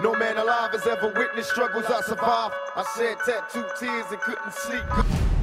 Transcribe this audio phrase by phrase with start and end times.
[0.00, 2.54] No man alive has ever witnessed struggles I survived.
[2.76, 4.84] I shed tattooed tears and couldn't sleep.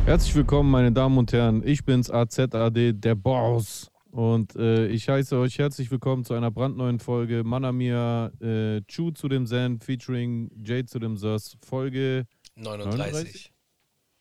[0.06, 1.62] Herzlich willkommen, meine Damen und Herren.
[1.68, 3.92] Ich bin's AZAD, der Boss.
[4.12, 9.28] Und äh, ich heiße euch herzlich willkommen zu einer brandneuen Folge Manamia äh, Chu zu
[9.28, 11.58] dem Zen featuring Jade zu dem Sus.
[11.62, 12.26] Folge
[12.56, 12.98] 39.
[12.98, 13.54] 39?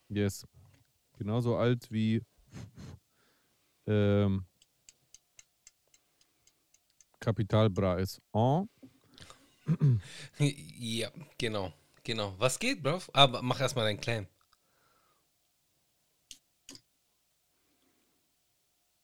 [0.09, 0.45] Yes.
[1.17, 2.21] Genauso alt wie
[3.87, 4.45] ähm,
[7.21, 8.21] Kapital Bra ist.
[8.33, 8.67] Oh.
[10.39, 11.73] Ja, genau.
[12.03, 12.35] Genau.
[12.39, 13.01] Was geht, Bro?
[13.13, 14.27] Aber mach erstmal deinen Claim.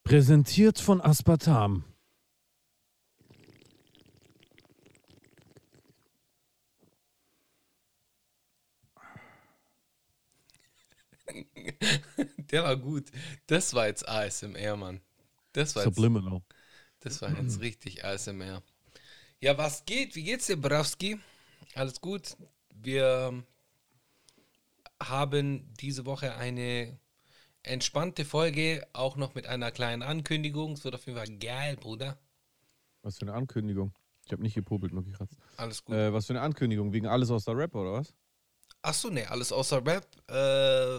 [0.05, 1.85] Präsentiert von Aspartam.
[12.51, 13.07] Der war gut.
[13.47, 15.01] Das war jetzt ASMR, Mann.
[15.53, 16.43] Das war jetzt, Subliminal.
[17.01, 18.63] das war jetzt richtig ASMR.
[19.43, 20.17] Ja, was geht?
[20.17, 21.19] Wie geht's dir, Brawski?
[21.75, 22.37] Alles gut?
[22.75, 23.43] Wir
[25.03, 26.99] haben diese Woche eine
[27.63, 30.75] entspannte Folge, auch noch mit einer kleinen Ankündigung.
[30.75, 32.19] Es wird auf jeden Fall geil, Bruder.
[33.01, 33.95] Was für eine Ankündigung.
[34.27, 35.39] Ich habe nicht gepobelt, nur gekratzt.
[35.57, 35.97] Alles gut.
[35.97, 36.93] Äh, was für eine Ankündigung?
[36.93, 38.13] Wegen alles aus der Rap oder was?
[38.83, 40.07] Achso, ne, alles außer Rap.
[40.29, 40.99] Äh,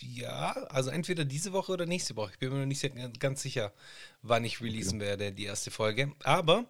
[0.00, 2.32] ja, also entweder diese Woche oder nächste Woche.
[2.32, 3.72] Ich bin mir noch nicht ganz sicher,
[4.22, 6.12] wann ich releasen werde, die erste Folge.
[6.24, 6.68] Aber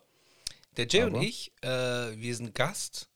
[0.76, 1.24] der Jay und Aber?
[1.24, 3.10] ich, äh, wir sind Gast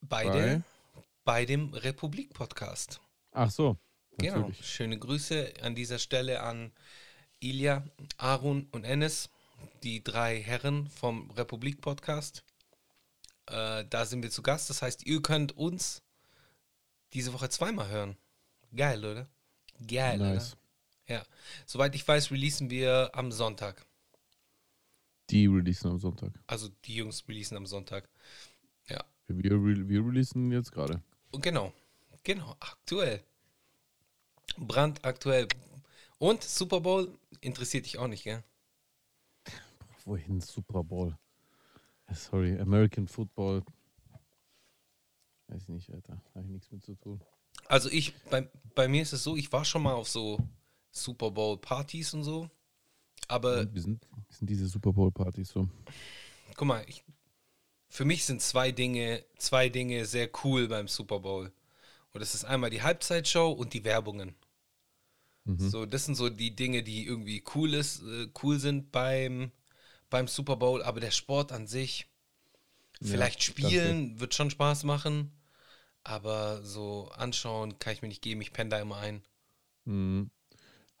[0.00, 0.62] beide
[0.94, 1.02] Bei?
[1.24, 3.00] bei dem Republik-Podcast.
[3.32, 3.76] Ach so.
[4.18, 4.38] Genau.
[4.40, 4.66] Natürlich.
[4.66, 6.72] Schöne Grüße an dieser Stelle an
[7.40, 7.84] Ilja,
[8.16, 9.30] Arun und Enes,
[9.82, 12.44] die drei Herren vom Republik-Podcast.
[13.46, 14.70] Äh, da sind wir zu Gast.
[14.70, 16.02] Das heißt, ihr könnt uns
[17.12, 18.16] diese Woche zweimal hören.
[18.74, 19.28] Geil, oder?
[19.86, 20.52] Geil, Nice.
[21.06, 21.14] oder?
[21.16, 21.24] Ja.
[21.66, 23.84] Soweit ich weiß, releasen wir am Sonntag.
[25.30, 26.32] Die releasen am Sonntag.
[26.46, 28.08] Also die Jungs releasen am Sonntag.
[28.88, 29.04] Ja.
[29.28, 31.02] Wir, re wir releasen jetzt gerade.
[31.32, 31.72] Genau.
[32.24, 32.56] Genau.
[32.58, 33.22] Aktuell.
[34.58, 35.46] Brandaktuell.
[36.18, 38.42] Und Super Bowl interessiert dich auch nicht, gell?
[40.04, 41.16] Wohin Super Bowl?
[42.06, 43.62] Äh, Sorry, American Football.
[45.46, 46.20] Weiß ich nicht, Alter.
[46.34, 47.20] Habe ich nichts mit zu tun.
[47.66, 50.38] Also ich, bei, bei mir ist es so, ich war schon mal auf so
[50.90, 52.50] Super Bowl Partys und so.
[53.30, 55.68] Aber Und wie, sind, wie sind diese Super Bowl Partys so?
[56.56, 57.04] guck mal, ich,
[57.88, 61.52] für mich sind zwei Dinge, zwei Dinge sehr cool beim Super Bowl.
[62.12, 64.34] Und das ist einmal die Halbzeitshow und die Werbungen.
[65.70, 69.52] So, das sind so die Dinge, die irgendwie cool ist, äh, cool sind beim,
[70.10, 72.06] beim Super Bowl, aber der Sport an sich,
[73.02, 73.44] vielleicht danke.
[73.44, 75.32] spielen, wird schon Spaß machen,
[76.04, 79.22] aber so anschauen kann ich mir nicht geben, ich penne da immer ein.
[79.84, 80.30] Mhm.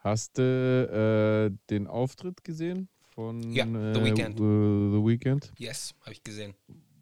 [0.00, 4.38] Hast du äh, den Auftritt gesehen von Ja, The äh, Weeknd.
[4.38, 5.52] The Weeknd?
[5.58, 6.54] Yes, habe ich gesehen.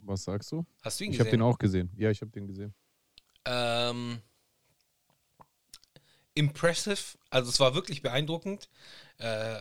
[0.02, 0.64] Was sagst du?
[0.82, 1.52] Hast du ihn Ich habe den gesehen?
[1.52, 1.90] auch gesehen.
[1.96, 2.74] Ja, ich habe den gesehen.
[3.44, 4.20] Ähm,
[6.34, 8.68] impressive, also es war wirklich beeindruckend.
[9.18, 9.60] Äh,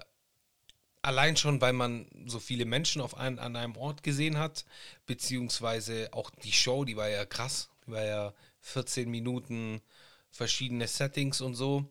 [1.01, 4.65] allein schon, weil man so viele Menschen auf ein, an einem Ort gesehen hat,
[5.05, 7.69] beziehungsweise auch die Show, die war ja krass.
[7.85, 9.81] Die war ja 14 Minuten
[10.31, 11.87] verschiedene Settings und so.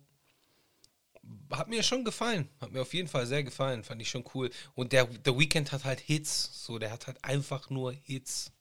[1.50, 2.48] Hat mir schon gefallen.
[2.60, 3.84] Hat mir auf jeden Fall sehr gefallen.
[3.84, 4.50] Fand ich schon cool.
[4.75, 6.64] Und der The Weeknd hat halt Hits.
[6.64, 8.53] So, der hat halt einfach nur Hits.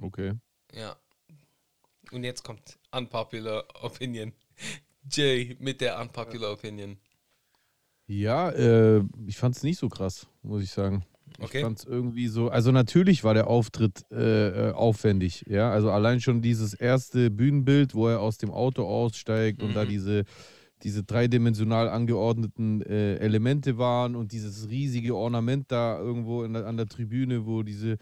[0.00, 0.34] Okay.
[0.72, 0.96] Ja.
[2.12, 4.32] Und jetzt kommt Unpopular Opinion.
[5.10, 6.98] Jay mit der Unpopular Opinion.
[8.06, 11.04] Ja, äh, ich fand es nicht so krass, muss ich sagen.
[11.40, 11.58] Okay.
[11.58, 15.70] Ich fand es irgendwie so, also natürlich war der Auftritt äh, äh, aufwendig, ja.
[15.70, 19.88] Also allein schon dieses erste Bühnenbild, wo er aus dem Auto aussteigt und da Mhm.
[19.88, 20.24] diese,
[20.82, 26.86] diese dreidimensional angeordneten äh, Elemente waren und dieses riesige Ornament da irgendwo der, an der
[26.86, 27.98] Tribüne, wo diese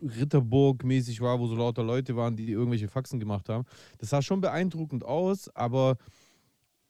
[0.00, 3.64] Ritterburg mäßig war, wo so lauter Leute waren, die irgendwelche Faxen gemacht haben.
[3.98, 5.96] Das sah schon beeindruckend aus, aber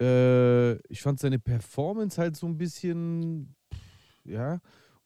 [0.00, 3.54] äh, ich fand seine Performance halt so ein bisschen,
[4.24, 4.60] ja.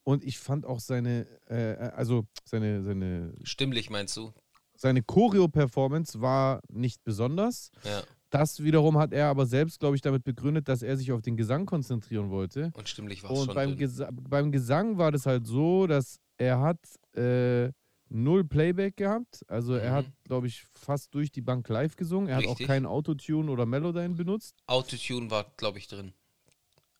[0.04, 4.32] Und ich fand auch seine, äh, also seine, seine, Stimmlich meinst du?
[4.76, 7.70] seine Choreo-Performance war nicht besonders.
[7.84, 8.02] Ja.
[8.30, 11.36] Das wiederum hat er aber selbst, glaube ich, damit begründet, dass er sich auf den
[11.36, 12.70] Gesang konzentrieren wollte.
[12.74, 13.54] Und stimmlich war es Und schon.
[13.54, 13.78] beim, dünn.
[13.78, 16.78] Gesa beim Gesang war das halt so, dass er hat
[17.14, 17.70] äh,
[18.08, 19.42] null Playback gehabt.
[19.48, 19.94] Also er Mhm.
[19.94, 22.28] hat, glaube ich, fast durch die Bank live gesungen.
[22.28, 22.66] Er hat Richtig.
[22.66, 24.56] auch kein Autotune oder Melodyne benutzt.
[24.66, 26.12] Autotune war, glaube ich, drin.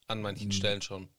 [0.07, 0.51] An manchen Mhm.
[0.53, 1.09] Stellen schon.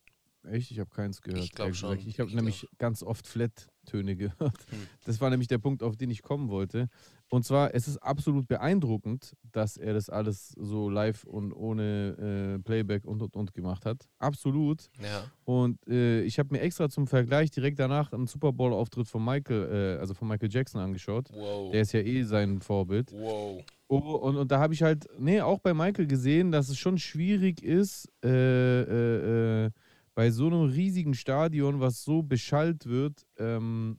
[0.45, 0.71] Echt?
[0.71, 1.45] Ich habe keins gehört.
[1.45, 2.01] Ich glaub ehrlich gesagt.
[2.01, 2.09] schon.
[2.09, 2.79] Ich habe Ich nämlich glaub.
[2.79, 4.41] ganz oft Flat-Töne gehört.
[4.71, 4.87] Hm.
[5.05, 6.89] Das war nämlich der Punkt, auf den ich kommen wollte.
[7.31, 12.63] Und zwar, es ist absolut beeindruckend, dass er das alles so live und ohne äh,
[12.63, 14.09] Playback und und und gemacht hat.
[14.19, 14.89] Absolut.
[15.03, 15.25] Ja.
[15.45, 19.97] Und äh, ich habe mir extra zum Vergleich direkt danach einen Super Bowl-Auftritt von Michael,
[19.97, 21.29] äh, also von Michael Jackson angeschaut.
[21.33, 21.71] Wow.
[21.71, 23.13] Der ist ja eh sein Vorbild.
[23.13, 23.63] Wow.
[23.89, 26.99] Oh, und, und da habe ich halt, nee, auch bei Michael gesehen, dass es schon
[26.99, 29.71] schwierig ist, äh, äh, äh,
[30.15, 33.99] bei so einem riesigen Stadion, was so beschallt wird, ähm,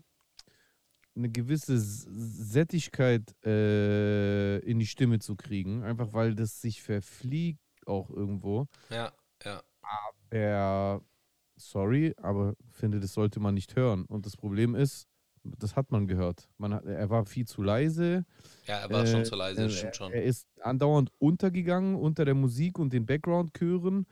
[1.20, 5.84] eine gewisse Sättigkeit äh, in die Stimme zu kriegen.
[5.84, 8.68] Einfach weil das sich verfliegt auch irgendwo.
[8.90, 9.12] Ja,
[9.44, 9.62] ja.
[10.32, 11.02] Er,
[11.58, 14.06] sorry, aber finde, das sollte man nicht hören.
[14.06, 15.08] Und das Problem ist,
[15.44, 16.48] das hat man gehört.
[16.58, 18.26] Man hat, er war viel zu leise.
[18.66, 20.12] Ja, er war schon Äh, zu leise, äh, stimmt schon.
[20.12, 24.06] Er ist andauernd untergegangen unter der Musik und den Background-Chören.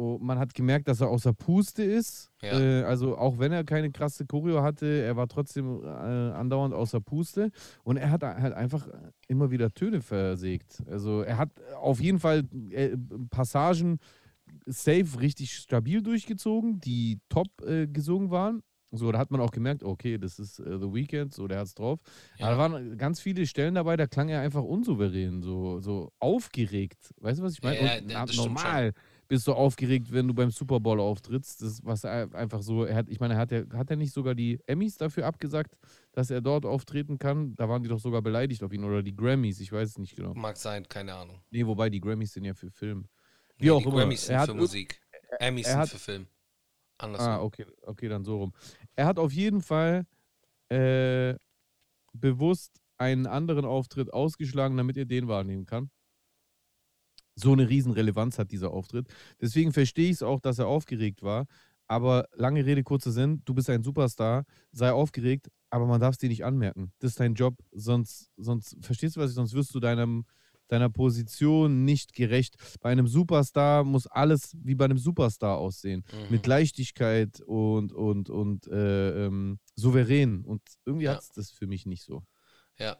[0.00, 2.30] Oh, man hat gemerkt, dass er außer Puste ist.
[2.40, 2.58] Ja.
[2.58, 7.02] Äh, also auch wenn er keine krasse Choreo hatte, er war trotzdem äh, andauernd außer
[7.02, 7.50] Puste.
[7.84, 8.88] Und er hat halt einfach
[9.28, 10.82] immer wieder Töne versägt.
[10.90, 12.96] Also er hat auf jeden Fall äh,
[13.28, 13.98] Passagen
[14.64, 18.62] safe richtig stabil durchgezogen, die top äh, gesungen waren.
[18.92, 21.74] So, da hat man auch gemerkt, okay, das ist äh, The Weeknd, so, der hat's
[21.74, 22.00] drauf.
[22.38, 22.46] Ja.
[22.46, 27.12] Aber da waren ganz viele Stellen dabei, da klang er einfach unsouverän, so, so aufgeregt.
[27.20, 27.76] Weißt du, was ich meine?
[27.76, 28.54] Ja, ja, Und
[29.30, 31.62] bist du aufgeregt, wenn du beim Super Bowl auftrittst.
[31.62, 34.58] Das was einfach so, er hat, ich meine, hat er, hat er nicht sogar die
[34.66, 35.76] Emmys dafür abgesagt,
[36.10, 37.54] dass er dort auftreten kann?
[37.54, 40.16] Da waren die doch sogar beleidigt auf ihn oder die Grammys, ich weiß es nicht
[40.16, 40.34] genau.
[40.34, 41.40] Mag sein, keine Ahnung.
[41.50, 43.06] Nee, wobei die Grammys sind ja für Film.
[43.56, 43.98] Wie Nee, auch die immer.
[43.98, 45.00] Grammys sind er hat für Musik.
[45.38, 46.26] Emmys er sind hat- für Film.
[46.98, 47.28] Andersrum.
[47.32, 48.52] Ah, okay, okay, dann so rum.
[48.96, 50.06] Er hat auf jeden Fall
[50.70, 51.34] äh,
[52.12, 55.88] bewusst einen anderen Auftritt ausgeschlagen, damit er den wahrnehmen kann.
[57.40, 59.08] So eine Riesenrelevanz hat dieser Auftritt.
[59.40, 61.46] Deswegen verstehe ich es auch, dass er aufgeregt war.
[61.86, 66.18] Aber lange Rede, kurzer Sinn, du bist ein Superstar, sei aufgeregt, aber man darf es
[66.18, 66.92] dir nicht anmerken.
[67.00, 70.24] Das ist dein Job, sonst, sonst, verstehst du was ich, sonst wirst du deinem,
[70.68, 72.54] deiner Position nicht gerecht.
[72.80, 76.30] Bei einem Superstar muss alles wie bei einem Superstar aussehen Mhm.
[76.30, 80.44] mit Leichtigkeit und, und, und äh, ähm, souverän.
[80.44, 81.14] Und irgendwie Ja.
[81.14, 82.22] hat es das für mich nicht so.
[82.78, 82.98] Ja.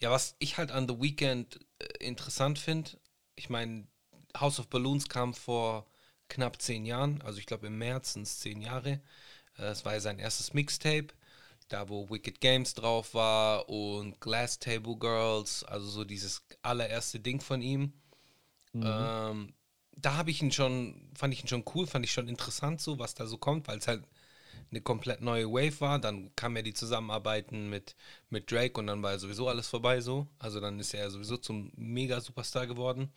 [0.00, 2.90] Ja, was ich halt an The Weeknd äh, interessant finde,
[3.36, 3.86] ich meine,
[4.38, 5.86] House of Balloons kam vor
[6.28, 9.00] knapp zehn Jahren, also ich glaube im März sind es zehn Jahre.
[9.58, 11.08] Äh, Es war ja sein erstes Mixtape,
[11.68, 17.40] da wo Wicked Games drauf war und Glass Table Girls, also so dieses allererste Ding
[17.40, 17.94] von ihm.
[18.80, 19.54] Ähm,
[19.96, 22.98] da habe ich ihn schon, fand ich ihn schon cool, fand ich schon interessant so,
[22.98, 24.04] was da so kommt, weil es halt
[24.72, 25.98] eine komplett neue Wave war.
[26.00, 27.94] Dann kam ja die Zusammenarbeiten mit,
[28.30, 30.26] mit Drake und dann war ja sowieso alles vorbei so.
[30.38, 33.12] Also dann ist er ja sowieso zum Mega-Superstar geworden.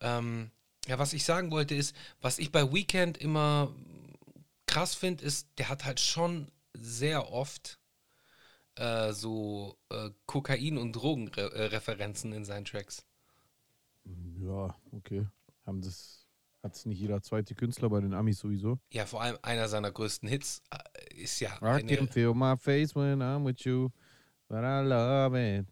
[0.00, 0.50] Ähm,
[0.86, 3.74] ja, was ich sagen wollte ist, was ich bei Weekend immer
[4.66, 7.78] krass finde, ist, der hat halt schon sehr oft
[8.76, 13.04] äh, so äh, Kokain- und Drogenreferenzen in seinen Tracks.
[14.40, 15.26] Ja, okay.
[15.66, 16.21] Haben das,
[16.62, 18.78] hat es nicht jeder zweite Künstler bei den Amis sowieso?
[18.92, 22.56] Ja, vor allem einer seiner größten Hits äh, ist ja I eine, can feel my
[22.56, 23.88] face when I'm with you,
[24.48, 25.66] but I love it.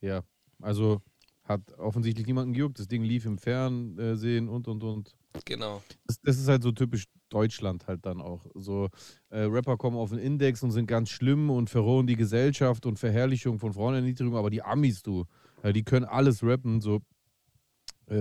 [0.00, 0.22] Ja,
[0.60, 1.00] also
[1.44, 2.78] hat offensichtlich niemanden gejuckt.
[2.78, 5.14] Das Ding lief im Fernsehen und, und, und.
[5.44, 5.82] genau.
[6.06, 8.46] Das, das ist halt so typisch Deutschland halt dann auch.
[8.54, 8.88] So
[9.30, 12.98] äh, Rapper kommen auf den Index und sind ganz schlimm und verrohen die Gesellschaft und
[12.98, 15.24] Verherrlichung von Frauenerniedrigung, aber die Amis, du,
[15.62, 17.00] ja, die können alles rappen, so
[18.10, 18.14] äh,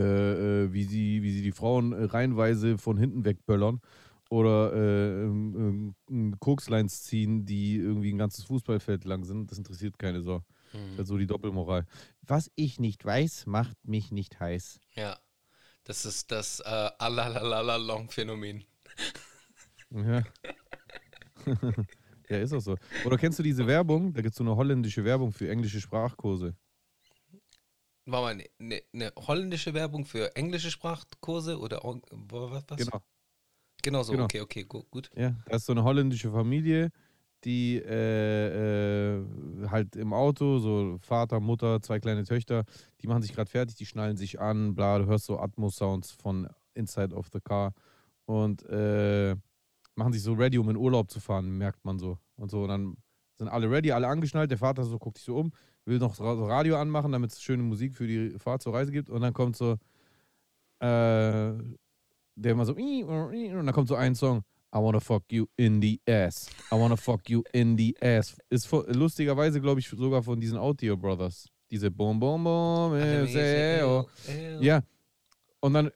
[0.63, 3.81] äh, wie, sie, wie sie die Frauen äh, reihenweise von hinten wegböllern
[4.29, 9.51] oder äh, ähm, ähm, Kokslines ziehen, die irgendwie ein ganzes Fußballfeld lang sind.
[9.51, 10.39] Das interessiert keine Sau.
[10.71, 10.97] Das ist Mhm.
[10.97, 11.85] halt so die Doppelmoral.
[12.23, 14.79] Was ich nicht weiß, macht mich nicht heiß.
[14.95, 15.17] Ja.
[15.83, 18.63] Das ist das äh, Alalalala-Long-Phänomen.
[19.95, 20.23] Ja.
[22.29, 22.77] ja, ist auch so.
[23.05, 24.11] Oder kennst du diese Werbung?
[24.13, 26.55] Da gibt es so eine holländische Werbung für englische Sprachkurse.
[28.05, 32.63] War mal eine ne, ne holländische Werbung für englische Sprachkurse oder was?
[32.67, 32.77] was?
[32.77, 33.01] Genau.
[33.81, 34.25] Genau so, Genau.
[34.25, 34.89] okay, okay, gut.
[34.91, 35.09] gut.
[35.15, 36.89] Ja, da ist so eine holländische Familie,
[37.43, 39.25] die äh, äh,
[39.67, 42.63] halt im Auto, so Vater, Mutter, zwei kleine Töchter,
[43.01, 46.47] die machen sich gerade fertig, die schnallen sich an, bla, du hörst so Atmos-Sounds von
[46.73, 47.73] Inside of the Car
[48.25, 49.35] und äh,
[49.95, 52.17] machen sich so ready, um in Urlaub zu fahren, merkt man so.
[52.35, 52.97] Und so, und dann
[53.37, 55.51] sind alle ready, alle angeschnallt, der Vater so guckt sich so um,
[55.85, 59.09] will noch so Radio anmachen, damit es schöne Musik für die Fahrt zur Reise gibt
[59.09, 59.73] und dann kommt so
[60.79, 61.53] äh,
[62.35, 64.43] der immer so und dann kommt so ein Song
[64.75, 66.49] I wanna fuck you in the ass.
[66.71, 68.35] I wanna fuck you in the ass.
[68.49, 71.47] Ist vor, lustigerweise, glaube ich, sogar von diesen Audio Brothers.
[71.69, 71.91] Diese
[72.95, 74.05] äh, sehr, oh.
[74.59, 74.81] Ja.
[75.59, 75.91] Und dann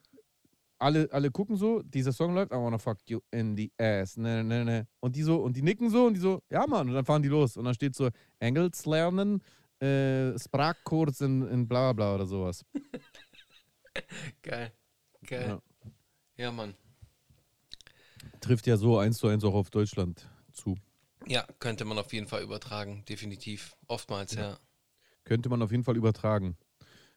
[0.78, 4.16] alle, alle gucken so, dieser Song läuft, I wanna fuck you in the ass.
[4.16, 4.86] Ne, ne, ne.
[5.00, 7.22] Und die so, und die nicken so und die so, ja Mann, und dann fahren
[7.22, 7.56] die los.
[7.56, 9.42] Und dann steht so, Engels lernen,
[9.80, 12.64] äh, Sprachkurs in, in bla bla oder sowas.
[14.42, 14.72] Geil.
[15.26, 15.48] Geil.
[15.48, 15.62] Ja.
[16.36, 16.74] Ja, Mann.
[18.40, 20.76] Trifft ja so eins zu eins auch auf Deutschland zu.
[21.26, 23.76] Ja, könnte man auf jeden Fall übertragen, definitiv.
[23.86, 24.58] Oftmals, ja.
[25.24, 26.56] Könnte man auf jeden Fall übertragen.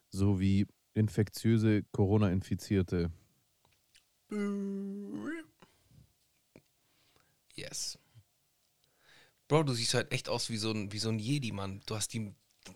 [0.10, 3.12] So wie infektiöse Corona-Infizierte.
[7.56, 8.00] Yes.
[9.48, 11.82] Bro, du siehst halt echt aus wie so ein, wie so ein Jedi, Mann.
[11.86, 12.34] Du hast die,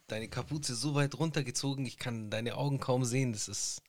[0.08, 3.32] deine Kapuze so weit runtergezogen, ich kann deine Augen kaum sehen.
[3.34, 3.82] Das ist.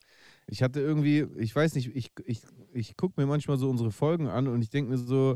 [0.47, 2.41] Ich hatte irgendwie, ich weiß nicht, ich, ich,
[2.73, 5.35] ich gucke mir manchmal so unsere Folgen an und ich denke mir so,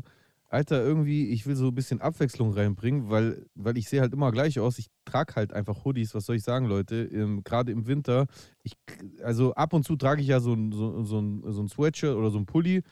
[0.52, 4.30] Alter, irgendwie, ich will so ein bisschen Abwechslung reinbringen, weil, weil ich sehe halt immer
[4.32, 4.78] gleich aus.
[4.78, 7.04] Ich trage halt einfach Hoodies, was soll ich sagen, Leute?
[7.04, 8.26] Ähm, Gerade im Winter.
[8.62, 8.74] Ich,
[9.22, 12.30] also ab und zu trage ich ja so so, so, ein, so ein Sweatshirt oder
[12.30, 12.82] so ein Pulli.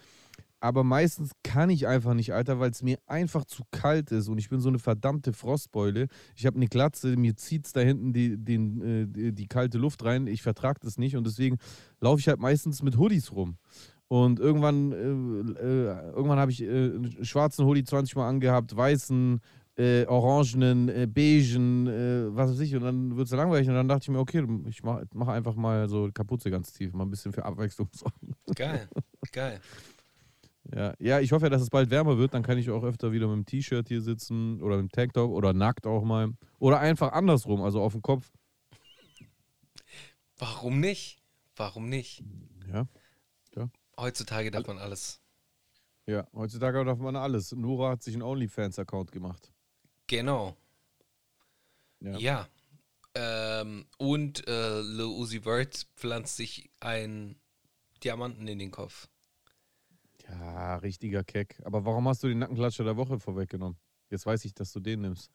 [0.60, 4.38] Aber meistens kann ich einfach nicht, Alter, weil es mir einfach zu kalt ist und
[4.38, 6.08] ich bin so eine verdammte Frostbeule.
[6.36, 9.78] Ich habe eine Glatze, mir zieht es da hinten die, den, äh, die, die kalte
[9.78, 10.26] Luft rein.
[10.26, 11.56] Ich vertrage das nicht und deswegen
[12.00, 13.56] laufe ich halt meistens mit Hoodies rum.
[14.08, 19.40] Und irgendwann, äh, äh, irgendwann habe ich äh, einen schwarzen Hoodie 20 Mal angehabt, weißen,
[19.76, 22.74] äh, orangenen, äh, beigen, äh, was weiß ich.
[22.74, 23.68] Und dann wird es langweilig.
[23.68, 26.92] Und dann dachte ich mir, okay, ich mache mach einfach mal so Kapuze ganz tief,
[26.92, 28.34] mal ein bisschen für Abwechslung sorgen.
[28.54, 28.88] Geil.
[29.32, 29.60] Geil.
[30.74, 32.34] Ja, ja, ich hoffe ja, dass es bald wärmer wird.
[32.34, 35.30] Dann kann ich auch öfter wieder mit dem T-Shirt hier sitzen oder mit dem Tanktop
[35.30, 36.32] oder nackt auch mal.
[36.58, 38.30] Oder einfach andersrum, also auf dem Kopf.
[40.38, 41.22] Warum nicht?
[41.56, 42.22] Warum nicht?
[42.72, 42.86] Ja.
[44.00, 45.20] Heutzutage darf man alles.
[46.06, 47.52] Ja, heutzutage darf man alles.
[47.52, 49.52] Nora hat sich einen OnlyFans-Account gemacht.
[50.06, 50.56] Genau.
[52.00, 52.16] Ja.
[52.18, 52.48] Ja.
[53.14, 57.38] Ähm, und äh, Lil Uzi Vert pflanzt sich einen
[58.02, 59.08] Diamanten in den Kopf.
[60.30, 61.60] Ja, richtiger Keck.
[61.64, 63.76] Aber warum hast du den Nackenklatscher der Woche vorweggenommen?
[64.10, 65.30] Jetzt weiß ich, dass du den nimmst.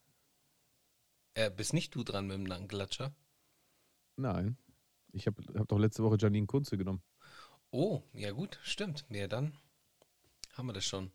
[1.34, 3.14] Äh, bist nicht du dran mit dem Nackenklatscher?
[4.16, 4.56] Nein.
[5.12, 7.02] Ich habe hab doch letzte Woche Janine Kunze genommen.
[7.70, 9.04] Oh, ja gut, stimmt.
[9.10, 9.56] Ja, dann
[10.54, 11.10] haben wir das schon.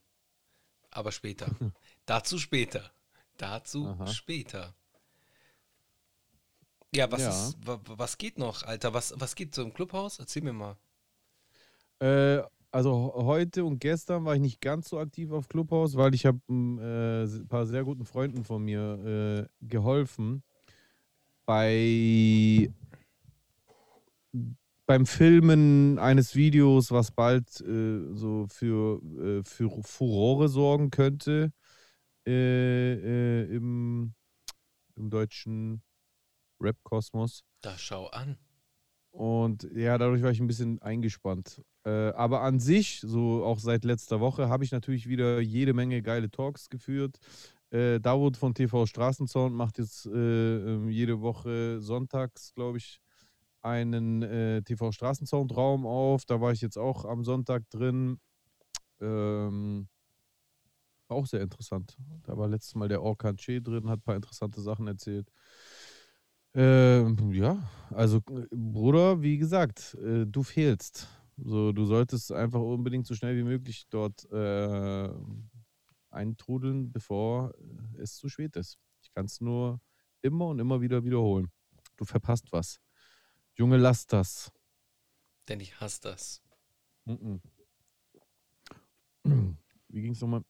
[0.92, 1.48] Aber später.
[2.06, 2.92] Dazu später.
[3.38, 4.08] Dazu Aha.
[4.08, 4.76] später.
[6.94, 7.30] Ja, was, Ja.
[7.30, 8.94] Ist, wa, wa- was geht noch, Alter?
[8.94, 10.20] Was, was geht so im Clubhaus?
[10.20, 10.78] Erzähl mir mal.
[12.00, 12.42] Äh,
[12.72, 16.40] also heute und gestern war ich nicht ganz so aktiv auf Clubhouse, weil ich habe
[16.50, 20.44] äh, ein paar sehr guten Freunden von mir äh, geholfen
[21.46, 22.72] bei
[24.86, 31.54] beim Filmen eines Videos, was bald äh, so für, äh, für Furore sorgen könnte
[32.28, 34.14] äh, äh, im,
[34.96, 35.82] im deutschen
[36.60, 37.44] Rap-Kosmos.
[37.62, 38.38] Da schau an.
[39.12, 41.62] Und ja, dadurch war ich ein bisschen eingespannt.
[41.84, 46.02] Äh, aber an sich, so auch seit letzter Woche, habe ich natürlich wieder jede Menge
[46.02, 47.18] geile Talks geführt.
[47.72, 53.00] Äh, Dawood von TV Straßenzaun macht jetzt äh, ähm, jede Woche sonntags, glaube ich,
[53.62, 56.26] einen äh, TV Straßenzaun-Raum auf.
[56.26, 58.20] Da war ich jetzt auch am Sonntag drin.
[59.00, 59.88] Ähm,
[61.08, 61.98] auch sehr interessant.
[62.24, 65.32] Da war letztes Mal der Orkan Che drin, hat ein paar interessante Sachen erzählt.
[66.54, 67.58] Ähm, ja,
[67.92, 71.08] also äh, Bruder, wie gesagt, äh, du fehlst.
[71.38, 75.10] So, du solltest einfach unbedingt so schnell wie möglich dort äh,
[76.10, 78.78] eintrudeln, bevor äh, es zu spät ist.
[79.02, 79.80] Ich kann es nur
[80.22, 81.52] immer und immer wieder wiederholen.
[81.98, 82.80] Du verpasst was.
[83.56, 84.52] Junge, lass das.
[85.48, 86.42] Denn ich hasse das.
[87.06, 87.42] Mhm.
[89.24, 90.44] Wie ging es nochmal?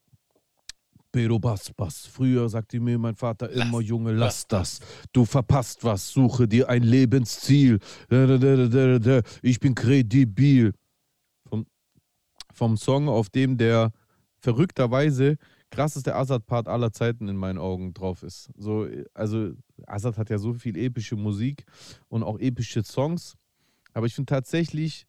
[1.12, 2.06] Pero bas, bas.
[2.06, 4.80] Früher sagte mir mein Vater Lass- immer, Junge, lass lass das.
[5.12, 7.80] Du verpasst was, suche dir ein Lebensziel.
[9.42, 10.74] Ich bin kredibil.
[11.50, 11.66] Vom,
[12.54, 13.92] vom Song, auf dem der
[14.40, 15.38] verrückterweise
[15.70, 18.50] krasseste Azad-Part aller Zeiten in meinen Augen drauf ist.
[18.58, 19.52] So, also
[19.88, 21.66] Azad hat ja so viel epische Musik
[22.10, 23.36] und auch epische Songs.
[23.94, 25.06] Aber ich finde tatsächlich,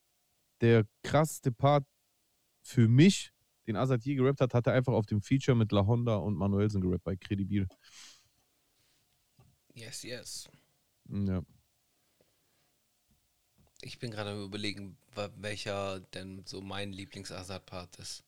[0.61, 1.85] der krasseste Part
[2.61, 3.33] für mich,
[3.67, 6.37] den Azad je gerappt hat, hat er einfach auf dem Feature mit La Honda und
[6.37, 7.69] Manuelsen gerappt bei Credibil.
[9.75, 10.49] Yes, yes.
[11.09, 11.43] Ja.
[13.83, 14.97] Ich bin gerade am überlegen,
[15.37, 18.25] welcher denn so mein Lieblings-Assad-Part ist.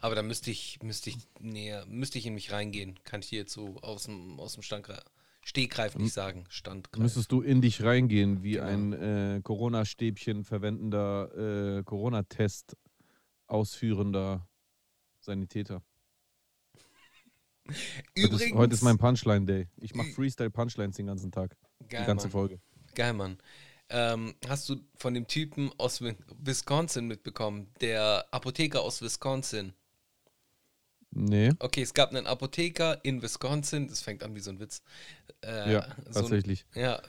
[0.00, 2.98] Aber da müsste ich, müsste ich näher, müsste ich in mich reingehen.
[3.04, 5.02] Kann ich dir jetzt so aus dem, aus dem Standgreif,
[5.42, 6.44] Stegreif nicht sagen.
[6.48, 7.02] Standgreif.
[7.02, 8.66] Müsstest du in dich reingehen, wie Genau.
[8.66, 12.76] ein äh, Corona-Stäbchen verwendender äh, Corona-Test
[13.46, 14.47] ausführender
[15.20, 15.82] Sanitäter.
[17.68, 17.76] Heute
[18.14, 19.68] Übrigens, ist, heute ist mein Punchline-Day.
[19.76, 21.54] Ich mache Freestyle-Punchlines den ganzen Tag.
[21.88, 22.32] geil, die ganze Mann.
[22.32, 22.60] Folge.
[22.94, 23.38] Geil, Mann.
[23.90, 27.70] Ähm, hast du von dem Typen aus Wi- Wisconsin mitbekommen?
[27.82, 29.74] Der Apotheker aus Wisconsin.
[31.10, 31.50] Nee.
[31.58, 34.82] Okay, es gab einen Apotheker in Wisconsin, das fängt an wie so ein Witz.
[35.44, 36.64] Äh, Ja, so ein- tatsächlich.
[36.74, 37.02] ja,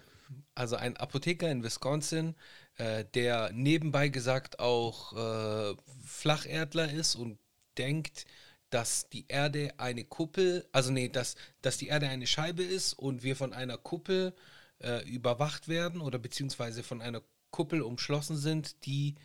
[0.55, 2.35] also ein Apotheker in Wisconsin,
[2.75, 5.75] äh, der nebenbei gesagt auch äh,
[6.05, 7.39] Flacherdler ist und
[7.77, 8.25] denkt,
[8.69, 13.23] dass die Erde eine Kuppel, also nee, dass, dass die Erde eine Scheibe ist und
[13.23, 14.33] wir von einer Kuppel
[14.81, 17.21] äh, überwacht werden oder beziehungsweise von einer
[17.51, 19.15] Kuppel umschlossen sind, die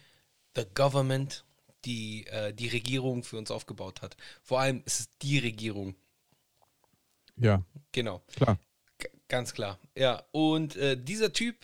[0.56, 1.44] the government,
[1.84, 4.16] die äh, die Regierung für uns aufgebaut hat.
[4.42, 5.94] Vor allem ist es die Regierung,
[7.36, 8.22] Ja, genau.
[8.34, 8.58] klar.
[8.98, 9.78] G ganz klar.
[9.96, 11.56] Ja, und äh, dieser Typ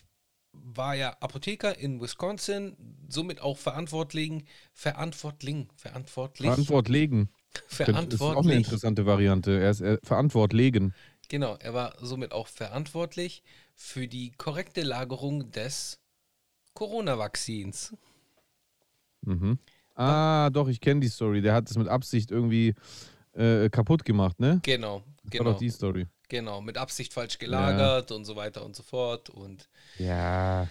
[0.63, 2.77] war ja Apotheker in Wisconsin,
[3.09, 7.29] somit auch verantwortlich, verantwortlich, verantwortlich, Verantwort legen.
[7.53, 8.57] Das ist auch eine verantwortlich.
[8.59, 9.61] interessante Variante.
[9.61, 10.95] Er ist äh, Verantwort legen.
[11.29, 13.43] Genau, er war somit auch verantwortlich
[13.75, 15.99] für die korrekte Lagerung des
[16.75, 17.95] Corona-Vakzins.
[19.23, 19.59] Mhm.
[19.95, 21.43] Ah, doch, ich kenne die Story.
[21.43, 22.75] Der hat es mit Absicht irgendwie
[23.33, 24.61] äh, kaputt gemacht, ne?
[24.63, 26.07] Genau, Das war genau, doch die Story.
[26.31, 29.29] Genau, mit Absicht falsch gelagert und so weiter und so fort.
[29.29, 29.69] Und
[29.99, 30.67] Ja.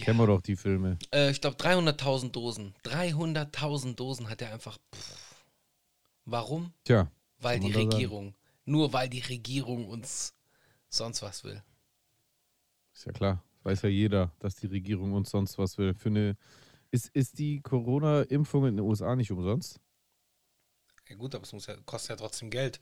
[0.00, 0.98] Kennen wir doch die Filme.
[1.12, 4.78] äh, ich glaube 300.000 Dosen, 300.000 Dosen hat er einfach.
[4.94, 5.44] Pff.
[6.24, 6.72] Warum?
[6.84, 7.10] Tja.
[7.38, 7.92] Weil die da sagen.
[7.92, 10.34] Regierung, nur weil die Regierung uns
[10.88, 11.62] sonst was will.
[12.94, 13.42] Ist ja klar.
[13.64, 15.92] Weiß ja jeder, dass die Regierung uns sonst was will.
[15.94, 16.36] Für eine.
[16.90, 19.80] Ist, ist die Corona-Impfung in den USA nicht umsonst?
[21.08, 22.80] Ja gut, aber es muss ja, kostet ja trotzdem Geld.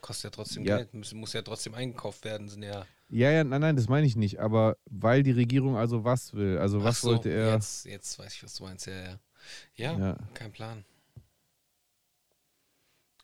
[0.00, 0.76] Kostet ja trotzdem Ja.
[0.78, 2.86] Geld, muss, muss ja trotzdem eingekauft werden, sind ja.
[3.08, 4.40] Ja, ja, nein, nein, das meine ich nicht.
[4.40, 6.58] Aber weil die Regierung also was will.
[6.58, 7.54] Also was Ach so, wollte er.
[7.54, 9.20] Jetzt, jetzt weiß ich, was du meinst, ja, ja.
[9.74, 10.18] Ja, Ja.
[10.34, 10.84] kein Plan.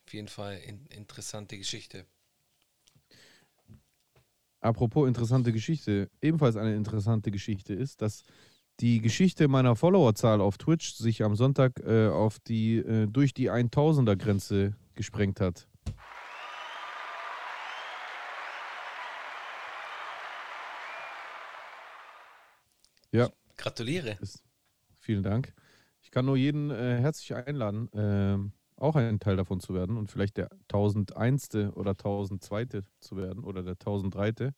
[0.07, 2.07] Auf jeden Fall in, interessante Geschichte.
[4.61, 8.23] Apropos interessante Geschichte, ebenfalls eine interessante Geschichte ist, dass
[8.79, 13.51] die Geschichte meiner Followerzahl auf Twitch sich am Sonntag äh, auf die, äh, durch die
[13.51, 15.67] 1000er Grenze gesprengt hat.
[23.13, 24.17] Ja, Gratuliere.
[24.21, 24.43] ist,
[24.99, 25.53] vielen Dank.
[26.01, 30.11] Ich kann nur jeden äh, herzlich einladen, ähm, auch ein Teil davon zu werden und
[30.11, 31.55] vielleicht der 1001.
[31.75, 32.81] oder 1002.
[33.01, 34.53] zu werden oder der 1003.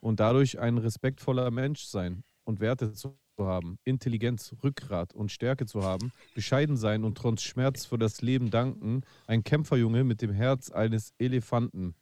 [0.00, 5.82] und dadurch ein respektvoller Mensch sein und Werte zu haben, Intelligenz, Rückgrat und Stärke zu
[5.82, 10.70] haben, bescheiden sein und trotz Schmerz für das Leben danken, ein Kämpferjunge mit dem Herz
[10.70, 11.94] eines Elefanten.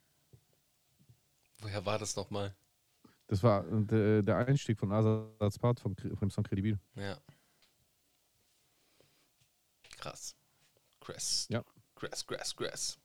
[1.61, 2.55] Woher war das nochmal?
[3.29, 6.79] Das war äh, der, der Einstieg von Asats Part vom, Kre- vom Song Credibil.
[6.95, 7.17] Ja.
[9.99, 10.35] Krass.
[11.01, 11.47] Krass.
[11.49, 11.63] Ja.
[11.95, 12.99] Krass, krass, krass.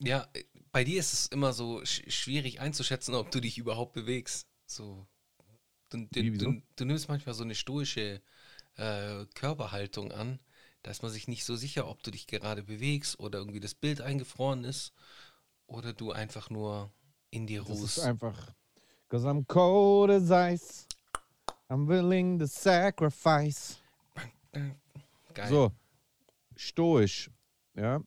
[0.00, 3.92] Ja, äh, bei dir ist es immer so sch schwierig einzuschätzen, ob du dich überhaupt
[3.92, 4.48] bewegst.
[4.66, 5.06] So,
[5.90, 8.22] du, du, Wie, du, du nimmst manchmal so eine stoische
[8.76, 10.40] äh, Körperhaltung an.
[10.82, 13.74] Da ist man sich nicht so sicher, ob du dich gerade bewegst oder irgendwie das
[13.74, 14.94] Bild eingefroren ist
[15.66, 16.92] oder du einfach nur
[17.32, 17.98] in dir Das ruhst.
[17.98, 18.54] ist einfach.
[19.08, 20.86] Cause I'm cold as ice.
[21.68, 23.78] I'm willing to sacrifice.
[25.34, 25.48] Geil.
[25.48, 25.72] So,
[26.56, 27.30] stoisch.
[27.74, 28.00] Ja,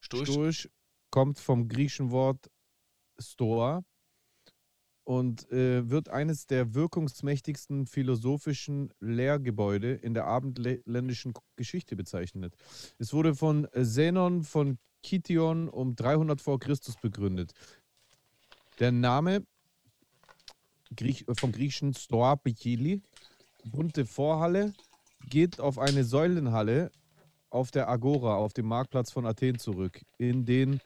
[0.00, 0.28] Stoisch.
[0.30, 0.68] stoisch
[1.10, 2.50] kommt vom griechischen Wort
[3.18, 3.82] stoa
[5.04, 12.54] und äh, wird eines der wirkungsmächtigsten philosophischen Lehrgebäude in der abendländischen Geschichte bezeichnet.
[12.98, 17.52] Es wurde von Zenon von Kition um 300 vor Christus begründet.
[18.80, 19.44] Der Name
[20.94, 23.02] Griech, vom griechischen Stoa Pikili,
[23.64, 24.72] bunte Vorhalle,
[25.26, 26.92] geht auf eine Säulenhalle
[27.50, 30.80] auf der Agora, auf dem Marktplatz von Athen zurück, in den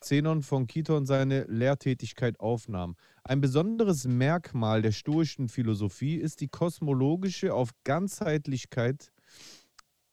[0.00, 2.96] Zenon von Kiton seine Lehrtätigkeit aufnahm.
[3.22, 9.12] Ein besonderes Merkmal der stoischen Philosophie ist die kosmologische auf Ganzheitlichkeit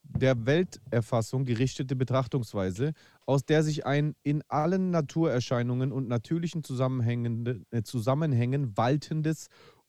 [0.03, 2.93] der Welterfassung gerichtete Betrachtungsweise,
[3.25, 9.47] aus der sich ein in allen Naturerscheinungen und natürlichen Zusammenhängen, äh, Zusammenhängen waltendes,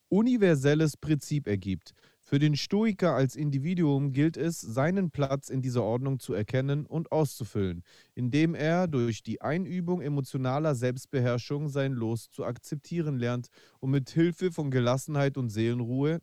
[0.08, 1.92] universelles Prinzip ergibt.
[2.20, 7.12] Für den Stoiker als Individuum gilt es, seinen Platz in dieser Ordnung zu erkennen und
[7.12, 7.82] auszufüllen,
[8.14, 13.48] indem er durch die Einübung emotionaler Selbstbeherrschung sein Los zu akzeptieren lernt
[13.80, 16.22] und mit Hilfe von Gelassenheit und Seelenruhe,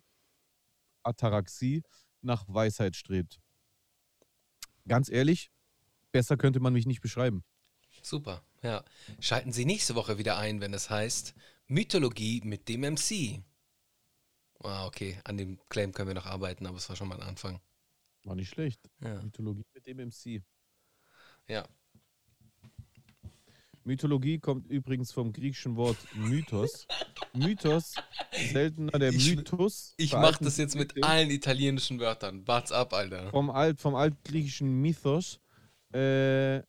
[1.03, 1.83] Ataraxie,
[2.21, 3.39] nach Weisheit strebt.
[4.87, 5.51] Ganz ehrlich,
[6.11, 7.43] besser könnte man mich nicht beschreiben.
[8.01, 8.83] Super, ja.
[9.19, 11.33] Schalten Sie nächste Woche wieder ein, wenn es heißt
[11.67, 13.43] Mythologie mit dem MC.
[14.63, 17.27] Ah, okay, an dem Claim können wir noch arbeiten, aber es war schon mal ein
[17.27, 17.59] Anfang.
[18.23, 18.79] War nicht schlecht.
[19.01, 19.21] Ja.
[19.21, 20.43] Mythologie mit dem MC.
[21.47, 21.67] Ja,
[23.83, 26.85] Mythologie kommt übrigens vom griechischen Wort Mythos.
[27.33, 27.95] Mythos,
[28.51, 29.95] seltener der Ich- Mythos.
[29.97, 32.47] Ich mach das jetzt mit allen italienischen Wörtern.
[32.47, 33.31] Wart's ab, Alter.
[33.31, 35.39] vom, Alt, vom altgriechischen Mythos
[35.93, 36.63] äh,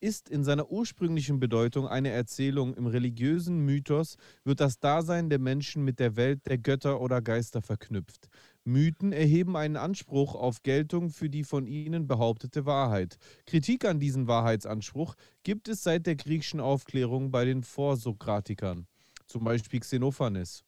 [0.00, 2.74] ist in seiner ursprünglichen Bedeutung eine Erzählung.
[2.74, 7.62] Im religiösen Mythos wird das Dasein der Menschen mit der Welt der Götter oder Geister
[7.62, 8.28] verknüpft.
[8.64, 13.16] Mythen erheben einen Anspruch auf Geltung für die von ihnen behauptete Wahrheit.
[13.46, 18.86] Kritik an diesen Wahrheitsanspruch gibt es seit der griechischen Aufklärung bei den Vorsokratikern,
[19.26, 20.64] zum Beispiel Xenophanes.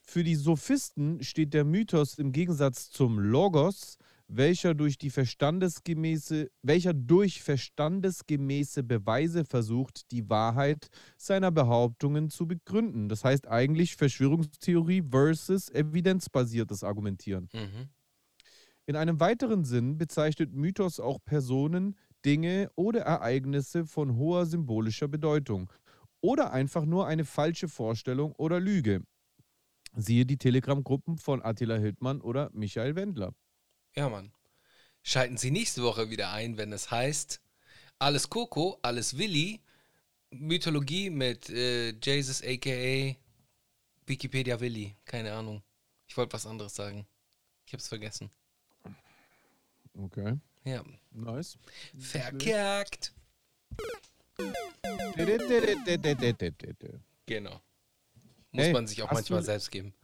[0.00, 3.98] Für die Sophisten steht der Mythos im Gegensatz zum Logos,
[4.32, 13.08] welcher durch die verstandesgemäße, welcher durch verstandesgemäße Beweise versucht, die Wahrheit seiner Behauptungen zu begründen.
[13.08, 17.48] Das heißt eigentlich Verschwörungstheorie versus evidenzbasiertes Argumentieren.
[17.52, 17.88] Mhm.
[18.86, 25.72] In einem weiteren Sinn bezeichnet Mythos auch Personen, Dinge oder Ereignisse von hoher symbolischer Bedeutung
[26.20, 29.02] oder einfach nur eine falsche Vorstellung oder Lüge.
[29.96, 33.32] Siehe die Telegram-Gruppen von Attila Hildmann oder Michael Wendler.
[33.96, 34.32] Ja, Mann.
[35.02, 37.40] Schalten Sie nächste Woche wieder ein, wenn es heißt
[37.98, 39.60] Alles Coco, alles Willi,
[40.30, 43.14] Mythologie mit äh, Jesus aka
[44.06, 44.96] Wikipedia Willi.
[45.04, 45.62] Keine Ahnung.
[46.06, 47.06] Ich wollte was anderes sagen.
[47.66, 48.30] Ich hab's vergessen.
[49.94, 50.84] Okay, Ja.
[51.10, 51.58] nice.
[51.98, 53.12] Verkackt.
[57.26, 57.60] Genau.
[58.52, 59.94] Muss Hey, man sich auch manchmal du- selbst geben.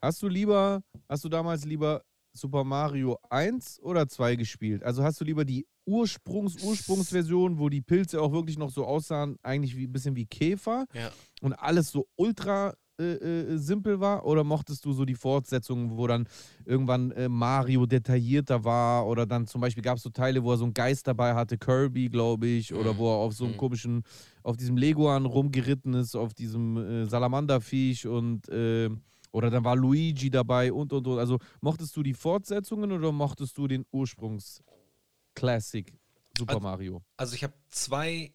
[0.00, 2.04] Hast du lieber, hast du damals lieber
[2.36, 4.82] Super Mario 1 oder 2 gespielt?
[4.84, 9.76] Also hast du lieber die Ursprungs-Ursprungsversion, wo die Pilze auch wirklich noch so aussahen, eigentlich
[9.76, 11.10] wie ein bisschen wie Käfer Ja.
[11.40, 13.04] und alles so ultra äh,
[13.52, 14.24] äh, simpel war?
[14.24, 16.26] Oder mochtest du so die Fortsetzungen, wo dann
[16.64, 19.06] irgendwann äh, Mario detaillierter war?
[19.06, 21.58] Oder dann zum Beispiel gab es so Teile, wo er so einen Geist dabei hatte,
[21.58, 22.98] Kirby, glaube ich, oder Mhm.
[22.98, 23.58] wo er auf so einem Mhm.
[23.58, 24.02] komischen,
[24.42, 28.88] auf diesem Leguan rumgeritten ist, auf diesem äh, Salamanderviech und äh,
[29.36, 31.18] oder dann war Luigi dabei und und und.
[31.18, 35.92] Also mochtest du die Fortsetzungen oder mochtest du den Ursprungs-Classic
[36.38, 37.02] Super Also- Mario?
[37.18, 38.32] Also ich habe zwei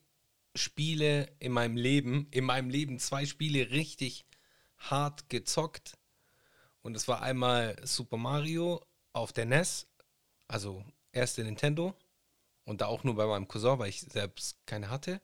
[0.55, 4.27] Spiele in meinem Leben, in meinem Leben zwei Spiele richtig
[4.77, 5.97] hart gezockt.
[6.83, 9.87] Und es war einmal Super Mario auf der NES,
[10.47, 11.95] also erste Nintendo.
[12.63, 15.19] Und da auch nur bei meinem Cousin, weil ich selbst keine hatte.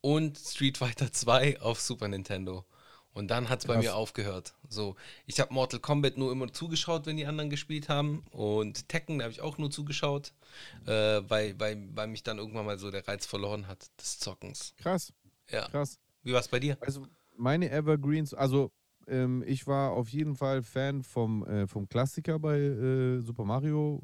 [0.00, 2.64] Und Street Fighter 2 auf Super Nintendo.
[3.16, 3.82] Und dann hat es bei Krass.
[3.84, 4.52] mir aufgehört.
[4.68, 8.22] So, ich habe Mortal Kombat nur immer zugeschaut, wenn die anderen gespielt haben.
[8.30, 10.34] Und Tekken habe ich auch nur zugeschaut,
[10.84, 10.90] äh,
[11.26, 14.74] weil, weil, weil mich dann irgendwann mal so der Reiz verloren hat des Zockens.
[14.76, 15.14] Krass,
[15.50, 15.66] Ja.
[15.70, 15.98] krass.
[16.24, 16.76] Wie war es bei dir?
[16.82, 17.06] Also
[17.38, 18.70] meine Evergreens, also
[19.08, 24.02] ähm, ich war auf jeden Fall Fan vom, äh, vom Klassiker bei äh, Super Mario.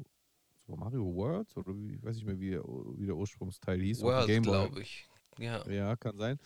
[0.65, 1.55] Super Mario World?
[1.55, 4.01] Oder wie, ich weiß nicht mehr, wie, der- wie der Ursprungsteil hieß.
[4.01, 5.07] World, glaube ich.
[5.37, 5.69] Ja.
[5.69, 6.39] Ja, kann sein.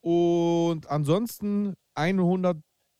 [0.00, 2.56] Und ansonsten 100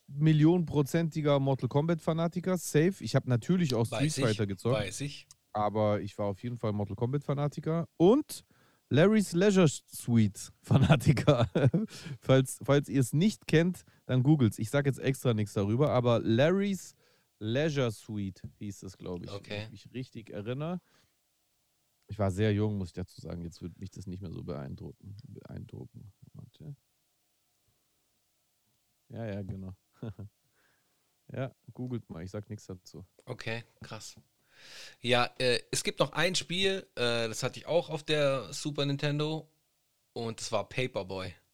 [0.08, 2.94] Millionen prozentiger Mortal Kombat Fanatiker, safe.
[3.02, 4.12] Ich habe natürlich auch Street.
[4.12, 5.26] Fighter gezockt, Weiß ich.
[5.52, 8.44] aber ich war auf jeden Fall Mortal Kombat Fanatiker und
[8.92, 11.48] Larry's Leisure Suite Fanatiker.
[12.20, 14.58] falls, falls ihr es nicht kennt, dann googelt's.
[14.58, 16.94] Ich sage jetzt extra nichts darüber, aber Larry's
[17.38, 19.50] Leisure Suite hieß es, glaube ich, Okay.
[19.50, 20.80] wenn ich mich richtig erinnere.
[22.08, 23.42] Ich war sehr jung, muss ich dazu sagen.
[23.42, 25.16] Jetzt wird mich das nicht mehr so beeindrucken.
[25.28, 26.12] beeindrucken.
[26.32, 26.74] Warte.
[29.10, 29.74] Ja, ja, genau.
[31.32, 33.04] ja, googelt mal, ich sag nichts dazu.
[33.26, 34.16] Okay, krass.
[35.00, 38.84] Ja, äh, es gibt noch ein Spiel, äh, das hatte ich auch auf der Super
[38.84, 39.50] Nintendo
[40.12, 41.32] und das war Paperboy.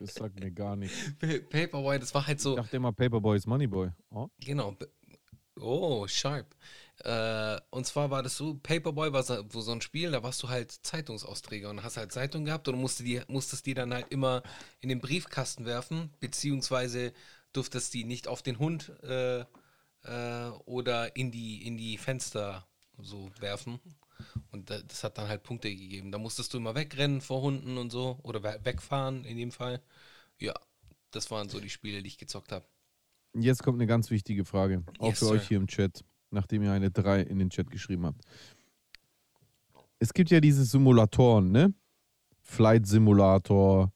[0.00, 0.94] Das sagt mir gar nichts.
[1.18, 3.90] Pa- Paperboy, das war halt Ich so, dachte immer, Paperboy ist Moneyboy.
[4.10, 4.28] Oh?
[4.40, 4.76] genau.
[5.58, 6.54] Oh, sharp.
[7.04, 10.48] Äh, und zwar war das so, Paperboy war so, so ein Spiel, da warst du
[10.48, 14.42] halt Zeitungsausträger und hast halt Zeitung gehabt und musst die, musstest die dann halt immer
[14.80, 17.12] in den Briefkasten werfen, beziehungsweise
[17.52, 19.40] durftest die nicht auf den Hund äh,
[20.04, 22.66] äh, oder in die, in die Fenster
[22.98, 23.80] so werfen.
[24.52, 26.12] Und da- das hat dann halt Punkte gegeben.
[26.12, 29.82] Da musstest du immer wegrennen vor Hunden und so oder we- wegfahren in dem Fall.
[30.40, 30.54] Ja,
[31.12, 32.66] das waren so die Spiele, die ich gezockt habe.
[33.34, 34.82] Jetzt kommt eine ganz wichtige Frage.
[34.98, 35.48] Auch Yes, für euch sir.
[35.48, 36.04] hier im Chat,
[36.36, 38.22] nachdem ihr eine 3 in den Chat geschrieben habt.
[39.98, 41.74] Es gibt ja diese Simulatoren, ne?
[42.42, 43.90] Flight Simulator,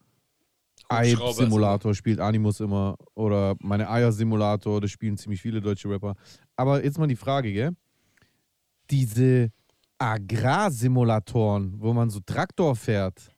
[0.91, 6.17] Hubschrauber Simulator spielt Animus immer oder meine Eier Simulator, das spielen ziemlich viele deutsche Rapper.
[6.57, 7.71] Aber jetzt mal die Frage, gell?
[8.91, 9.53] Diese
[9.99, 13.31] Agrarsimulatoren, wo man so Traktor fährt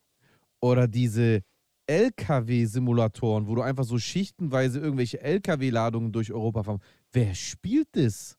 [0.60, 1.42] oder diese
[1.86, 6.80] LKW-Simulatoren, wo du einfach so schichtenweise irgendwelche LKW-Ladungen durch Europa fahren.
[7.12, 8.38] Wer spielt das?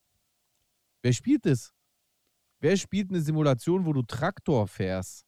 [1.03, 1.73] Wer spielt das?
[2.61, 5.25] Wer spielt eine Simulation, wo du Traktor fährst?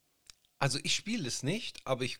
[0.58, 2.18] Also ich spiele es nicht, aber ich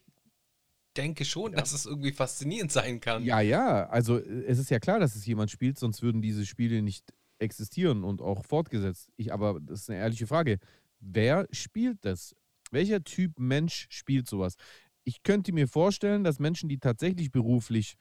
[0.94, 3.24] denke schon, dass es irgendwie faszinierend sein kann.
[3.24, 6.44] Ja, ja, also äh, es ist ja klar, dass es jemand spielt, sonst würden diese
[6.44, 9.10] Spiele nicht existieren und auch fortgesetzt.
[9.16, 10.58] Ich, aber das ist eine ehrliche Frage.
[11.00, 12.34] Wer spielt das?
[12.70, 14.56] Welcher Typ Mensch spielt sowas?
[15.04, 17.94] Ich könnte mir vorstellen, dass Menschen, die tatsächlich beruflich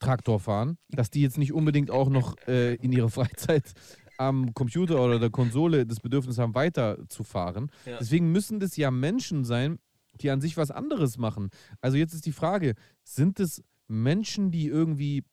[0.00, 3.72] Traktor fahren, dass die jetzt nicht unbedingt auch noch äh, in ihrer Freizeit
[4.18, 7.70] am Computer oder der Konsole das Bedürfnis haben, weiterzufahren.
[7.84, 7.98] Ja.
[7.98, 9.78] Deswegen müssen das ja Menschen sein,
[10.20, 11.50] die an sich was anderes machen.
[11.80, 15.24] Also jetzt ist die Frage, sind es Menschen, die irgendwie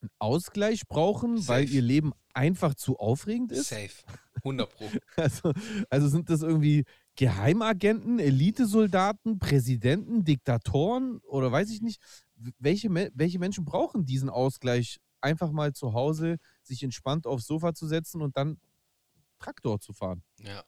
[0.00, 1.76] einen Ausgleich brauchen, weil Safe.
[1.76, 3.68] ihr Leben einfach zu aufregend ist?
[3.68, 3.90] Safe.
[4.38, 4.88] 100 Pro.
[5.16, 5.52] Also,
[5.88, 6.84] also sind das irgendwie
[7.16, 12.00] Geheimagenten, Elitesoldaten, Präsidenten, Diktatoren oder weiß ich nicht?
[12.58, 17.86] Welche, welche Menschen brauchen diesen Ausgleich, einfach mal zu Hause sich entspannt aufs Sofa zu
[17.86, 18.58] setzen und dann
[19.38, 20.22] Traktor zu fahren?
[20.40, 20.62] Ja.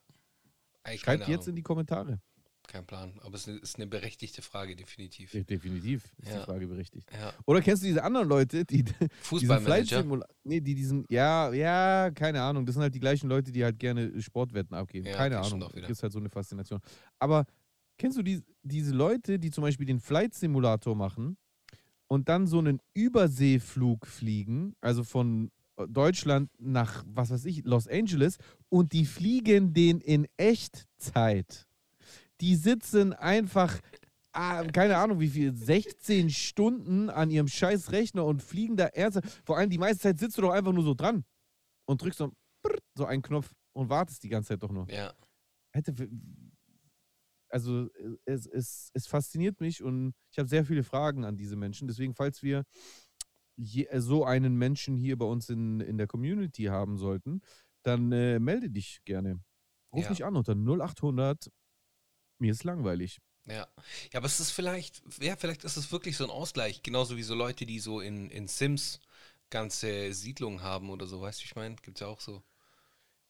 [0.84, 2.20] Ey, Schreibt jetzt in die Kommentare.
[2.66, 3.18] Kein Plan.
[3.22, 5.30] Aber es ist eine, ist berechtigte Frage, definitiv.
[5.30, 6.40] De- Definitiv ist Ja.
[6.40, 7.10] die Frage berechtigt.
[7.12, 7.32] Ja.
[7.46, 8.84] Oder kennst du diese anderen Leute, die
[9.22, 10.04] Fußballmanager.
[10.44, 13.78] Nee, die diesen, ja, ja, keine Ahnung, das sind halt die gleichen Leute, die halt
[13.78, 15.06] gerne Sportwetten abgeben.
[15.06, 15.86] Ja, keine Ahnung, wieder.
[15.86, 16.80] gibt halt so eine Faszination.
[17.18, 17.46] Aber
[17.96, 21.38] kennst du die, diese Leute, die zum Beispiel den Flight-Simulator machen
[22.08, 25.50] und dann so einen Überseeflug fliegen, also von
[25.86, 31.68] Deutschland nach, was weiß ich, Los Angeles und die fliegen den in Echtzeit.
[32.40, 33.78] Die sitzen einfach,
[34.32, 39.42] ah, keine Ahnung wie viel, 16 Stunden an ihrem scheiß Rechner und fliegen da ernsthaft.
[39.44, 41.24] Vor allem die meiste Zeit sitzt du doch einfach nur so dran
[41.86, 42.32] und drückst so,
[42.96, 44.88] so einen Knopf und wartest die ganze Zeit doch nur.
[44.90, 45.12] Ja.
[45.72, 45.94] Hätte,
[47.48, 51.56] also äh, es, es, es fasziniert mich und ich habe sehr viele Fragen an diese
[51.56, 51.88] Menschen.
[51.88, 52.64] Deswegen, falls wir
[53.56, 57.40] je, äh, so einen Menschen hier bei uns in, in der Community haben sollten,
[57.82, 59.40] dann äh, melde dich gerne.
[59.92, 60.10] Ruf Ja.
[60.10, 61.50] mich an unter 0800.
[62.38, 63.18] Mir ist langweilig.
[63.46, 63.66] Ja.
[64.12, 66.82] Ja, aber es ist vielleicht, ja, vielleicht ist es wirklich so ein Ausgleich.
[66.82, 69.00] Genauso wie so Leute, die so in, in Sims
[69.50, 71.76] ganze Siedlungen haben oder so, weißt du, ich meine?
[71.76, 72.42] Gibt es ja auch so.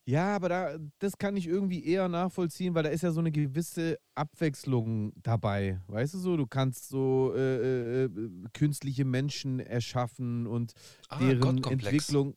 [0.08, 3.30] Ja, aber da, das kann ich irgendwie eher nachvollziehen, weil da ist ja so eine
[3.30, 5.82] gewisse Abwechslung dabei.
[5.86, 8.10] Weißt du so, du kannst so äh, äh, äh,
[8.54, 10.72] künstliche Menschen erschaffen und
[11.10, 11.92] Ah, deren Gottkomplex.
[11.92, 12.34] Entwicklung.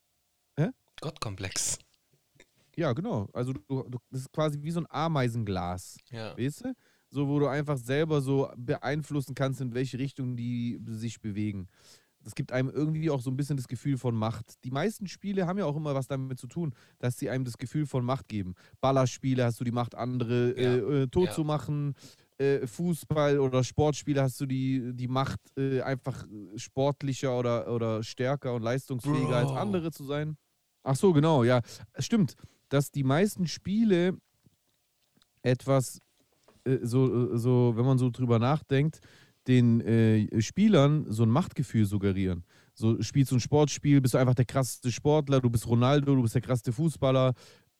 [1.00, 1.80] Gottkomplex.
[2.76, 3.30] Ja, genau.
[3.32, 6.38] Also du, du, das ist quasi wie so ein Ameisenglas, Ja.
[6.38, 6.74] weißt du?
[7.10, 11.70] So, wo du einfach selber so beeinflussen kannst, in welche Richtung die sich bewegen.
[12.24, 14.64] Das gibt einem irgendwie auch so ein bisschen das Gefühl von Macht.
[14.64, 17.58] Die meisten Spiele haben ja auch immer was damit zu tun, dass sie einem das
[17.58, 18.56] Gefühl von Macht geben.
[18.80, 21.32] Ballerspiele hast du die Macht, andere Ja, äh, äh, tot ja.
[21.34, 21.96] zu machen.
[22.38, 28.54] Äh, Fußball oder Sportspiele hast du die, die Macht, äh, einfach sportlicher oder, oder stärker
[28.54, 29.58] und leistungsfähiger als Bro.
[29.58, 30.38] andere zu sein.
[30.84, 31.62] Ach so, genau, ja.
[32.00, 32.36] Stimmt,
[32.70, 34.18] dass die meisten Spiele
[35.44, 36.00] etwas
[36.84, 39.00] so, so, wenn man so drüber nachdenkt,
[39.47, 42.43] den äh, Spielern so ein Machtgefühl suggerieren.
[42.73, 46.21] So spielst du ein Sportspiel, bist du einfach der krasseste Sportler, du bist Ronaldo, du
[46.21, 47.34] bist der krasseste Fußballer.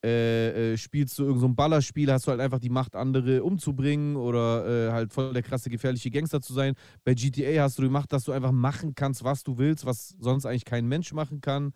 [0.04, 4.16] Äh, äh, spielst du irgendein so Ballerspiel, hast du halt einfach die Macht, andere umzubringen
[4.16, 6.74] oder äh, halt voll der krasse, gefährliche Gangster zu sein.
[7.04, 10.16] Bei GTA hast du die Macht, dass du einfach machen kannst, was du willst, was
[10.20, 11.72] sonst eigentlich kein Mensch machen kann.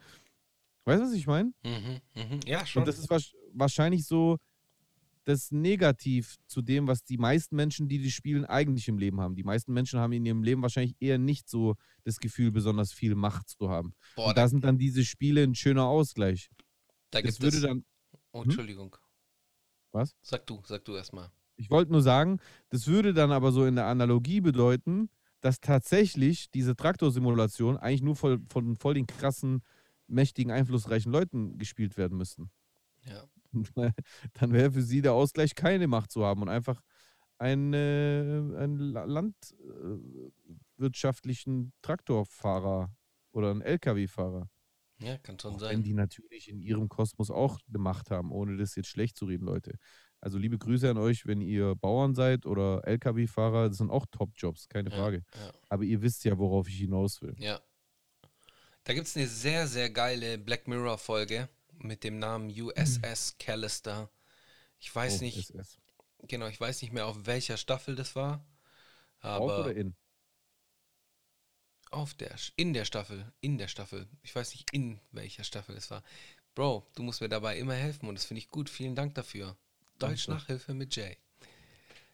[0.86, 1.52] Weißt du, was ich meine?
[1.64, 2.40] Mhm, mhm.
[2.48, 2.82] Ja, schon.
[2.82, 4.38] Und das ist wahrsch- wahrscheinlich so
[5.26, 9.36] das Negativ zu dem, was die meisten Menschen, die die spielen, eigentlich im Leben haben.
[9.36, 13.16] Die meisten Menschen haben in ihrem Leben wahrscheinlich eher nicht so das Gefühl, besonders viel
[13.16, 13.94] Macht zu haben.
[14.16, 16.50] Boah, Und da, sind dann diese Spiele ein schöner Ausgleich.
[17.12, 17.64] da Das gibt würde es.
[17.64, 17.86] dann,
[18.32, 18.96] Oh, Entschuldigung.
[19.92, 20.16] Was?
[20.22, 21.30] Sag du, sag du erstmal.
[21.58, 25.10] ich wollte nur sagen, das würde dann aber so in der Analogie bedeuten,
[25.42, 29.62] dass tatsächlich diese Traktorsimulation eigentlich nur voll, von voll den krassen,
[30.08, 32.50] mächtigen, einflussreichen Leuten gespielt werden müssten.
[33.06, 33.24] Ja.
[34.34, 36.82] dann wäre für sie der Ausgleich, keine Macht zu haben und einfach
[37.38, 38.78] einen, äh, einen
[40.78, 42.94] landwirtschaftlichen Traktorfahrer
[43.32, 44.50] oder einen LKW-Fahrer.
[45.00, 45.84] Ja, kann schon Auch wenn sein.
[45.84, 49.46] die natürlich in ihrem Kosmos auch eine Macht haben, ohne das jetzt schlecht zu reden,
[49.46, 49.78] Leute.
[50.22, 54.70] Also liebe Grüße an euch, wenn ihr Bauern seid oder LKW-Fahrer, das sind auch Top-Jobs,
[54.70, 55.24] keine Ja, Frage.
[55.36, 55.52] Ja.
[55.70, 57.36] Aber ihr wisst ja, worauf ich hinaus will.
[57.38, 57.60] Ja.
[58.86, 64.10] Da gibt es eine sehr, sehr geile Black Mirror-Folge mit dem Namen USS Callister.
[64.80, 65.80] Ich weiß Oh, nicht, SS.
[66.28, 68.46] genau, ich weiß nicht mehr, auf welcher Staffel das war.
[69.34, 69.96] Auf Aber oder in?
[71.92, 74.08] auf der, in der Staffel, in der Staffel.
[74.22, 76.04] Ich weiß nicht, in welcher Staffel es war.
[76.54, 78.70] Bro, du musst mir dabei immer helfen und das finde ich gut.
[78.70, 79.58] Vielen Dank dafür.
[80.00, 81.18] Deutsch Nachhilfe mit Jay.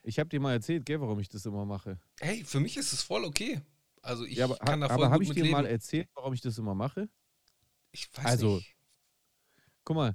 [0.02, 1.98] Ich habe dir mal erzählt, gell, warum ich das immer mache.
[2.20, 3.60] Hey, für mich ist es voll okay.
[4.02, 5.52] Also ich ja, aber, kann da voll aber habe ich dir leben.
[5.52, 7.08] mal erzählt, warum ich das immer mache?
[7.92, 8.71] ich weiß also, nicht.
[9.84, 10.14] Guck mal,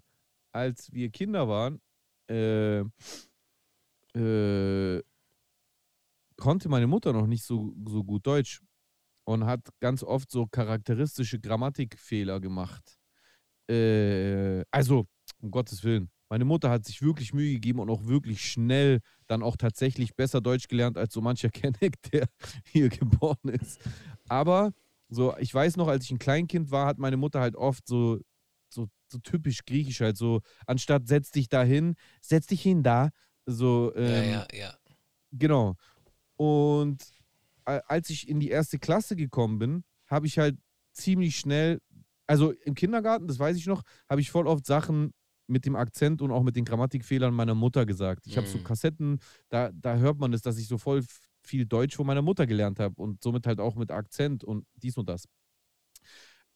[0.51, 1.81] als wir Kinder waren,
[2.29, 2.79] äh,
[4.17, 5.03] äh,
[6.37, 8.61] konnte meine Mutter noch nicht so, so gut Deutsch
[9.25, 12.97] und hat ganz oft so charakteristische Grammatikfehler gemacht.
[13.69, 15.07] Äh, also,
[15.39, 16.09] um Gottes Willen.
[16.29, 20.41] Meine Mutter hat sich wirklich Mühe gegeben und auch wirklich schnell dann auch tatsächlich besser
[20.41, 22.27] Deutsch gelernt als so mancher Kenneck, der
[22.65, 23.79] hier geboren ist.
[24.27, 24.73] Aber
[25.09, 28.19] so, ich weiß noch, als ich ein Kleinkind war, hat meine Mutter halt oft so,
[29.11, 33.09] so, typisch griechisch halt so, anstatt setz dich da hin, setz dich hin da.
[33.45, 34.77] So, ähm, ja, ja, ja.
[35.31, 35.75] Genau.
[36.35, 37.03] Und
[37.65, 40.57] als ich in die erste Klasse gekommen bin, habe ich halt
[40.93, 41.79] ziemlich schnell,
[42.27, 45.11] also im Kindergarten, das weiß ich noch, habe ich voll oft Sachen
[45.47, 48.25] mit dem Akzent und auch mit den Grammatikfehlern meiner Mutter gesagt.
[48.27, 48.63] Ich habe so Mhm.
[48.63, 51.03] Kassetten, da, da hört man es, dass ich so voll
[51.43, 54.97] viel Deutsch von meiner Mutter gelernt habe und somit halt auch mit Akzent und dies
[54.97, 55.25] und das.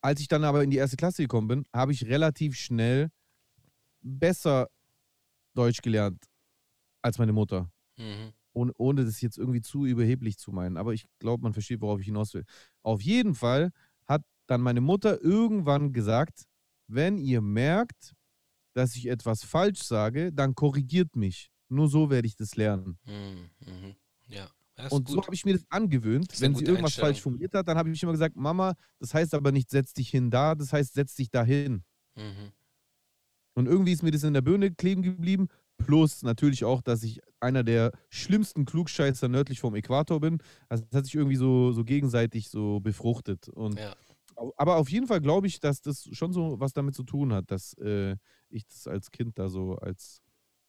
[0.01, 3.09] Als ich dann aber in die erste Klasse gekommen bin, habe ich relativ schnell
[4.01, 4.67] besser
[5.53, 6.23] Deutsch gelernt
[7.01, 8.33] als meine Mutter Mhm.
[8.53, 10.77] ohne, ohne das jetzt irgendwie zu überheblich zu meinen.
[10.77, 12.45] Aber ich glaube, man versteht, worauf ich hinaus will.
[12.83, 13.71] Auf jeden Fall
[14.07, 16.45] hat dann meine Mutter irgendwann gesagt,
[16.87, 18.13] wenn ihr merkt,
[18.73, 21.51] dass ich etwas falsch sage, dann korrigiert mich.
[21.69, 22.97] Nur so werde ich das lernen.
[23.05, 23.49] Mhm.
[23.59, 23.95] Mhm.
[24.27, 24.49] Ja.
[24.89, 26.31] Und so habe ich mir das angewöhnt.
[26.31, 29.33] Das Wenn sie irgendwas falsch formuliert hat, dann habe ich immer gesagt, Mama, das heißt
[29.33, 31.83] aber nicht, setz dich hin da, das heißt, setz dich dahin.
[32.15, 32.51] Mhm.
[33.53, 35.47] Und irgendwie ist mir das in der Birne kleben geblieben.
[35.77, 40.37] Plus natürlich auch, dass ich einer der schlimmsten Klugscheißer nördlich vom Äquator bin.
[40.69, 43.49] Also das hat sich irgendwie so, so gegenseitig so befruchtet.
[43.49, 43.95] Und, Ja.
[44.57, 47.51] Aber auf jeden Fall glaube ich, dass das schon so was damit zu tun hat,
[47.51, 48.15] dass äh,
[48.49, 50.21] ich das als Kind da so als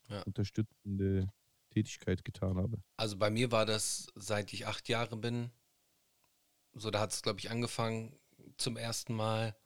[0.09, 0.23] Ja.
[0.23, 1.29] unterstützende
[1.73, 2.79] Tätigkeit getan habe.
[2.97, 5.51] Also bei mir war das, seit ich acht Jahre bin,
[6.75, 8.19] so da hat es, glaube ich, angefangen
[8.57, 9.57] zum ersten Mal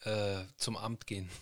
[0.00, 1.28] äh, zum Amt gehen.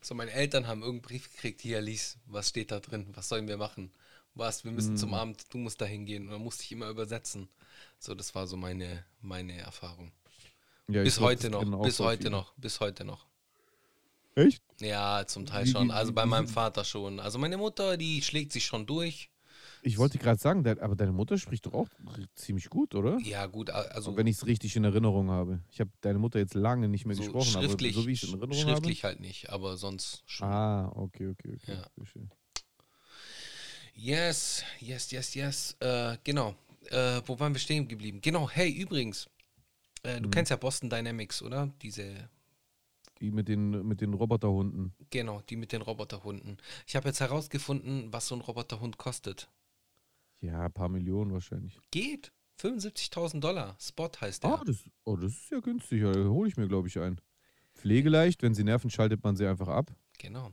[0.00, 3.48] So, meine Eltern haben irgendeinen Brief gekriegt, hier lies, was steht da drin, was sollen
[3.48, 3.92] wir machen?
[4.34, 5.14] Was, wir müssen zum Mhm.
[5.16, 6.26] Amt, du musst da hingehen.
[6.26, 7.48] Und dann musste ich immer übersetzen.
[7.98, 10.12] So, das war so meine, meine Erfahrung.
[10.86, 12.30] Ja, bis heute noch, bis heute viele.
[12.30, 13.26] noch, bis heute noch.
[14.36, 14.62] Echt?
[14.80, 15.90] Ja, zum Teil schon.
[15.90, 17.18] Also bei meinem Vater schon.
[17.18, 19.30] Also meine Mutter, die schlägt sich schon durch.
[19.82, 21.88] Ich wollte gerade sagen, aber deine Mutter spricht doch auch
[22.34, 23.18] ziemlich gut, oder?
[23.20, 25.60] Ja, gut, also wenn ich es richtig in Erinnerung habe.
[25.70, 28.22] Ich habe deine Mutter jetzt lange nicht mehr so gesprochen, schriftlich, aber so wie ich
[28.22, 30.48] es in Erinnerung schriftlich halt nicht, aber sonst schon.
[30.48, 30.92] habe.
[30.94, 31.72] Ah, okay, okay, okay.
[31.74, 31.86] Ja.
[33.94, 35.76] Yes, yes, yes, yes.
[35.80, 36.54] Äh, genau.
[36.90, 38.20] Äh, wo waren wir stehen geblieben?
[38.20, 39.28] Genau, hey, übrigens,
[40.02, 41.68] äh, du kennst ja Boston Dynamics, oder?
[41.82, 42.30] Diese,
[43.20, 44.94] Die mit den, mit den Roboterhunden.
[45.10, 46.58] genau, die mit den Roboterhunden.
[46.86, 49.48] Ich habe jetzt herausgefunden, was so ein Roboterhund kostet.
[50.40, 51.78] Ja, ein paar Millionen wahrscheinlich.
[51.90, 52.32] Geht.
[52.60, 53.76] 75.000 Dollar.
[53.80, 54.50] Spot heißt der.
[54.50, 56.02] Ah, das, oh, das ist ja günstig.
[56.02, 57.20] Ja, hole ich mir, glaube ich, ein.
[57.74, 59.92] Pflegeleicht, wenn sie nerven, schaltet man sie einfach ab.
[60.18, 60.52] Genau.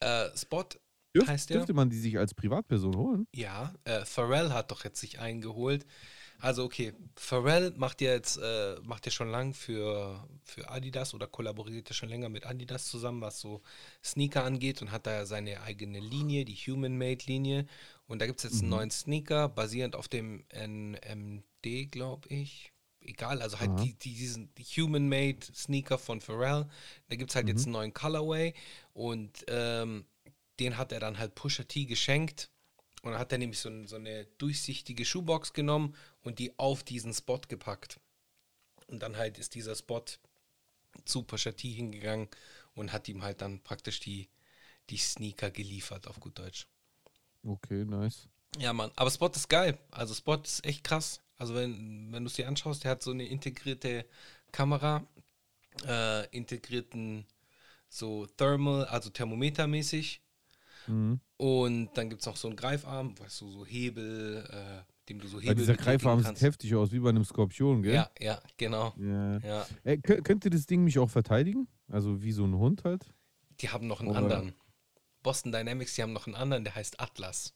[0.00, 0.68] Äh, Spot
[1.16, 1.56] Dürf, heißt der.
[1.58, 3.26] dürfte man die sich als Privatperson holen?
[3.34, 5.86] Ja, äh, Pharrell hat doch jetzt sich eingeholt.
[6.40, 11.26] Also okay, Pharrell macht ja jetzt, äh, macht ja schon lang für, für Adidas oder
[11.26, 13.62] kollaboriert ja schon länger mit Adidas zusammen, was so
[14.04, 17.66] Sneaker angeht und hat da ja seine eigene Linie, die Human-Made-Linie.
[18.08, 22.72] Und da gibt es jetzt einen neuen Sneaker, basierend auf dem NMD, glaube ich.
[23.00, 26.66] Egal, also halt die, die, diesen die Human-Made Sneaker von Pharrell.
[27.08, 28.54] Da gibt es halt jetzt einen neuen Colorway
[28.92, 30.04] und ähm,
[30.58, 32.50] den hat er dann halt Pusha T geschenkt.
[33.02, 37.14] Und dann hat er nämlich so, so eine durchsichtige Schuhbox genommen und die auf diesen
[37.14, 38.00] Spot gepackt.
[38.88, 40.04] Und dann halt ist dieser Spot
[41.04, 42.28] zu Pusha T hingegangen
[42.74, 44.28] und hat ihm halt dann praktisch die,
[44.90, 46.66] die Sneaker geliefert, auf gut Deutsch.
[47.42, 48.28] Okay, nice.
[48.58, 48.90] Ja, Mann.
[48.96, 49.78] Aber Spot ist geil.
[49.90, 51.20] Also Spot ist echt krass.
[51.36, 54.04] Also wenn, wenn du es dir anschaust, der hat so eine integrierte
[54.52, 55.06] Kamera,
[55.86, 57.24] äh, integrierten
[57.88, 60.20] so Thermal, also Thermometermäßig.
[60.86, 61.20] Mhm.
[61.36, 65.28] Und dann gibt es noch so einen Greifarm, weißt du, so Hebel, äh, dem du
[65.28, 67.94] so Weil Hebel dieser betätigen Greifarm sieht heftig aus, wie bei einem Skorpion, gell?
[67.94, 68.94] Ja, ja, genau.
[68.98, 69.38] ja.
[69.38, 69.66] Ja.
[69.84, 71.68] Äh, kö- könnte das Ding mich auch verteidigen?
[71.88, 73.06] Also wie so ein Hund halt?
[73.60, 74.54] Die haben noch einen Oder- anderen.
[75.22, 77.54] Boston Dynamics, die haben noch einen anderen, der heißt Atlas.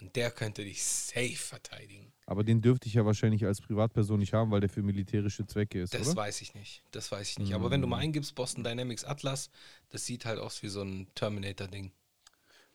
[0.00, 2.12] Und der könnte dich safe verteidigen.
[2.26, 5.82] Aber den dürfte ich ja wahrscheinlich als Privatperson nicht haben, weil der für militärische Zwecke
[5.82, 6.16] ist, Das oder?
[6.16, 6.82] weiß ich nicht.
[6.90, 7.54] Das weiß ich nicht.
[7.54, 9.50] Aber wenn du mal eingibst, Boston Dynamics Atlas,
[9.90, 11.92] das sieht halt aus wie so ein Terminator-Ding.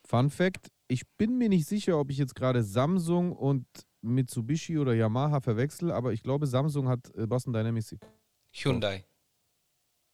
[0.02, 3.66] Fun Fact: Ich bin mir nicht sicher, ob ich jetzt gerade Samsung und
[4.00, 7.96] Mitsubishi oder Yamaha verwechsel, aber ich glaube, Samsung hat äh, Boston Dynamics.
[8.52, 9.04] Hyundai.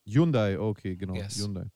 [0.05, 1.15] Hyundai, okay, genau.
[1.15, 1.39] Yes.
[1.39, 1.67] Hyundai.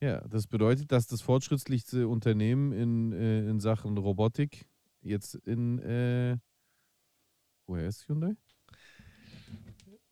[0.00, 4.66] Ja, das bedeutet, dass das fortschrittlichste Unternehmen in, äh, in Sachen Robotik
[5.02, 5.78] jetzt in.
[5.80, 6.38] Äh,
[7.66, 8.34] woher ist Hyundai?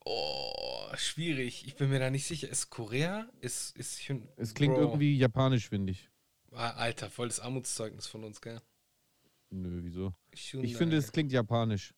[0.04, 1.66] Oh, schwierig.
[1.66, 2.48] Ich bin mir da nicht sicher.
[2.48, 3.30] Ist Korea?
[3.40, 4.28] Ist, ist Hyundai?
[4.36, 4.82] Es klingt Bro.
[4.82, 6.10] irgendwie japanisch, finde ich.
[6.52, 8.60] Ah, Alter, volles Armutszeugnis von uns, gell?
[9.50, 10.14] Nö, wieso?
[10.34, 10.66] Hyundai.
[10.68, 11.94] Ich finde, es klingt japanisch.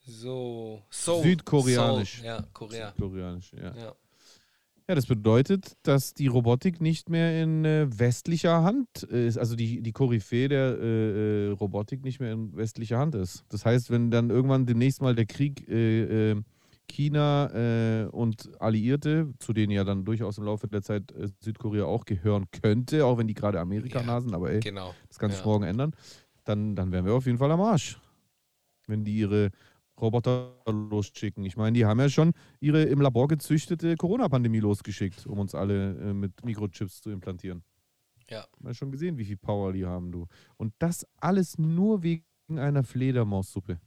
[0.00, 0.84] so.
[0.90, 1.22] Seoul.
[1.22, 2.16] Südkoreanisch.
[2.16, 2.26] Seoul.
[2.26, 2.90] Ja, Korea.
[2.92, 3.74] Koreanisch, ja.
[3.76, 3.96] Ja.
[4.88, 9.82] Ja, das bedeutet, dass die Robotik nicht mehr in äh, westlicher Hand ist, also die,
[9.82, 13.44] die Koryphäe der äh, äh, Robotik nicht mehr in westlicher Hand ist.
[13.50, 16.42] Das heißt, wenn dann irgendwann demnächst mal der Krieg äh, äh,
[16.90, 22.46] China und Alliierte, zu denen ja dann durchaus im Laufe der Zeit Südkorea auch gehören
[22.50, 24.94] könnte, auch wenn die gerade Amerika sind, aber ey, Genau.
[25.06, 25.44] das kann sich Ja.
[25.44, 25.92] morgen ändern,
[26.44, 28.00] dann, dann wären wir auf jeden Fall am Arsch.
[28.86, 29.50] Wenn die ihre
[30.00, 31.44] Roboter losschicken.
[31.44, 35.96] Ich meine, die haben ja schon ihre im Labor gezüchtete Corona-Pandemie losgeschickt, um uns alle
[35.98, 37.64] äh, mit Mikrochips zu implantieren.
[38.30, 38.46] Ja.
[38.60, 40.26] Mal schon gesehen, wie viel Power die haben, du.
[40.56, 42.24] Und das alles nur wegen
[42.56, 43.80] einer Fledermaussuppe.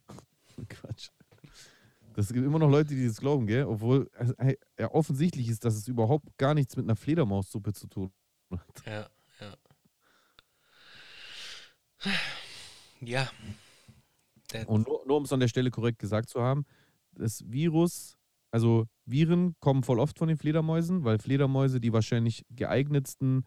[0.69, 1.09] Quatsch.
[2.13, 3.65] Das gibt immer noch Leute, die das glauben, gell?
[3.65, 4.33] Obwohl also,
[4.77, 8.11] ja, offensichtlich ist, dass es überhaupt gar nichts mit einer Fledermaussuppe zu tun
[8.51, 8.85] hat.
[8.85, 9.09] Ja,
[9.39, 9.55] ja.
[12.99, 13.29] Ja.
[14.67, 16.65] Und nur, nur um es an der Stelle korrekt gesagt zu haben,
[17.13, 18.17] das Virus,
[18.51, 23.43] also Viren kommen voll oft von den Fledermäusen, weil Fledermäuse die wahrscheinlich geeignetsten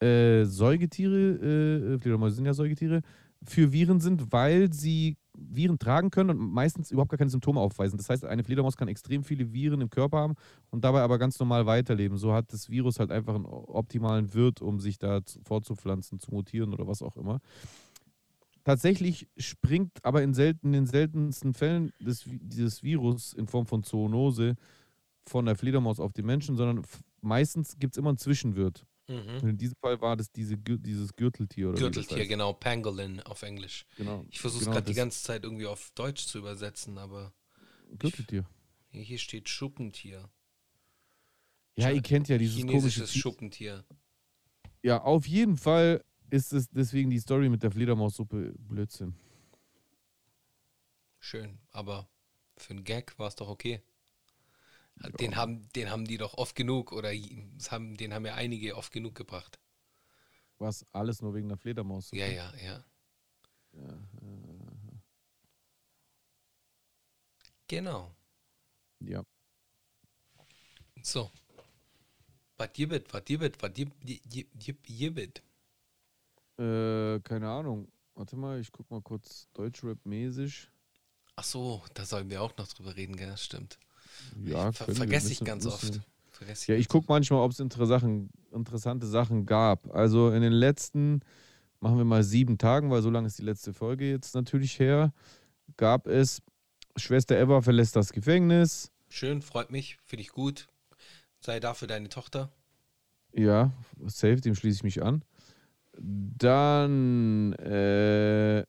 [0.00, 3.02] äh, Säugetiere, äh, Fledermäuse sind ja Säugetiere,
[3.46, 7.96] für Viren sind, weil sie Viren tragen können und meistens überhaupt gar keine Symptome aufweisen.
[7.96, 10.34] Das heißt, eine Fledermaus kann extrem viele Viren im Körper haben
[10.70, 12.16] und dabei aber ganz normal weiterleben.
[12.16, 16.30] So hat das Virus halt einfach einen optimalen Wirt, um sich da zu- fortzupflanzen, zu
[16.30, 17.40] mutieren oder was auch immer.
[18.64, 23.82] Tatsächlich springt aber in, selten, in den seltensten Fällen des, dieses Virus in Form von
[23.82, 24.56] Zoonose
[25.26, 26.84] von der Fledermaus auf den Menschen, sondern
[27.20, 28.86] meistens gibt es immer einen Zwischenwirt.
[29.06, 29.48] Und mhm.
[29.50, 31.68] in diesem Fall war das diese, dieses Gürteltier.
[31.68, 32.28] Oder das Gürteltier, heißt.
[32.28, 32.54] genau.
[32.54, 33.84] Pangolin auf Englisch.
[33.96, 34.24] Genau.
[34.30, 37.34] Ich versuche es genau gerade die das ganze Zeit irgendwie auf Deutsch zu übersetzen, aber
[37.98, 38.46] Gürteltier.
[38.90, 40.30] hier steht Schuppentier.
[41.76, 43.18] Ja, ihr kennt ja dieses komische Chinesisches Vieh.
[43.18, 43.84] Schuppentier.
[44.82, 49.14] Ja, auf jeden Fall ist es deswegen die Story mit der Fledermaussuppe Blödsinn.
[51.20, 52.08] Schön, aber
[52.56, 53.82] für einen Gag war es doch okay.
[55.18, 57.10] Den, haben, den haben die doch oft genug oder
[57.68, 59.58] haben, den haben ja einige oft genug gebracht.
[60.58, 62.18] Was alles nur wegen der Fledermaussuppe.
[62.18, 62.84] Ja, ja, ja.
[67.66, 68.14] Genau.
[69.00, 69.24] ja.
[71.02, 71.30] So.
[72.56, 75.42] Was gibt, was gibt, was gibt, gibt.
[76.58, 77.88] Äh, keine Ahnung.
[78.14, 80.68] Warte mal, ich guck mal kurz Deutschrap-mäßig.
[81.36, 83.36] Ach so, da sollen wir auch noch drüber reden, gell?
[83.36, 83.78] Stimmt.
[84.44, 86.00] Ja, ich ver vergesse ich ganz oft.
[86.30, 89.92] Vergesse Ja, ich gucke manchmal, ob es interessante Sachen gab.
[89.92, 91.20] Also in den letzten,
[91.80, 95.12] machen wir mal sieben Tagen, weil so lange ist die letzte Folge jetzt natürlich her,
[95.76, 96.40] gab es
[96.96, 98.92] Schwester Eva verlässt das Gefängnis.
[99.08, 100.68] Schön, freut mich, finde ich gut.
[101.40, 102.52] Sei dafür deine Tochter.
[103.32, 103.72] Ja,
[104.06, 105.24] safe, dem schließe ich mich an.
[105.98, 108.64] Dann, äh,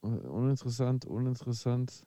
[0.00, 2.04] uninteressant, uninteressant.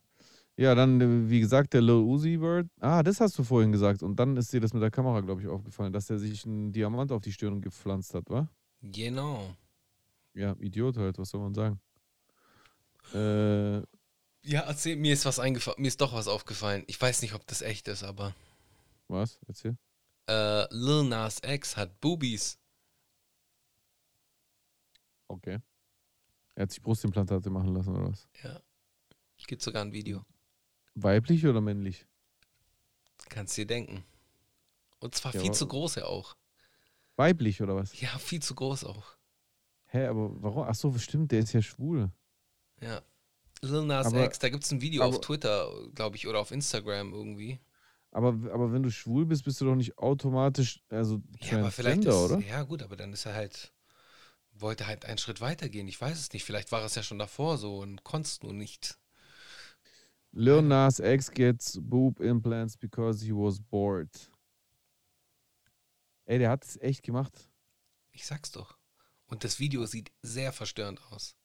[0.58, 2.68] Ja, dann, wie gesagt, der Lil Uzi Word.
[2.80, 4.04] Ah, das hast du vorhin gesagt.
[4.04, 6.72] Und dann ist dir das mit der Kamera, glaube ich, aufgefallen, dass er sich einen
[6.72, 8.50] Diamant auf die Stirn gepflanzt hat, wa?
[8.82, 9.54] Genau.
[10.34, 11.80] Ja, Idiot halt, was soll man sagen?
[13.14, 13.78] Äh,
[14.48, 16.84] Ja, erzähl, mir ist was eingefallen, mir ist doch was aufgefallen.
[16.88, 18.34] Ich weiß nicht, ob das echt ist, aber
[19.08, 19.40] was?
[19.48, 19.78] Erzähl.
[20.30, 22.58] äh, Lil Nas X hat Boobies.
[25.28, 25.60] Okay.
[26.56, 28.28] Er hat sich Brustimplantate machen lassen, oder was?
[28.44, 28.60] Ja.
[29.48, 30.26] Gibt sogar ein Video.
[30.96, 32.06] Weiblich oder männlich?
[33.30, 34.04] Kannst dir denken.
[35.00, 36.36] Und zwar Ja, viel zu groß ja auch.
[37.16, 38.00] Weiblich oder was?
[38.00, 39.06] Ja, viel zu groß auch.
[39.88, 40.66] Hä, aber warum?
[40.68, 42.12] Ach so, stimmt, der ist ja schwul.
[42.82, 43.02] Ja.
[43.62, 46.40] Lil Nas Aber- X, da gibt es ein Video auf aber- Twitter, glaube ich, oder
[46.40, 47.60] auf Instagram irgendwie.
[48.12, 52.06] Aber, aber wenn du schwul bist, bist du doch nicht automatisch, also Ja, aber vielleicht
[52.06, 52.40] ist, oder?
[52.40, 53.74] Ja, gut, aber dann ist er halt,
[54.62, 55.88] wollte halt einen Schritt weiter gehen.
[55.88, 56.44] Ich weiß es nicht.
[56.44, 58.98] Vielleicht war es ja schon davor so und konntest nur nicht.
[60.32, 64.10] Lil Nas X gets boob implants because he was bored.
[66.26, 67.50] Ey, der hat es echt gemacht.
[68.12, 68.78] Ich sag's doch.
[69.28, 71.36] Und das Video sieht sehr verstörend aus.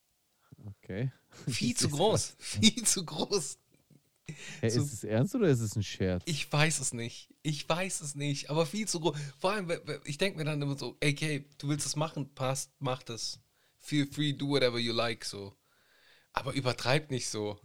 [0.66, 1.12] Okay.
[1.48, 2.36] Viel zu groß.
[2.38, 3.58] Viel zu groß.
[4.61, 6.22] Hey, So- ist es ernst oder ist es ein Scherz?
[6.26, 7.28] Ich weiß es nicht.
[7.43, 8.51] Ich weiß es nicht.
[8.51, 9.16] Aber viel zu groß.
[9.39, 9.70] Vor allem,
[10.05, 13.41] ich denke mir dann immer so, ey, okay, du willst es machen, passt, mach das.
[13.78, 15.55] Feel free, do whatever you like, so.
[16.33, 17.59] Aber übertreib nicht so.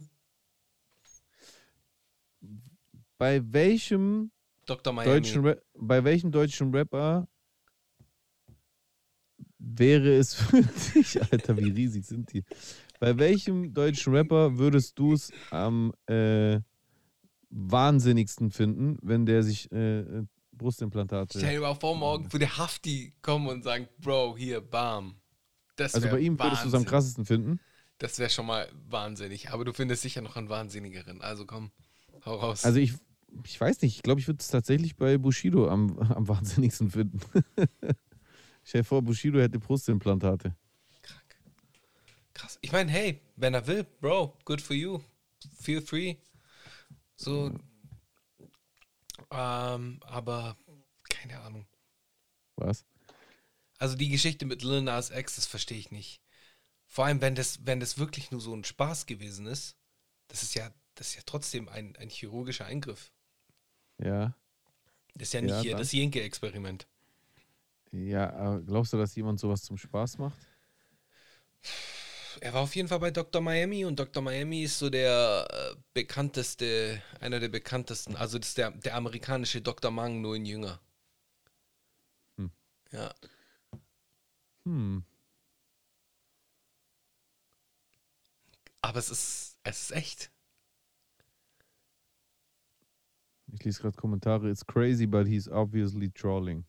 [3.18, 4.30] Bei welchem
[4.66, 4.92] Dr.
[4.92, 5.10] Miami.
[5.20, 7.28] deutschen Ra bei welchem deutschen Rapper
[9.58, 10.62] wäre es für
[10.94, 12.44] dich, Alter, wie riesig sind die?
[13.00, 16.60] Bei welchem deutschen Rapper würdest du es am äh,
[17.50, 21.38] wahnsinnigsten finden, wenn der sich äh, äh, Brustimplantate.
[21.38, 25.16] Stell dir mal vor, morgen würde Hafti kommen und sagen, Bro, hier, bam.
[25.76, 26.88] Das Also bei ihm würdest du es am Wahnsinn.
[26.88, 27.60] krassesten finden.
[27.98, 29.50] Das wäre schon mal wahnsinnig.
[29.50, 31.20] Aber du findest sicher noch einen wahnsinnigeren.
[31.20, 31.70] Also komm,
[32.24, 32.64] hau raus.
[32.64, 32.94] Also ich,
[33.44, 37.20] ich weiß nicht, ich glaube, ich würde es tatsächlich bei Bushido am, am wahnsinnigsten finden.
[38.64, 40.56] Stell dir vor, Bushido hätte Brustimplantate.
[42.36, 42.58] Krass.
[42.60, 45.00] Ich meine, hey, wenn er will, Bro, good for you.
[45.58, 46.16] Feel free.
[47.16, 47.50] So.
[49.30, 50.56] Ähm, aber
[51.08, 51.66] keine Ahnung.
[52.56, 52.84] Was?
[53.78, 56.20] Also die Geschichte mit Lil Nas X, das verstehe ich nicht.
[56.86, 59.76] Vor allem, wenn das, wenn das wirklich nur so ein Spaß gewesen ist,
[60.28, 63.12] das ist ja, das ist ja trotzdem ein, ein chirurgischer Eingriff.
[63.98, 64.34] Ja.
[65.14, 65.80] Das ist ja nicht Ja, hier dann.
[65.80, 66.86] das Jenke-Experiment.
[67.92, 70.38] Ja, glaubst du, dass jemand sowas zum Spaß macht?
[72.40, 73.40] Er war auf jeden Fall bei Dr.
[73.40, 74.22] Miami und Dr.
[74.22, 79.62] Miami ist so der äh, bekannteste, einer der bekanntesten, also das ist der, der amerikanische
[79.62, 79.90] Dr.
[79.90, 80.80] Mang, nur in jünger.
[82.36, 82.50] Hm.
[82.92, 83.14] Ja.
[84.64, 85.04] Hm.
[88.82, 90.30] Aber es ist, es ist echt.
[93.52, 94.50] Ich lese gerade Kommentare.
[94.50, 96.64] It's crazy, but he's obviously trolling.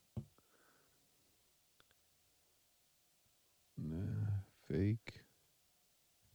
[3.75, 5.16] Ne, fake.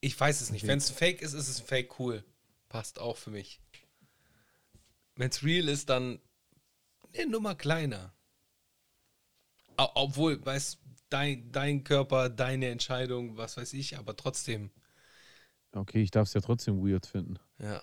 [0.04, 0.66] Ich weiß es nicht.
[0.66, 2.24] Wenn es Fake ist, ist es Fake cool.
[2.68, 3.60] Passt auch für mich.
[5.14, 6.20] Wenn es real ist, dann
[7.16, 8.12] eine Nummer kleiner.
[9.76, 14.70] Obwohl, weißt dein, dein Körper, deine Entscheidung, was weiß ich, aber trotzdem.
[15.72, 17.38] Okay, ich darf es ja trotzdem weird finden.
[17.58, 17.80] Ja.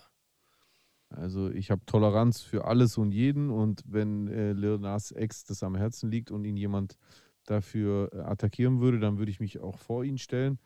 [1.08, 5.62] Also ich habe Toleranz für alles und jeden und wenn äh, Lil Nas X das
[5.62, 6.98] am Herzen liegt und ihn jemand
[7.46, 10.58] dafür äh, attackieren würde, dann würde ich mich auch vor ihn stellen.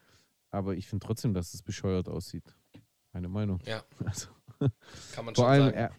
[0.54, 2.56] Aber ich finde trotzdem, dass es bescheuert aussieht.
[3.12, 3.60] Meine Meinung.
[3.66, 4.28] Ja, Also,
[5.12, 5.76] kann man vor, schon allem, sagen.
[5.76, 5.90] er,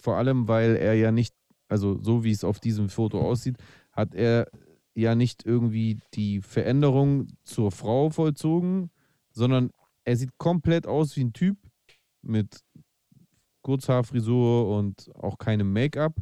[0.00, 1.34] vor allem, weil er ja nicht,
[1.68, 3.58] also so wie es auf diesem Foto aussieht,
[3.92, 4.48] hat er
[4.94, 8.90] ja nicht irgendwie die Veränderung zur Frau vollzogen,
[9.32, 9.70] sondern
[10.04, 11.58] er sieht komplett aus wie ein Typ
[12.22, 12.60] mit
[13.62, 16.14] Kurzhaarfrisur und auch keinem Make-up,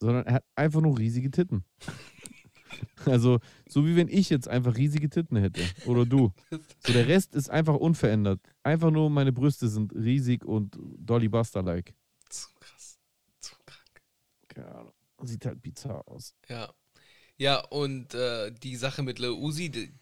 [0.00, 1.64] sondern er hat einfach nur riesige Titten.
[3.06, 5.62] Also, so wie wenn ich jetzt einfach riesige Titten hätte.
[5.86, 6.32] Oder du.
[6.80, 8.40] So, der Rest ist einfach unverändert.
[8.62, 11.94] Einfach nur meine Brüste sind riesig und Dolly Buster-like.
[12.28, 12.98] Zu krass.
[13.40, 14.02] Zu krank.
[14.48, 14.92] Keine Ahnung.
[15.22, 16.34] Sieht halt bizarr aus.
[16.48, 16.68] Ja.
[17.38, 19.92] Ja, und äh, die Sache mit Lil Uzi, die,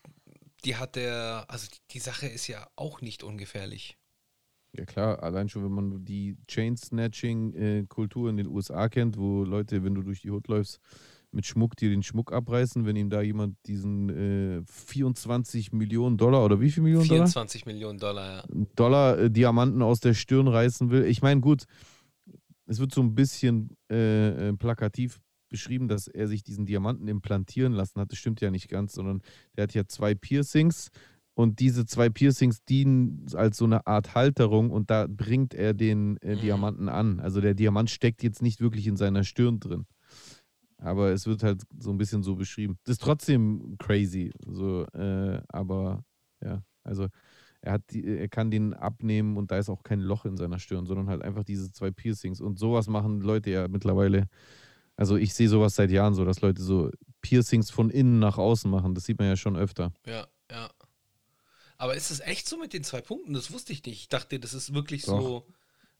[0.64, 3.98] die hat der, also die, die Sache ist ja auch nicht ungefährlich.
[4.76, 9.94] Ja klar, allein schon, wenn man die Chain-Snatching-Kultur in den USA kennt, wo Leute, wenn
[9.94, 10.80] du durch die Hut läufst,
[11.34, 14.08] mit Schmuck dir den Schmuck abreißen, wenn ihm da jemand diesen
[14.60, 17.26] äh, 24 Millionen Dollar oder wie viel Millionen Dollar?
[17.26, 18.44] 24 Millionen Dollar, ja.
[18.76, 21.04] Dollar äh, Diamanten aus der Stirn reißen will.
[21.04, 21.64] Ich meine, gut,
[22.66, 25.20] es wird so ein bisschen äh, äh, plakativ
[25.50, 28.10] beschrieben, dass er sich diesen Diamanten implantieren lassen hat.
[28.10, 29.20] Das stimmt ja nicht ganz, sondern
[29.56, 30.90] der hat ja zwei Piercings
[31.34, 36.16] und diese zwei Piercings dienen als so eine Art Halterung und da bringt er den
[36.18, 36.40] äh, Mhm.
[36.40, 37.20] Diamanten an.
[37.20, 39.84] Also der Diamant steckt jetzt nicht wirklich in seiner Stirn drin.
[40.84, 42.78] Aber es wird halt so ein bisschen so beschrieben.
[42.84, 44.30] Das ist trotzdem crazy.
[44.46, 46.04] So, äh, aber
[46.42, 47.08] ja, also
[47.62, 50.58] er hat die, er kann den abnehmen und da ist auch kein Loch in seiner
[50.58, 52.42] Stirn, sondern halt einfach diese zwei Piercings.
[52.42, 54.28] Und sowas machen Leute ja mittlerweile.
[54.94, 56.90] Also ich sehe sowas seit Jahren so, dass Leute so
[57.22, 58.94] Piercings von innen nach außen machen.
[58.94, 59.90] Das sieht man ja schon öfter.
[60.04, 60.68] Ja, ja.
[61.78, 63.32] Aber ist es echt so mit den zwei Punkten?
[63.32, 64.00] Das wusste ich nicht.
[64.02, 65.20] Ich dachte, das ist wirklich Doch.
[65.22, 65.46] so,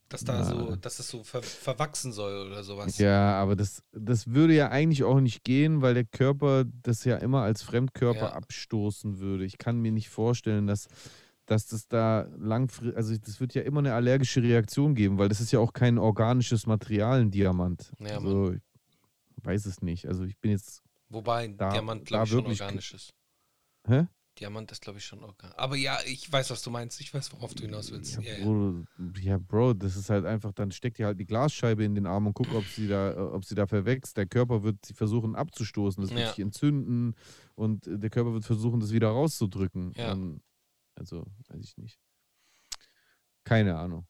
[0.09, 0.81] dass da so, Nein.
[0.81, 2.99] dass es so ver verwachsen soll oder sowas.
[2.99, 7.17] Ja, aber das, das würde ja eigentlich auch nicht gehen, weil der Körper das ja
[7.17, 8.33] immer als Fremdkörper Ja.
[8.35, 9.45] abstoßen würde.
[9.45, 10.87] Ich kann mir nicht vorstellen, dass,
[11.47, 15.41] dass das da langfristig, also das wird ja immer eine allergische Reaktion geben, weil das
[15.41, 17.93] ist ja auch kein organisches Material, ein Diamant.
[17.99, 18.61] Ja, also, ich
[19.45, 20.07] weiß es nicht.
[20.07, 23.13] Also ich bin jetzt, Wobei Da- Diamant, glaube ich, schon organisch ist.
[23.87, 24.07] hä?
[24.41, 25.57] Diamant ist, glaube ich, schon organisch.
[25.57, 27.01] Aber ja, ich weiß, was du meinst.
[27.01, 28.17] Ich weiß, worauf du hinaus willst.
[28.17, 28.45] Ja, Ja.
[28.45, 28.85] Bro,
[29.21, 32.27] ja, Bro, das ist halt einfach, dann steckt dir halt die Glasscheibe in den Arm
[32.27, 34.17] und guck, ob sie da, ob sie da verwächst.
[34.17, 36.29] Der Körper wird sie versuchen abzustoßen, das wird Ja.
[36.31, 37.15] sich entzünden
[37.55, 39.93] und der Körper wird versuchen, das wieder rauszudrücken.
[39.97, 40.13] Ja.
[40.13, 40.43] Und,
[40.97, 41.99] also, weiß ich nicht.
[43.45, 44.07] Keine Ahnung.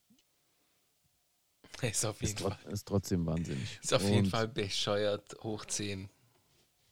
[1.83, 2.59] Ist auf jeden Ist, Fall.
[2.73, 3.79] ist trotzdem wahnsinnig.
[3.83, 6.09] Ist auf jeden Und- Fall bescheuert hoch 10.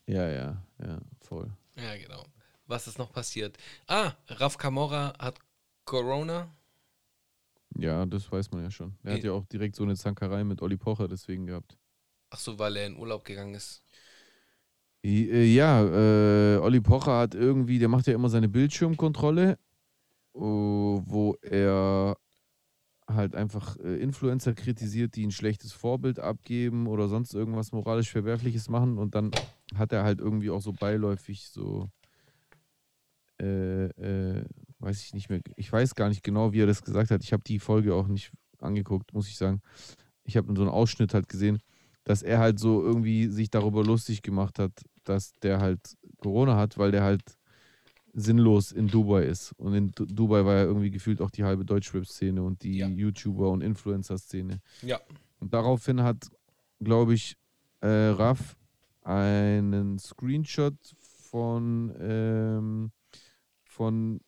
[0.06, 1.50] Ja, ja, ja, voll.
[1.76, 2.26] Ja, genau.
[2.66, 3.56] Was ist noch passiert?
[3.86, 5.38] Ah, Raf Camora hat
[5.84, 6.48] Corona.
[7.76, 8.94] Ja, das weiß man ja schon.
[9.02, 9.26] Er hat Äh.
[9.26, 11.76] ja auch direkt so eine Zankerei mit Olli Pocher deswegen gehabt.
[12.30, 13.82] Ach so, weil er in Urlaub gegangen ist.
[15.04, 19.58] Äh, Ja, äh, Olli Pocher hat irgendwie, der macht ja immer seine Bildschirmkontrolle,
[20.34, 22.16] oh, wo er
[23.08, 28.68] halt einfach äh, Influencer kritisiert, die ein schlechtes Vorbild abgeben oder sonst irgendwas moralisch Verwerfliches
[28.68, 29.30] machen und dann
[29.74, 31.90] hat er halt irgendwie auch so beiläufig so
[33.42, 33.86] äh,
[34.38, 34.44] äh,
[34.78, 37.22] weiß ich nicht mehr, ich weiß gar nicht genau, wie er das gesagt hat.
[37.24, 39.60] Ich habe die Folge auch nicht angeguckt, muss ich sagen.
[40.24, 41.58] Ich habe so einen Ausschnitt halt gesehen,
[42.04, 44.72] dass er halt so irgendwie sich darüber lustig gemacht hat,
[45.04, 45.80] dass der halt
[46.18, 47.22] Corona hat, weil der halt
[48.14, 49.52] sinnlos in Dubai ist.
[49.52, 52.86] Und in Du- Dubai war ja irgendwie gefühlt auch die halbe Deutschrap-Szene und die Ja.
[52.88, 54.60] YouTuber- und Influencer-Szene.
[54.82, 55.00] Ja.
[55.40, 56.28] Und daraufhin hat,
[56.80, 57.36] glaube ich,
[57.80, 58.56] äh, Raff
[59.02, 60.74] einen Screenshot
[61.30, 61.90] von,
[63.72, 64.20] von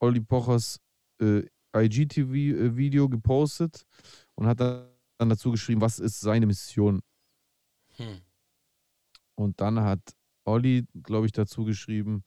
[0.00, 0.80] Olli Pochers
[1.20, 1.42] äh,
[1.74, 3.84] IGTV-Video gepostet
[4.34, 7.02] und hat dann dazu geschrieben, was ist seine Mission.
[7.96, 8.20] Hm.
[9.34, 10.00] Und dann hat
[10.44, 12.24] Olli, glaube ich, dazu geschrieben,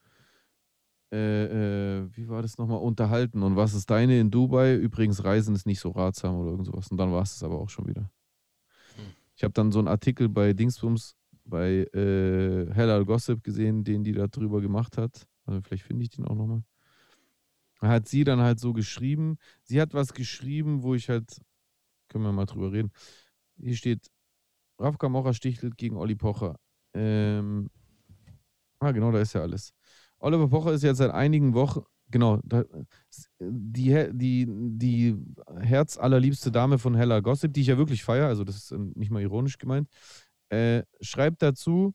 [1.13, 3.43] äh, äh, wie war das nochmal, unterhalten.
[3.43, 4.75] Und was ist deine in Dubai?
[4.75, 6.89] Übrigens, Reisen ist nicht so ratsam oder irgend sowas.
[6.89, 8.09] Und dann war es aber auch schon wieder.
[8.95, 9.13] Hm.
[9.35, 11.15] Ich habe dann so einen Artikel bei Dingsbums,
[11.45, 15.27] bei äh, Hellal Gossip gesehen, den die da drüber gemacht hat.
[15.45, 16.63] Also vielleicht finde ich den auch nochmal.
[17.81, 19.37] Hat sie dann halt so geschrieben.
[19.63, 21.41] Sie hat was geschrieben, wo ich halt,
[22.07, 22.91] können wir mal drüber reden.
[23.57, 24.09] Hier steht,
[24.79, 26.57] Raf Kamora stichelt gegen Olli Pocher.
[26.93, 27.69] Ähm,
[28.79, 29.73] ah, genau, da ist ja alles.
[30.19, 32.39] Oliver Pocher ist jetzt seit einigen Wochen, genau,
[33.39, 35.15] die, die, die
[35.59, 39.11] herzallerliebste Dame von Hella Gossip, die ich ja wirklich feiere, also das ist ähm, nicht
[39.11, 39.89] mal ironisch gemeint,
[40.49, 41.93] äh, schreibt dazu,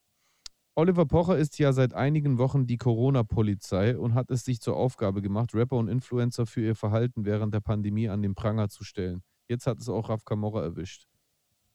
[0.81, 5.21] Oliver Pocher ist ja seit einigen Wochen die Corona-Polizei und hat es sich zur Aufgabe
[5.21, 9.23] gemacht, Rapper und Influencer für ihr Verhalten während der Pandemie an den Pranger zu stellen.
[9.47, 11.07] Jetzt hat es auch Raf Kamora erwischt.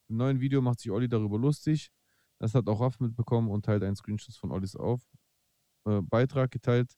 [0.08, 1.92] Im neuen Video macht sich Olli darüber lustig.
[2.40, 5.00] Das hat auch Raf mitbekommen und teilt einen Screenshot von Ollis auf,
[5.84, 6.92] äh, Beitrag geteilt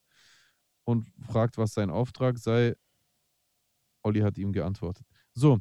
[0.85, 2.75] und fragt, was sein Auftrag sei.
[4.03, 5.07] Olli hat ihm geantwortet.
[5.35, 5.59] So,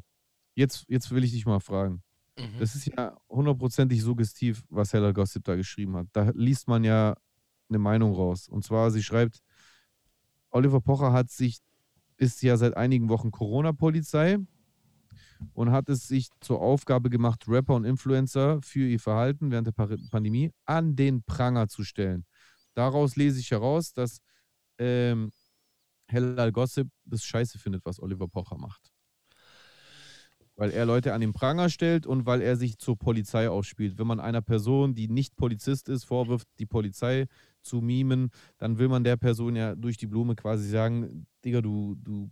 [0.54, 2.02] jetzt, jetzt will ich dich mal fragen.
[2.38, 2.58] Mhm.
[2.58, 6.06] Das ist ja hundertprozentig suggestiv, was Hella Gossip da geschrieben hat.
[6.12, 7.16] Da liest man ja
[7.68, 8.48] eine Meinung raus.
[8.48, 9.40] Und zwar, sie schreibt,
[10.50, 11.58] Oliver Pocher hat sich,
[12.16, 14.38] ist ja seit einigen Wochen Corona-Polizei
[15.52, 19.72] und hat es sich zur Aufgabe gemacht, Rapper und Influencer für ihr Verhalten während der
[20.10, 22.24] Pandemie an den Pranger zu stellen.
[22.74, 24.18] Daraus lese ich heraus, dass
[24.78, 25.30] ähm,
[26.06, 28.87] Hellal Gossip das scheiße findet, was Oliver Pocher macht.
[30.58, 33.96] Weil er Leute an den Pranger stellt und weil er sich zur Polizei ausspielt.
[33.96, 37.26] Wenn man einer Person, die nicht Polizist ist, vorwirft, die Polizei
[37.62, 41.94] zu mimen, dann will man der Person ja durch die Blume quasi sagen, Digga, du,
[41.94, 42.30] du,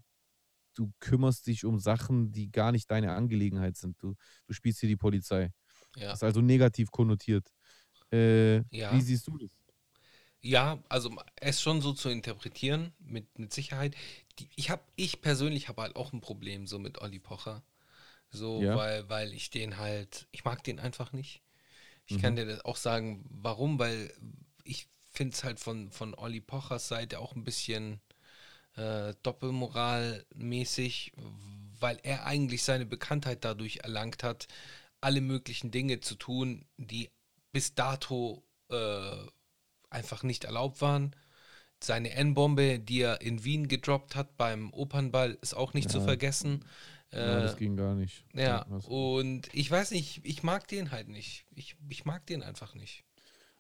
[0.74, 3.96] du kümmerst dich um Sachen, die gar nicht deine Angelegenheit sind.
[4.02, 4.14] Du,
[4.48, 5.52] du spielst hier die Polizei.
[5.94, 6.08] Ja.
[6.08, 7.48] Das ist also negativ konnotiert.
[8.12, 8.92] Äh, Ja.
[8.92, 9.50] Wie siehst du das?
[10.40, 13.94] Ja, also es schon so zu interpretieren, mit, mit Sicherheit.
[14.38, 17.62] Die, ich habe, ich persönlich habe halt auch ein Problem so mit Olli Pocher.
[18.36, 18.76] So, Ja.
[18.76, 21.42] weil, weil ich den halt, ich mag den einfach nicht.
[22.06, 22.22] Ich Mhm.
[22.22, 24.12] kann dir das auch sagen, warum, weil
[24.64, 28.00] ich finde es halt von, von Olli Pochers Seite auch ein bisschen
[28.76, 31.12] äh, doppelmoralmäßig,
[31.80, 34.48] weil er eigentlich seine Bekanntheit dadurch erlangt hat,
[35.00, 37.10] alle möglichen Dinge zu tun, die
[37.52, 39.16] bis dato äh,
[39.90, 41.14] einfach nicht erlaubt waren.
[41.82, 46.04] Seine N-Bombe, die er in Wien gedroppt hat beim Opernball, ist auch nicht zu Ja.
[46.06, 46.64] vergessen.
[47.16, 48.24] Ja, Äh, das ging gar nicht.
[48.34, 51.46] ja, und ich weiß nicht, ich mag den halt nicht.
[51.54, 53.04] Ich, ich mag den einfach nicht.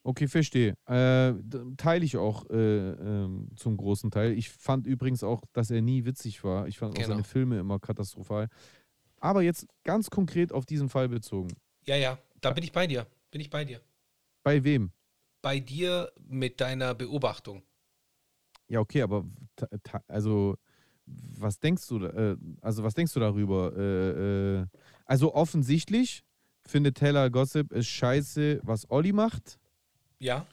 [0.02, 0.76] Okay, verstehe.
[0.86, 1.34] Äh,
[1.76, 2.54] teile ich auch äh,
[2.90, 4.32] ähm, zum großen Teil.
[4.38, 6.68] Ich fand übrigens auch, dass er nie witzig war.
[6.68, 7.08] Ich fand auch Genau.
[7.08, 8.48] seine Filme immer katastrophal.
[9.18, 11.56] Aber jetzt ganz konkret auf diesen Fall bezogen.
[11.86, 13.06] Ja, ja, da bin ich bei dir.
[13.32, 13.80] Bin ich bei dir.
[14.44, 14.92] Bei wem?
[15.42, 17.62] Bei dir mit deiner Beobachtung.
[18.68, 19.24] Ja, okay, aber
[20.06, 20.56] also
[21.06, 23.72] was denkst du, äh, also was denkst du darüber?
[23.76, 24.66] Äh, äh,
[25.04, 26.24] also offensichtlich
[26.66, 29.58] findet Taylor Gossip es scheiße, was Olli macht.
[30.18, 30.46] Ja.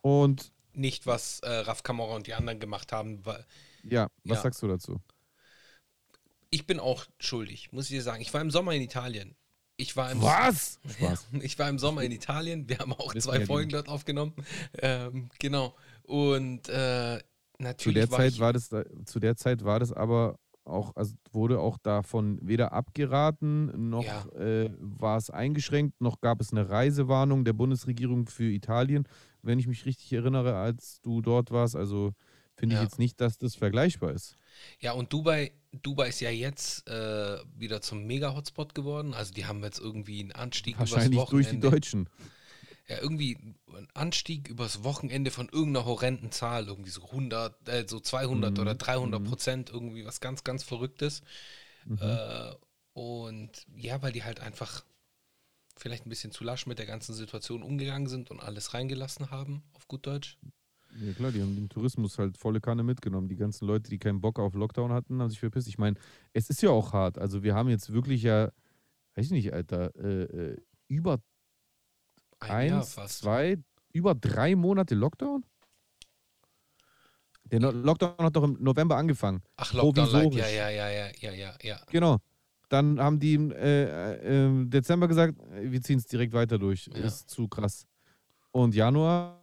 [0.00, 3.24] Und Nicht, was äh, Raf Kamora und die anderen gemacht haben.
[3.24, 3.44] Weil
[3.84, 4.42] ja, was Ja.
[4.42, 5.00] sagst du dazu?
[6.54, 8.20] ich bin auch schuldig, muss ich dir sagen.
[8.20, 9.34] Ich war im Sommer in Italien.
[9.78, 10.78] Ich war im Was?
[10.98, 11.28] Spaß.
[11.40, 12.68] Ich war im Sommer in Italien.
[12.68, 14.34] Wir haben auch Wissen zwei Folgen dort aufgenommen.
[14.78, 15.74] Ähm, genau.
[16.02, 17.20] Und äh,
[17.58, 20.94] natürlich Zu der war Zeit war das, da- zu der Zeit war das aber auch,
[20.94, 24.24] also wurde auch davon weder abgeraten, noch Ja.
[24.38, 29.08] äh, war es eingeschränkt, noch gab es eine Reisewarnung der Bundesregierung für Italien,
[29.42, 31.74] wenn ich mich richtig erinnere, als du dort warst.
[31.74, 32.12] Also
[32.54, 32.80] finde Ja.
[32.82, 34.36] ich jetzt nicht, dass das vergleichbar ist.
[34.78, 39.14] Ja, und Dubai, Dubai ist ja jetzt äh, wieder zum Mega-Hotspot geworden.
[39.14, 41.58] Also die haben jetzt irgendwie einen Anstieg übers Wahrscheinlich durch die.
[41.58, 42.08] Deutschen.
[42.88, 48.00] Ja, irgendwie ein Anstieg übers Wochenende von irgendeiner horrenden Zahl, irgendwie so 100, äh, so
[48.00, 49.24] 200 Mhm, oder 300 mhm.
[49.24, 51.22] Prozent, irgendwie was ganz, ganz Verrücktes.
[51.84, 51.98] Mhm.
[52.00, 52.54] Äh,
[52.94, 54.84] und ja, weil die halt einfach
[55.76, 59.62] vielleicht ein bisschen zu lasch mit der ganzen Situation umgegangen sind und alles reingelassen haben,
[59.72, 60.38] auf gut Deutsch.
[61.00, 63.28] Ja klar, die haben den Tourismus halt volle Kanne mitgenommen.
[63.28, 65.68] Die ganzen Leute, die keinen Bock auf Lockdown hatten, haben sich verpisst.
[65.68, 65.96] Ich meine,
[66.34, 67.18] es ist ja auch hart.
[67.18, 68.52] Also wir haben jetzt wirklich ja,
[69.14, 70.56] weiß ich nicht, Alter, äh, äh,
[70.88, 71.22] über
[72.50, 73.58] Ein eins, zwei,
[73.92, 75.44] über drei Monate Lockdown?
[77.44, 79.42] Der Lockdown hat doch im November angefangen.
[79.56, 80.34] Ach, Lockdown Light.
[80.34, 81.80] Ja, ja, ja, ja, ja, ja, ja.
[81.90, 82.18] Genau.
[82.68, 86.86] Dann haben die im äh, äh, Dezember gesagt, wir ziehen es direkt weiter durch.
[86.86, 87.04] Ja.
[87.04, 87.86] Ist zu krass.
[88.50, 89.38] Und Januar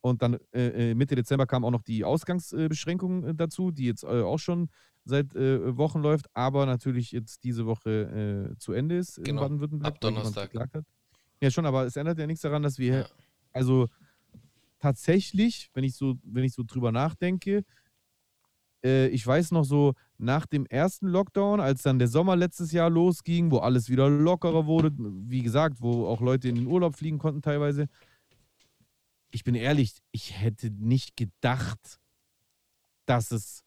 [0.00, 4.02] und dann äh, äh, Mitte Dezember kam auch noch die Ausgangsbeschränkung äh, dazu, die jetzt
[4.04, 4.70] äh, auch schon
[5.04, 9.28] seit Wochen läuft, aber natürlich jetzt diese Woche zu Ende ist Genau.
[9.28, 9.94] in Baden-Württemberg.
[9.94, 10.52] Ab Donnerstag.
[10.52, 10.84] Hat.
[11.40, 13.08] Ja, schon, aber es ändert ja nichts daran, dass wir,
[13.52, 13.88] also
[14.78, 17.64] tatsächlich, wenn ich so, wenn ich so drüber nachdenke,
[18.82, 22.88] äh, ich weiß noch so, nach dem ersten Lockdown, als dann der Sommer letztes Jahr
[22.88, 27.18] losging, wo alles wieder lockerer wurde, wie gesagt, wo auch Leute in den Urlaub fliegen
[27.18, 27.88] konnten teilweise.
[29.30, 32.00] Ich bin ehrlich, ich hätte nicht gedacht,
[33.04, 33.65] dass es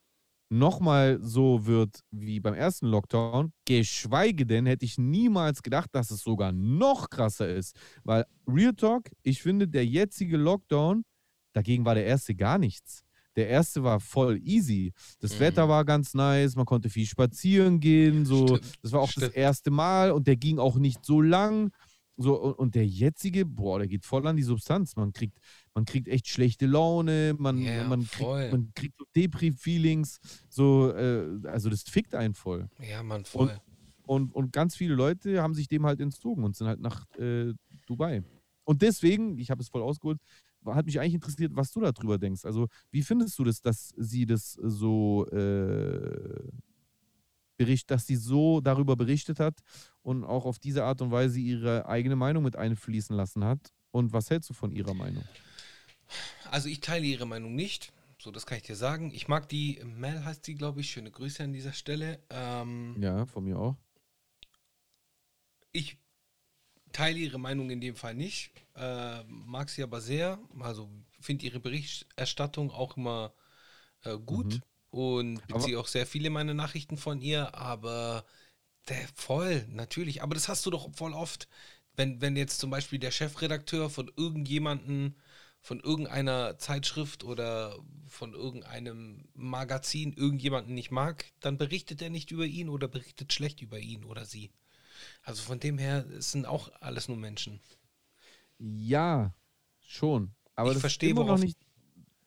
[0.50, 3.52] nochmal so wird wie beim ersten Lockdown.
[3.64, 7.76] Geschweige denn hätte ich niemals gedacht, dass es sogar noch krasser ist.
[8.04, 11.04] Weil Real Talk, ich finde, der jetzige Lockdown,
[11.52, 13.02] dagegen war der erste gar nichts.
[13.36, 14.92] Der erste war voll easy.
[15.20, 15.40] Das Mhm.
[15.40, 18.26] Wetter war ganz nice, man konnte viel spazieren gehen.
[18.26, 18.46] So.
[18.48, 19.36] Stimmt, Das war auch das stimmt.
[19.36, 21.70] erste Mal und der ging auch nicht so lang.
[22.16, 24.94] So, und der jetzige, boah, der geht voll an die Substanz.
[24.96, 25.38] Man kriegt,
[25.74, 28.40] man kriegt echt schlechte Laune, man, Ja, man, voll.
[28.40, 30.18] kriegt, man kriegt so Depri-Feelings.
[30.48, 32.68] So, äh, also das fickt einen voll.
[32.80, 33.56] Ja, Mann, voll.
[34.06, 37.52] Und, und ganz viele Leute haben sich dem halt entzogen und sind halt nach äh,
[37.86, 38.24] Dubai.
[38.64, 40.18] Und deswegen, ich habe es voll ausgeholt,
[40.66, 42.44] hat mich eigentlich interessiert, was du darüber denkst.
[42.44, 46.42] Also, wie findest du das, dass sie das so äh,
[47.56, 49.60] bericht, dass sie so darüber berichtet hat
[50.02, 53.72] und auch auf diese Art und Weise ihre eigene Meinung mit einfließen lassen hat?
[53.90, 55.24] Und was hältst du von ihrer Meinung?
[56.50, 57.92] Also ich teile ihre Meinung nicht.
[58.18, 59.12] So, das kann ich dir sagen.
[59.14, 60.90] Ich mag die, Mel heißt sie, glaube ich.
[60.90, 62.18] Schöne Grüße an dieser Stelle.
[62.30, 63.76] Ähm, Ja, von mir auch.
[65.72, 65.98] Ich
[66.92, 68.50] teile ihre Meinung in dem Fall nicht.
[68.74, 70.38] Äh, mag sie aber sehr.
[70.58, 70.90] Also
[71.20, 73.32] finde ihre Berichterstattung auch immer
[74.02, 77.54] äh, gut und Aber- beziehe auch sehr viele meiner Nachrichten von ihr.
[77.54, 78.24] Aber
[78.88, 80.22] der voll, natürlich.
[80.22, 81.48] Aber das hast du doch voll oft,
[81.94, 85.16] wenn, wenn jetzt zum Beispiel der Chefredakteur von irgendjemanden,
[85.60, 92.46] von irgendeiner Zeitschrift oder von irgendeinem Magazin irgendjemanden nicht mag, dann berichtet er nicht über
[92.46, 94.50] ihn oder berichtet schlecht über ihn oder sie.
[95.22, 97.60] Also von dem her es sind auch alles nur Menschen.
[98.58, 99.34] Ja,
[99.80, 100.34] schon.
[100.54, 101.58] Aber Ich das verstehe, ist immer noch nicht.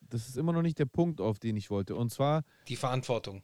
[0.00, 1.96] Das ist immer noch nicht der Punkt, auf den ich wollte.
[1.96, 3.42] Und zwar, Die Verantwortung.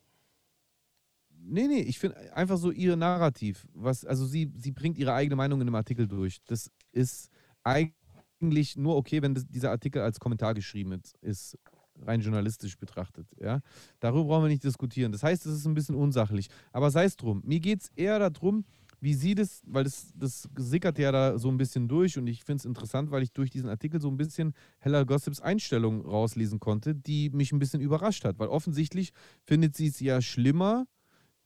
[1.42, 3.66] Nee, nee, ich finde einfach so ihr Narrativ.
[3.72, 6.38] Was, also sie, sie bringt ihre eigene Meinung in einem Artikel durch.
[6.44, 7.30] Das ist
[7.64, 7.94] eigentlich
[8.40, 11.58] nur okay, wenn das, dieser Artikel als Kommentar geschrieben ist, ist,
[12.06, 13.26] rein journalistisch betrachtet.
[13.38, 13.60] Ja?
[14.00, 15.12] Darüber brauchen wir nicht diskutieren.
[15.12, 16.48] Das heißt, es ist ein bisschen unsachlich.
[16.72, 17.42] Aber sei es drum.
[17.44, 18.64] Mir geht es eher darum,
[19.00, 22.44] wie sie das, weil das, das sickert ja da so ein bisschen durch und ich
[22.44, 26.60] finde es interessant, weil ich durch diesen Artikel so ein bisschen Hella Gossips Einstellung rauslesen
[26.60, 29.12] konnte, die mich ein bisschen überrascht hat, weil offensichtlich
[29.42, 30.86] findet sie es ja schlimmer,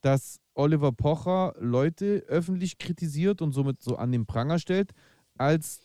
[0.00, 4.90] dass Oliver Pocher Leute öffentlich kritisiert und somit so an den Pranger stellt,
[5.38, 5.80] als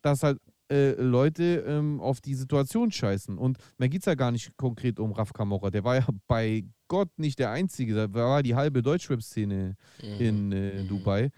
[0.00, 0.40] dass halt
[0.70, 3.36] äh, Leute ähm, auf die Situation scheißen.
[3.36, 5.70] Und mir geht es ja gar nicht konkret um Raf Kamora.
[5.70, 7.94] Der war ja bei Gott nicht der Einzige.
[7.94, 9.76] Da war die halbe Deutschrap-Szene
[10.18, 11.30] in äh, Dubai.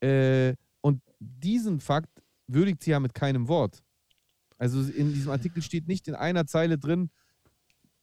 [0.00, 2.10] Äh, und diesen Fakt
[2.46, 3.82] würdigt sie ja mit keinem Wort.
[4.58, 7.10] Also in diesem Artikel steht nicht in einer Zeile drin,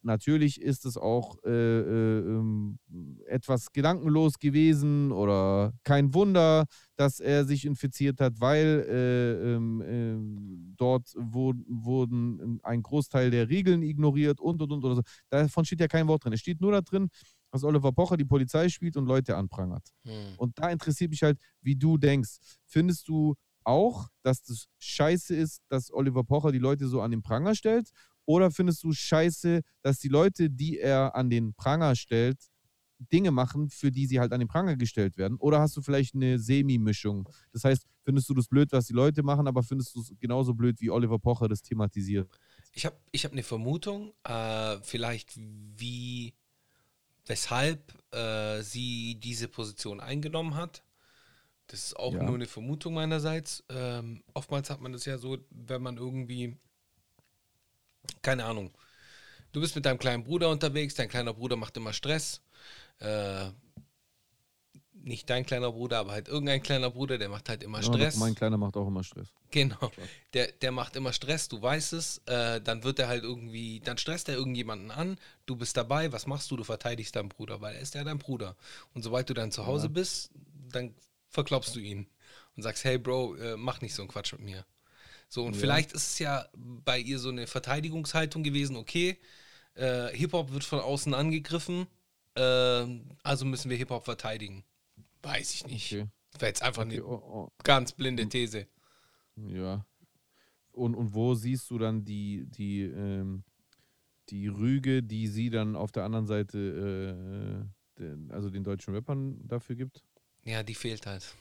[0.02, 2.80] natürlich ist es auch äh, äh, ähm,
[3.28, 10.74] etwas gedankenlos gewesen oder kein Wunder, dass er sich infiziert hat, weil äh, ähm, ähm,
[10.78, 15.02] dort wo, wurden ein Großteil der Regeln ignoriert und und und oder so.
[15.30, 16.34] Davon steht ja kein Wort drin.
[16.34, 17.10] Es steht nur da drin,
[17.52, 19.88] dass Oliver Pocher die Polizei spielt und Leute anprangert.
[20.06, 20.36] Hm.
[20.38, 22.38] Und da interessiert mich halt, wie du denkst.
[22.66, 27.22] Findest du auch, dass das scheiße ist, dass Oliver Pocher die Leute so an den
[27.22, 27.92] Pranger stellt?
[28.30, 32.38] Oder findest du scheiße, dass die Leute, die er an den Pranger stellt,
[33.12, 35.36] Dinge machen, für die sie halt an den Pranger gestellt werden?
[35.40, 37.28] Oder hast du vielleicht eine Semi-Mischung?
[37.54, 40.54] Das heißt, findest du das blöd, was die Leute machen, aber findest du es genauso
[40.54, 42.30] blöd, wie Oliver Pocher das thematisiert?
[42.72, 46.36] Ich habe ich hab eine Vermutung, äh, vielleicht wie,
[47.26, 47.82] weshalb
[48.14, 50.84] äh, sie diese Position eingenommen hat.
[51.66, 52.22] Das ist auch Ja.
[52.22, 53.64] nur eine Vermutung meinerseits.
[53.70, 56.56] Ähm, oftmals hat man das ja so, wenn man irgendwie,
[58.22, 58.72] keine Ahnung,
[59.52, 62.42] du bist mit deinem kleinen Bruder unterwegs, dein kleiner Bruder macht immer Stress.
[63.00, 63.52] Äh,
[65.04, 68.18] nicht dein kleiner Bruder, aber halt irgendein kleiner Bruder, der macht halt immer Ja, Stress.
[68.18, 69.30] Mein Kleiner macht auch immer Stress.
[69.52, 69.92] Genau.
[70.34, 72.20] Der, der macht immer Stress, du weißt es.
[72.26, 75.18] Äh, dann wird er halt irgendwie, dann stresst er irgendjemanden an.
[75.46, 76.58] Du bist dabei, was machst du?
[76.58, 78.56] Du verteidigst deinen Bruder, weil er ist ja dein Bruder.
[78.94, 80.32] Und sobald du dann zu Hause bist,
[80.72, 80.94] dann
[81.30, 82.08] verklopfst du ihn
[82.56, 84.66] und sagst, hey Bro, äh, mach nicht so einen Quatsch mit mir.
[85.32, 89.20] So, und vielleicht ist es ja bei ihr so eine Verteidigungshaltung gewesen, okay,
[89.76, 91.86] äh, Hip-Hop wird von außen angegriffen,
[92.34, 92.86] äh,
[93.22, 94.64] also müssen wir Hip-Hop verteidigen.
[95.22, 95.94] Weiß ich nicht.
[95.94, 96.08] Okay.
[96.40, 98.68] Wäre jetzt einfach okay eine oh, oh, ganz blinde These.
[99.36, 99.86] ja.
[100.72, 103.44] Und, und wo siehst du dann die, die, ähm,
[104.30, 109.48] die Rüge, die sie dann auf der anderen Seite, äh, den, also den deutschen Rappern
[109.48, 110.04] dafür gibt?
[110.44, 111.36] Ja, die fehlt halt.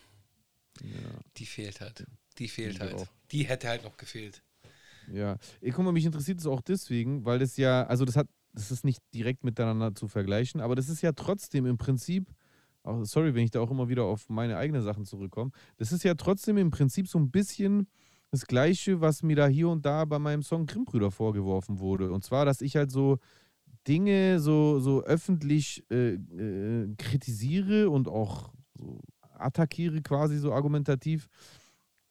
[0.82, 1.20] Ja.
[1.36, 2.04] Die fehlt halt.
[2.38, 2.94] Die fehlt halt.
[2.94, 3.06] auch.
[3.30, 4.42] Die hätte halt noch gefehlt.
[5.12, 8.28] Ja, ich guck mal, mich interessiert es auch deswegen, weil das ja, also das hat,
[8.52, 12.30] das ist nicht direkt miteinander zu vergleichen, aber das ist ja trotzdem im Prinzip,
[12.82, 16.04] auch, sorry, wenn ich da auch immer wieder auf meine eigenen Sachen zurückkomme, das ist
[16.04, 17.88] ja trotzdem im Prinzip so ein bisschen
[18.30, 22.12] das Gleiche, was mir da hier und da bei meinem Song Grimmbrüder vorgeworfen wurde.
[22.12, 23.18] Und zwar, dass ich halt so
[23.86, 29.00] Dinge so, so öffentlich äh, äh, kritisiere und auch so
[29.38, 31.28] attackiere quasi so argumentativ,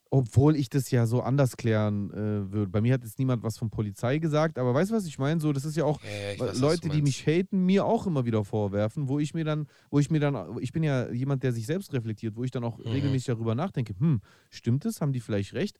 [0.09, 2.67] obwohl ich das ja so anders klären äh, würde.
[2.71, 5.39] Bei mir hat jetzt niemand was von Polizei gesagt, aber weißt du, was ich meine?
[5.39, 8.25] So, das ist ja auch Ja, ja, weiß, Leute, die mich haten, mir auch immer
[8.25, 11.51] wieder vorwerfen, wo ich mir dann, wo ich mir dann, ich bin ja jemand, der
[11.53, 12.91] sich selbst reflektiert, wo ich dann auch Mhm.
[12.91, 15.01] regelmäßig darüber nachdenke, hm, stimmt es?
[15.01, 15.77] Haben die vielleicht recht?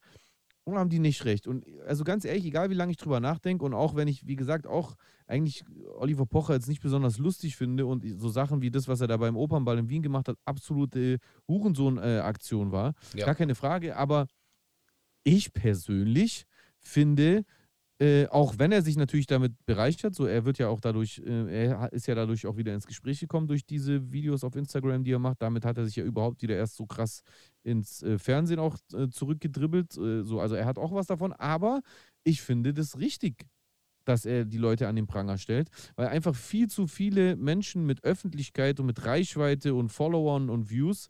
[0.67, 1.47] Oder haben die nicht recht?
[1.47, 4.35] Und also ganz ehrlich, egal wie lange ich drüber nachdenke und auch wenn ich, wie
[4.35, 4.95] gesagt, auch
[5.25, 5.63] eigentlich
[5.97, 9.15] Oliver Pocher jetzt nicht besonders lustig finde und so Sachen wie das, was er da
[9.15, 13.25] beim Opernball in Wien gemacht hat, absolute Hurensohn-Aktion war, Ja.
[13.25, 14.27] gar keine Frage, aber
[15.23, 16.45] ich persönlich
[16.79, 17.43] finde,
[17.99, 21.65] äh, auch wenn er sich natürlich damit bereichert, so er wird ja auch dadurch, äh,
[21.65, 25.13] er ist ja dadurch auch wieder ins Gespräch gekommen durch diese Videos auf Instagram, die
[25.13, 25.41] er macht.
[25.41, 27.23] Damit hat er sich ja überhaupt wieder erst so krass
[27.67, 29.97] ins äh, Fernsehen auch äh, zurückgedribbelt.
[29.97, 31.81] Äh, so, also er hat auch was davon, aber
[32.23, 33.45] ich finde das richtig,
[34.05, 38.03] dass er die Leute an den Pranger stellt, weil einfach viel zu viele Menschen mit
[38.03, 41.09] Öffentlichkeit und mit Reichweite und Followern und Views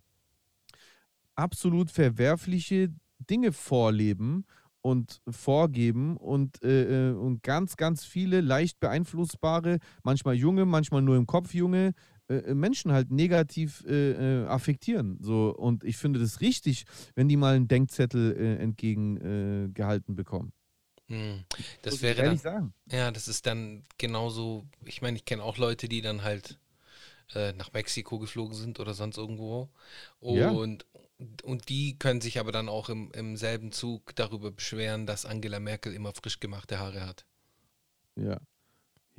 [1.35, 2.89] absolut verwerfliche
[3.29, 4.45] Dinge vorleben
[4.81, 11.27] und vorgeben und, äh, und ganz, ganz viele leicht beeinflussbare, manchmal junge, manchmal nur im
[11.27, 11.93] Kopf junge
[12.29, 15.17] äh, äh, Menschen halt negativ äh, äh, affektieren.
[15.21, 15.55] So.
[15.55, 20.51] Und ich finde das richtig, wenn die mal einen Denkzettel entgegengehalten gehalten bekommen.
[21.07, 21.45] Hm.
[21.83, 22.73] Das ich wäre dann, sagen.
[22.91, 26.59] ja, das ist dann genauso, ich meine, ich kenne auch Leute, die dann halt
[27.33, 29.69] nach Mexiko geflogen sind oder sonst irgendwo.
[30.21, 30.49] Ja.
[30.49, 30.85] Und,
[31.43, 35.59] und die können sich aber dann auch im, im selben Zug darüber beschweren, dass Angela
[35.59, 37.25] Merkel immer frisch gemachte Haare hat.
[38.15, 38.39] Ja.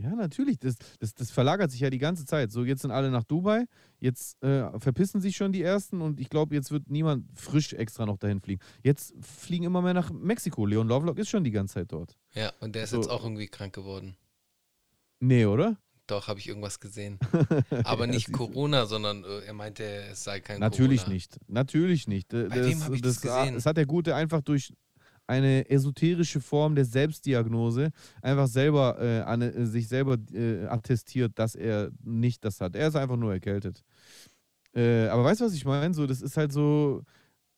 [0.00, 0.58] Ja, natürlich.
[0.60, 2.52] Das, das, das verlagert sich ja die ganze Zeit.
[2.52, 3.64] So, jetzt sind alle nach Dubai,
[3.98, 8.06] jetzt äh, verpissen sich schon die Ersten und ich glaube, jetzt wird niemand frisch extra
[8.06, 8.60] noch dahin fliegen.
[8.84, 10.66] Jetzt fliegen immer mehr nach Mexiko.
[10.66, 12.16] Leon Lovelock ist schon die ganze Zeit dort.
[12.32, 12.96] Ja, und der ist So.
[12.98, 14.16] jetzt auch irgendwie krank geworden.
[15.20, 15.76] Nee, oder?
[16.06, 17.18] Doch, habe ich irgendwas gesehen.
[17.84, 18.32] Aber Ja, nicht.
[18.32, 21.14] Corona, sondern äh, er meinte, es sei kein Natürlich Corona.
[21.14, 21.38] nicht.
[21.48, 22.32] Natürlich nicht.
[22.32, 23.54] Äh, Bei wem hab ich das gesehen?
[23.56, 24.72] Das hat der Gute einfach durch
[25.28, 27.90] eine esoterische Form der Selbstdiagnose
[28.22, 32.74] einfach selber äh, an, äh, sich selber äh, attestiert, dass er nicht das hat.
[32.74, 33.84] Er ist einfach nur erkältet.
[34.74, 35.94] Äh, aber weißt du, was ich meine?
[35.94, 37.02] So, das ist halt so,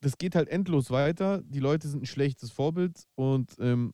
[0.00, 1.42] das geht halt endlos weiter.
[1.44, 3.92] Die Leute sind ein schlechtes Vorbild und ähm,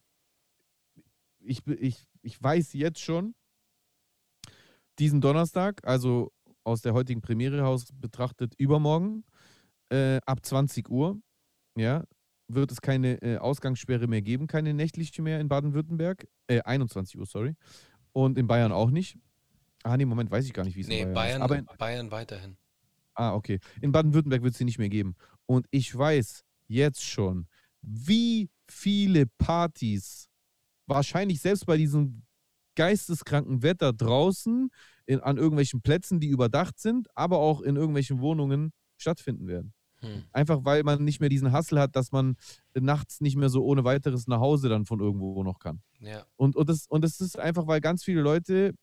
[1.40, 3.34] ich, ich, ich weiß jetzt schon,
[4.98, 6.32] diesen Donnerstag, also
[6.64, 9.24] aus der heutigen Premiere Haus betrachtet, übermorgen,
[9.90, 11.20] äh, ab 20 Uhr,
[11.76, 12.04] ja,
[12.48, 16.26] wird es keine äh, Ausgangssperre mehr geben, keine nächtliche mehr in Baden-Württemberg.
[16.46, 17.54] Äh, 21 Uhr, sorry.
[18.12, 19.18] Und in Bayern auch nicht.
[19.82, 21.44] Ah, nee, Moment, weiß ich gar nicht, wie es Nee, in Bayern, Bayern, ist.
[21.44, 22.56] Aber in, Bayern weiterhin.
[23.14, 23.60] Ah, okay.
[23.80, 25.14] In Baden-Württemberg wird es sie nicht mehr geben.
[25.46, 27.46] Und ich weiß jetzt schon,
[27.82, 30.28] wie viele Partys
[30.86, 32.22] wahrscheinlich selbst bei diesem
[32.74, 34.70] geisteskranken Wetter draußen
[35.06, 39.72] in, an irgendwelchen Plätzen, die überdacht sind, aber auch in irgendwelchen Wohnungen stattfinden werden.
[40.00, 40.24] Hm.
[40.32, 42.36] Einfach weil man nicht mehr diesen Hassel hat, dass man
[42.74, 45.80] nachts nicht mehr so ohne weiteres nach Hause dann von irgendwo noch kann.
[46.00, 46.26] Ja.
[46.36, 48.74] Und, und, das, und das ist einfach, weil ganz viele Leute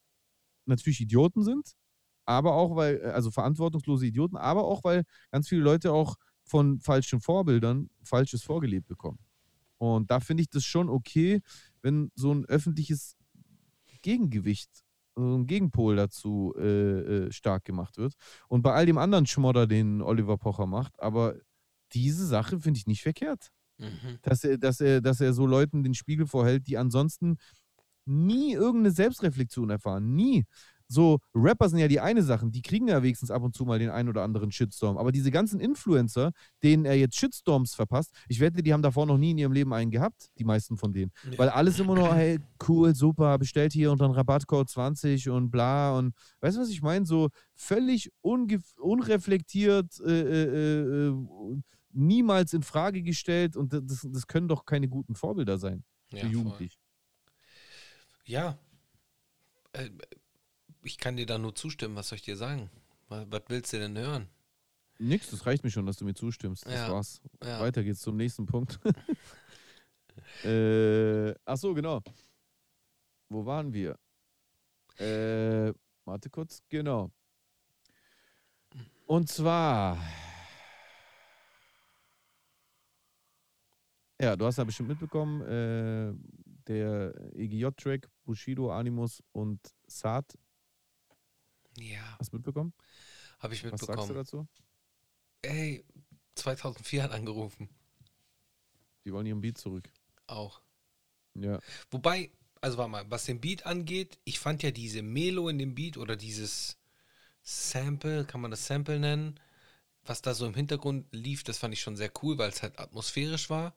[0.65, 1.73] natürlich Idioten sind,
[2.25, 6.79] aber auch, weil, äh, also verantwortungslose Idioten, aber auch, weil ganz viele Leute auch von
[6.79, 9.19] falschen Vorbildern Falsches vorgelebt bekommen.
[9.77, 11.41] Und da finde ich das schon okay,
[11.81, 13.17] wenn so ein öffentliches
[14.01, 14.69] Gegengewicht,
[15.15, 16.65] so ein Gegenpol dazu äh,
[17.27, 18.13] äh, stark gemacht wird.
[18.47, 21.35] Und bei all dem anderen Schmodder, den Oliver Pocher macht, aber
[21.93, 24.19] diese Sache finde ich nicht verkehrt Mhm.
[24.21, 27.37] dass er, dass er, dass er so Leuten den Spiegel vorhält, die ansonsten
[28.05, 30.13] nie irgendeine Selbstreflexion erfahren.
[30.15, 30.45] Nie.
[30.93, 33.79] So, Rapper sind ja die eine Sache, die kriegen ja wenigstens ab und zu mal
[33.79, 34.97] den einen oder anderen Shitstorm.
[34.97, 36.31] Aber diese ganzen Influencer,
[36.61, 39.73] denen er jetzt Shitstorms verpasst, ich wette, die haben davor noch nie in ihrem Leben
[39.73, 41.11] einen gehabt, die meisten von denen.
[41.31, 41.37] Ja.
[41.39, 45.97] Weil alles immer nur, hey, cool, super, bestellt hier und dann Rabattcode 20 und bla
[45.97, 47.05] und weißt du, was ich meine?
[47.05, 51.13] So völlig unreflektiert, äh, äh, äh,
[51.91, 56.25] niemals in Frage gestellt und das, das können doch keine guten Vorbilder sein Ja, für
[56.25, 56.33] voll.
[56.33, 56.77] Jugendliche.
[58.25, 58.57] Ja.
[60.83, 61.95] Ich kann dir da nur zustimmen.
[61.95, 62.69] Was soll ich dir sagen?
[63.09, 64.27] Was, was willst du denn hören?
[64.99, 66.65] Nix, das reicht mir schon, dass du mir zustimmst.
[66.65, 66.91] Das Ja.
[66.91, 67.21] war's.
[67.43, 67.59] Ja.
[67.59, 68.79] Weiter geht's zum nächsten Punkt.
[70.43, 72.01] äh, ach so, genau.
[73.29, 73.97] Wo waren wir?
[74.99, 75.73] Äh,
[76.05, 77.11] warte kurz, genau.
[79.07, 79.97] Und zwar.
[84.21, 86.13] Ja, du hast ja bestimmt mitbekommen, äh,
[86.67, 90.37] der EGJ-Track, Bushido, Animus und Saad,
[91.77, 92.73] Ja, hast du mitbekommen?
[93.39, 94.15] habe ich Was sagst du mitbekommen.
[94.15, 94.47] dazu?
[95.41, 95.85] Ey,
[96.35, 97.69] 2004 hat angerufen.
[99.05, 99.89] Die wollen ihren Beat zurück.
[100.27, 100.61] Auch.
[101.35, 101.59] Ja.
[101.91, 105.75] Wobei, also warte mal, was den Beat angeht, ich fand ja diese Melo in dem
[105.75, 106.77] Beat oder dieses
[107.41, 109.39] Sample, kann man das Sample nennen,
[110.05, 112.79] was da so im Hintergrund lief, das fand ich schon sehr cool, weil es halt
[112.79, 113.75] atmosphärisch war.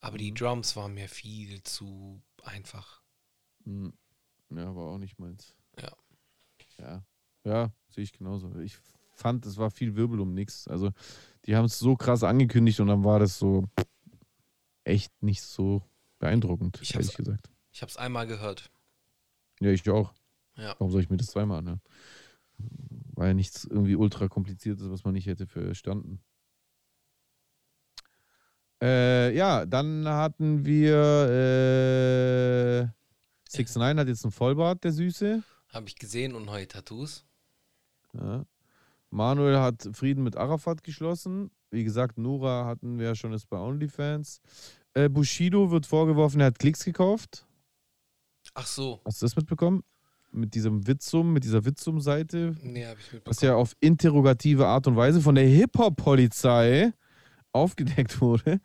[0.00, 3.02] Aber die Drums waren mir viel zu einfach.
[3.64, 3.92] Hm.
[4.50, 5.56] Ja, aber auch nicht meins.
[5.80, 5.96] Ja.
[6.78, 7.04] Ja.
[7.46, 8.52] Ja, sehe ich genauso.
[8.58, 8.76] Ich
[9.12, 10.66] fand, es war viel Wirbel um nichts.
[10.66, 10.90] Also,
[11.44, 13.68] die haben es so krass angekündigt und dann war das so
[14.82, 15.82] echt nicht so
[16.18, 17.48] beeindruckend, Ich ehrlich gesagt.
[17.70, 18.68] Ich habe es einmal gehört.
[19.60, 20.12] Ja, ich auch.
[20.56, 20.74] Ja.
[20.78, 21.80] Warum soll ich mir das zweimal anhören?
[23.14, 26.20] War ja nichts irgendwie ultra kompliziertes, was man nicht hätte verstanden.
[28.82, 30.96] Äh, ja, dann hatten wir
[32.82, 35.44] äh, 6 9 hat jetzt einen Vollbart, der Süße.
[35.68, 37.24] Habe ich gesehen und neue Tattoos.
[38.18, 38.44] Ja.
[39.10, 41.50] Manuel hat Frieden mit Arafat geschlossen.
[41.70, 44.40] Wie gesagt, Nura hatten wir ja schon ist bei OnlyFans.
[44.94, 47.46] Äh, Bushido wird vorgeworfen, er hat Klicks gekauft.
[48.54, 49.00] Ach so.
[49.04, 49.82] Hast du das mitbekommen?
[50.32, 53.50] Mit diesem Witzum, mit dieser Witzum-Seite, Nee, habe ich was mitbekommen.
[53.50, 56.92] ja auf interrogative Art und Weise von der Hip-Hop-Polizei
[57.52, 58.60] aufgedeckt wurde.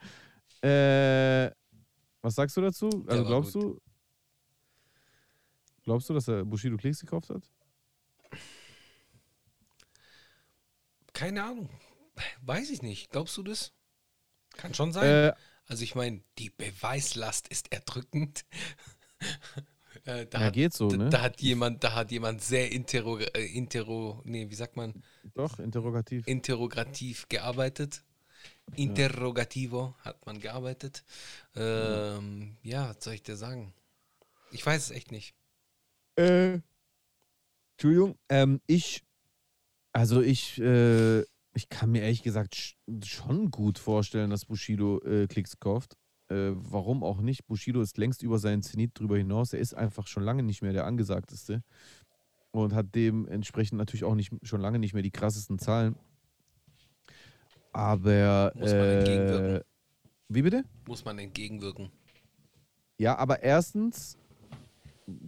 [0.62, 1.50] Äh,
[2.20, 2.88] was sagst du dazu?
[3.06, 3.62] Also glaubst gut.
[3.62, 3.80] du,
[5.84, 7.42] glaubst du, dass er Bushido Klicks gekauft hat?
[11.12, 11.68] Keine Ahnung.
[12.42, 13.10] Weiß ich nicht.
[13.10, 13.72] Glaubst du das?
[14.54, 15.04] Kann schon sein.
[15.04, 15.32] Äh,
[15.66, 18.44] Also ich meine, die Beweislast ist erdrückend.
[20.04, 21.08] äh, da, ja, hat, geht so, da, ne?
[21.08, 25.02] da hat jemand, da hat jemand sehr interro, äh, interro, nee, wie sagt man,
[25.34, 26.26] Doch, interrogativ.
[26.26, 28.04] interrogativ gearbeitet.
[28.74, 31.04] Interrogativo hat man gearbeitet.
[31.54, 33.72] Ähm, ja, was soll ich dir sagen?
[34.50, 35.34] Ich weiß es echt nicht.
[36.16, 36.60] Äh,
[37.76, 39.04] Entschuldigung, ähm, ich,
[39.92, 41.20] also ich, äh,
[41.54, 45.96] ich kann mir ehrlich gesagt sch schon gut vorstellen, dass Bushido äh, Klicks kauft.
[46.28, 47.46] Äh, warum auch nicht?
[47.46, 49.52] Bushido ist längst über seinen Zenit drüber hinaus.
[49.52, 51.62] Er ist einfach schon lange nicht mehr der angesagteste
[52.52, 55.96] und hat dementsprechend natürlich auch nicht, schon lange nicht mehr die krassesten Zahlen.
[57.72, 59.60] Aber, Muss man äh, entgegenwirken.
[60.28, 60.64] wie bitte?
[60.86, 61.90] Muss man entgegenwirken.
[62.98, 64.18] Ja, aber erstens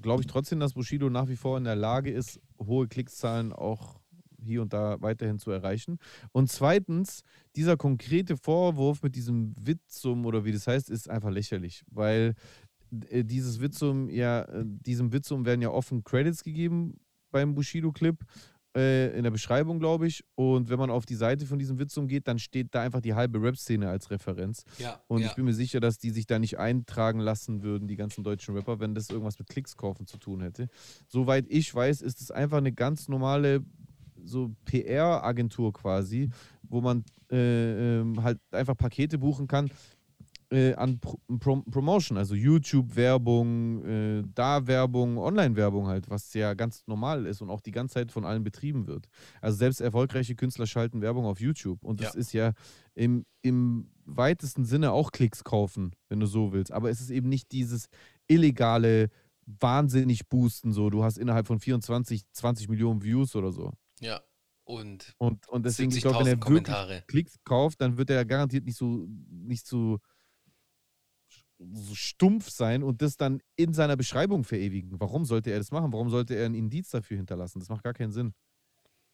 [0.01, 4.01] glaube ich trotzdem, dass Bushido nach wie vor in der Lage ist, hohe Klickszahlen auch
[4.45, 5.99] hier und da weiterhin zu erreichen.
[6.33, 7.23] Und zweitens,
[7.57, 12.35] dieser konkrete Vorwurf mit diesem Witzum oder wie das heißt, ist einfach lächerlich, weil
[13.11, 18.17] äh, dieses Witzum ja, äh, diesem Witzum werden ja offen Credits gegeben beim Bushido-Clip
[18.77, 20.25] äh, in der Beschreibung, glaube ich.
[20.35, 23.15] Und wenn man auf die Seite von diesem Witzum geht, dann steht da einfach die
[23.15, 24.65] halbe Rap-Szene als Referenz.
[24.79, 25.29] Ja, Und ja.
[25.29, 28.55] ich bin mir sicher, dass die sich da nicht eintragen lassen würden, die ganzen deutschen
[28.55, 30.69] Rapper, wenn das irgendwas mit Klicks kaufen zu tun hätte.
[31.09, 33.65] Soweit ich weiß, ist es einfach eine ganz normale
[34.25, 36.31] so PR-Agentur quasi,
[36.63, 39.71] wo man äh, ähm, halt einfach Pakete buchen kann
[40.51, 46.87] äh, an Pro Pro Promotion, also YouTube-Werbung, äh, da Werbung, Online-Werbung halt, was ja ganz
[46.87, 49.09] normal ist und auch die ganze Zeit von allen betrieben wird.
[49.41, 52.21] Also selbst erfolgreiche Künstler schalten Werbung auf YouTube und das Ja.
[52.21, 52.53] ist ja
[52.95, 56.73] im, im weitesten Sinne auch Klicks kaufen, wenn du so willst.
[56.73, 57.89] Aber es ist eben nicht dieses
[58.29, 59.09] illegale,
[59.47, 63.73] wahnsinnig boosten, so du hast innerhalb von 24, 20 Millionen Views oder so.
[64.05, 64.23] Ja.
[64.65, 67.05] Und Und, und deswegen, ich glaube, 70.000 wenn er wirklich Kommentare.
[67.07, 69.99] Klicks kauft, dann wird er garantiert nicht so, nicht so,
[71.59, 74.99] so stumpf sein und das dann in seiner Beschreibung verewigen.
[75.01, 75.93] Warum sollte er das machen?
[75.93, 77.59] Warum sollte er ein Indiz dafür hinterlassen?
[77.59, 78.33] Das macht gar keinen Sinn.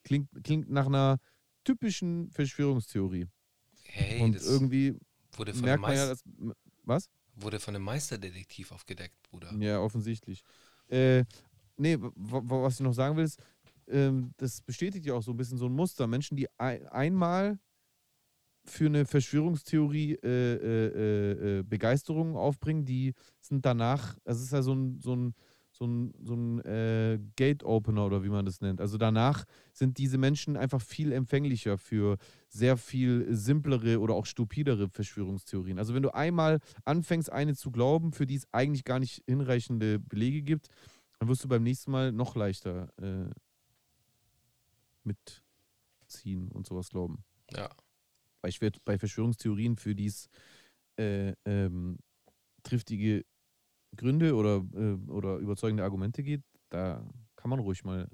[0.04, 1.18] Klingt, klingt nach einer
[1.64, 3.26] typischen Verschwörungstheorie.
[3.84, 4.96] Hey, und das irgendwie
[5.32, 6.22] wurde von, merkt man ja, dass.
[6.84, 7.10] Was?
[7.42, 9.52] wurde von einem Meisterdetektiv aufgedeckt, Bruder.
[9.58, 10.42] Ja, offensichtlich.
[10.88, 11.24] Äh,
[11.76, 13.40] nee, was ich noch sagen will, ist,
[13.90, 16.06] ähm, das bestätigt ja auch so ein bisschen so ein Muster.
[16.06, 17.58] Menschen, die ein, einmal
[18.64, 24.62] für eine Verschwörungstheorie äh, äh, äh, äh, Begeisterung aufbringen, die sind danach, es ist ja
[24.62, 25.34] so ein, so ein,
[25.72, 28.80] so ein, so ein äh, Gate-Opener oder wie man das nennt.
[28.80, 32.18] Also danach sind diese Menschen einfach viel empfänglicher für
[32.48, 35.78] sehr viel simplere oder auch stupidere Verschwörungstheorien.
[35.78, 39.98] Also wenn du einmal anfängst, eine zu glauben, für die es eigentlich gar nicht hinreichende
[39.98, 40.68] Belege gibt,
[41.18, 43.30] dann wirst du beim nächsten Mal noch leichter äh,
[45.04, 47.24] mitziehen und sowas glauben.
[47.50, 47.68] Ja.
[48.42, 50.28] Weil ich werde bei Verschwörungstheorien, für die es
[50.98, 51.98] äh, ähm,
[52.62, 53.24] triftige
[53.96, 57.04] Gründe oder, äh, oder überzeugende Argumente geht, da
[57.36, 58.08] kann man ruhig mal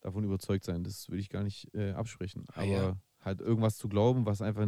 [0.00, 0.82] davon überzeugt sein.
[0.84, 2.44] Das würde ich gar nicht äh, absprechen.
[2.52, 2.96] Ah, Aber ja.
[3.20, 4.66] halt irgendwas zu glauben, was einfach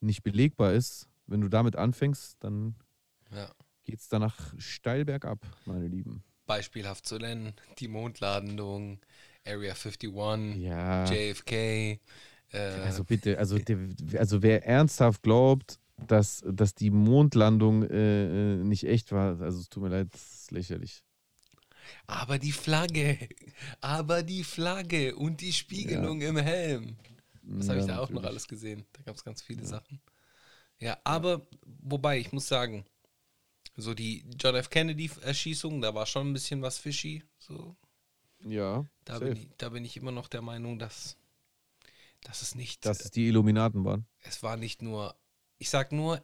[0.00, 2.74] nicht belegbar ist, wenn du damit anfängst, dann
[3.30, 3.50] Ja.
[3.84, 6.22] geht es danach steil bergab, meine Lieben.
[6.46, 9.00] Beispielhaft zu nennen, die Mondlandung,
[9.46, 11.04] Area 51, Ja.
[11.04, 12.00] JFK.
[12.52, 13.78] Äh, Also bitte, also, der,
[14.18, 19.68] also wer ernsthaft glaubt, dass, dass die Mondlandung äh, äh, nicht echt war, also es
[19.68, 21.04] tut mir leid, das ist lächerlich.
[22.06, 23.18] aber die Flagge,
[23.80, 26.96] aber die Flagge und die Spiegelung im Helm.
[27.58, 28.24] Das habe Ja, ich da auch noch natürlich.
[28.24, 28.84] alles gesehen.
[28.92, 30.00] Da gab es ganz viele Sachen.
[30.80, 32.84] Ja, aber wobei, ich muss sagen,
[33.76, 34.70] so die John F.
[34.70, 37.24] Kennedy-Erschießung, da war schon ein bisschen was fishy.
[37.38, 37.76] So,
[38.44, 41.16] Ja, da, bin ich, da bin ich immer noch der Meinung, dass,
[42.22, 44.06] dass es nicht, dass es die Illuminaten waren.
[44.20, 45.14] es war nicht nur,
[45.58, 46.22] ich sag nur,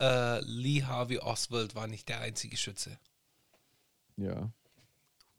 [0.00, 2.98] äh, Lee Harvey Oswald war nicht der einzige Schütze.
[4.16, 4.52] Ja.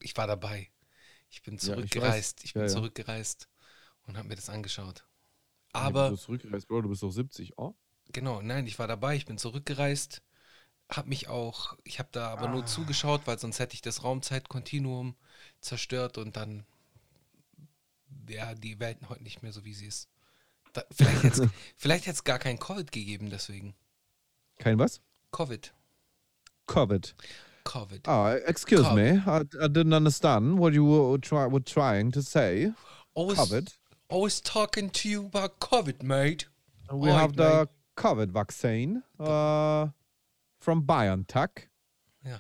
[0.01, 0.69] Ich war dabei.
[1.29, 2.43] Ich bin Ja, ich zurückgereist.
[2.43, 2.73] ich, bin Ja, ja.
[2.73, 3.49] zurückgereist
[4.07, 5.05] und habe mir das angeschaut.
[5.73, 7.57] Ja, Aber Du bist zurückgereist, Bro, du bist doch 70.
[7.57, 7.75] Oh.
[8.11, 10.21] Genau, nein, ich war dabei, ich bin zurückgereist,
[10.91, 12.51] habe mich auch, ich habe da aber Ah.
[12.51, 15.15] nur zugeschaut, weil sonst hätte ich das Raumzeitkontinuum
[15.59, 16.65] zerstört und dann
[18.07, 20.09] wäre die Welt heute nicht mehr so, wie sie ist.
[20.73, 23.75] Da, vielleicht hätte es vielleicht gar kein Covid gegeben, deswegen.
[24.59, 25.01] Kein was?
[25.31, 25.73] Covid.
[26.67, 27.15] Covid.
[27.63, 28.07] Covid.
[28.07, 28.95] Ah, excuse Covid.
[28.95, 29.23] me.
[29.25, 32.71] I, I didn't understand what you were, try, were trying to say.
[33.13, 33.73] Always, Covid.
[34.09, 36.47] always talking to you about Covid, mate.
[36.91, 37.69] We Alright, have the mate.
[37.95, 39.88] COVID vaccine uh,
[40.64, 41.70] from BioNTech.
[42.24, 42.39] Ja.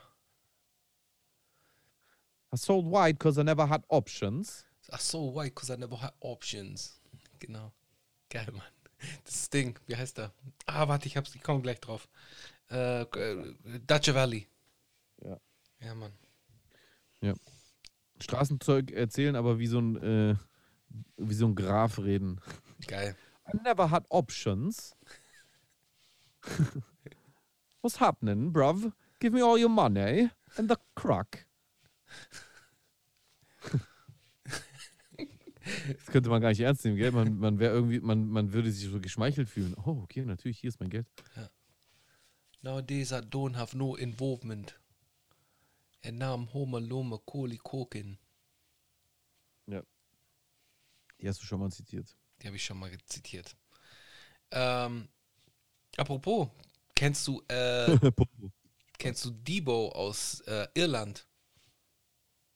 [2.53, 4.65] I sold white because I never had options.
[4.91, 5.45] Ach so, why?
[5.45, 6.99] Because I never had options.
[7.39, 7.71] Genau.
[8.29, 8.61] Geil, Mann.
[9.25, 10.31] Das Ding, wie heißt der?
[10.65, 12.07] Ah, warte, ich hab's, ich komme gleich drauf.
[12.71, 13.53] Äh, äh,
[13.85, 14.47] Dutch Valley.
[15.21, 15.37] Ja.
[15.81, 16.13] Ja, Mann.
[18.23, 20.35] Straßenzeug erzählen, aber wie so ein, äh,
[21.17, 22.39] wie so ein Graf reden.
[22.87, 23.15] Geil.
[23.53, 24.95] I never had options.
[27.83, 28.93] What's happening, bruv?
[29.19, 31.45] Give me all your money and the crack.
[35.87, 37.11] Das könnte man gar nicht ernst nehmen, gell?
[37.11, 39.75] Man, man wäre irgendwie, man, man würde sich so geschmeichelt fühlen.
[39.85, 41.05] Oh, okay, natürlich, hier ist mein Geld.
[42.61, 44.79] Nowadays I don't have no involvement.
[46.05, 48.17] And now I'm home alone, Macaulay Culkin.
[49.67, 52.15] Die hast du schon mal zitiert.
[52.41, 53.55] Die habe ich schon mal zitiert.
[54.51, 55.09] Ähm,
[55.97, 56.49] apropos,
[57.03, 57.97] kennst du, äh,
[58.97, 61.27] kennst du Debo aus äh, Irland?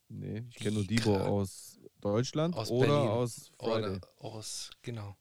[0.08, 3.10] nee, ich kenne nur Debo aus Deutschland Aus oder Berlin.
[3.10, 3.90] aus Friday.
[3.90, 5.18] Oder aus, genau.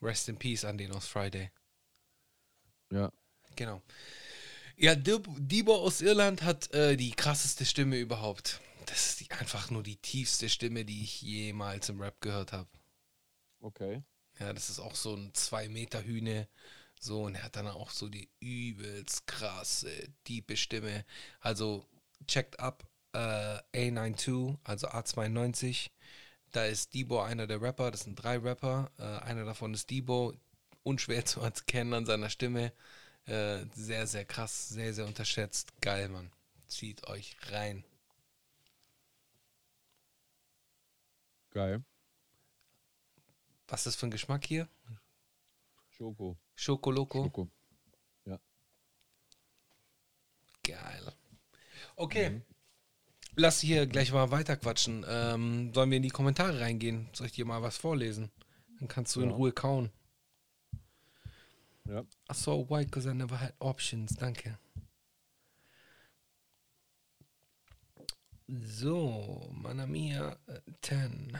[0.00, 1.50] Rest in Peace an den aus Friday.
[2.92, 3.10] Ja.
[3.56, 3.82] Genau.
[4.76, 8.60] Ja, Debo aus Irland hat äh, die krasseste Stimme überhaupt.
[8.86, 12.70] Das ist die, einfach nur die tiefste Stimme, die ich jemals im Rap gehört habe.
[13.60, 14.04] Okay.
[14.38, 16.48] Ja, das ist auch so ein 2-Meter-Hühne.
[17.04, 19.90] So, und er hat dann auch so die übelst krasse,
[20.24, 21.04] tiefe Stimme.
[21.38, 21.86] Also,
[22.26, 25.90] checkt ab äh, A92, also A92.
[26.52, 27.90] Da ist Debo einer der Rapper.
[27.90, 28.90] Das sind drei Rapper.
[28.98, 30.32] Äh, einer davon ist Debo.
[30.82, 32.72] Unschwer zu erkennen an seiner Stimme.
[33.26, 35.78] Äh, sehr, sehr krass, sehr, sehr unterschätzt.
[35.82, 36.30] Geil, Mann.
[36.68, 37.84] Zieht euch rein.
[41.50, 41.84] Geil.
[43.68, 44.68] Was ist das für ein Geschmack hier?
[45.90, 46.38] Schoko.
[46.54, 47.24] Schokoloco.
[47.24, 47.48] Schoko.
[50.66, 51.12] Geil.
[51.96, 52.40] Okay.
[53.36, 55.04] Lass hier gleich mal weiterquatschen.
[55.06, 57.08] Ähm, sollen wir in die Kommentare reingehen?
[57.12, 58.30] Soll ich dir mal was vorlesen?
[58.78, 59.36] Dann kannst du in Ja.
[59.36, 59.90] Ruhe kauen.
[61.86, 62.00] Ja.
[62.00, 64.14] I saw white because I never had options.
[64.16, 64.58] Danke.
[68.46, 71.38] So, Mana Mia äh, 10.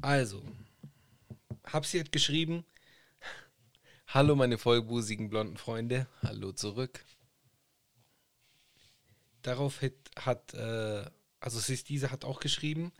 [0.00, 0.42] Also,
[1.64, 2.64] Habsi hat geschrieben,
[4.14, 6.06] Hallo, meine vollbusigen blonden Freunde.
[6.22, 7.04] Hallo zurück.
[9.42, 11.04] Darauf hat, hat äh,
[11.40, 12.92] also Sistise hat auch geschrieben,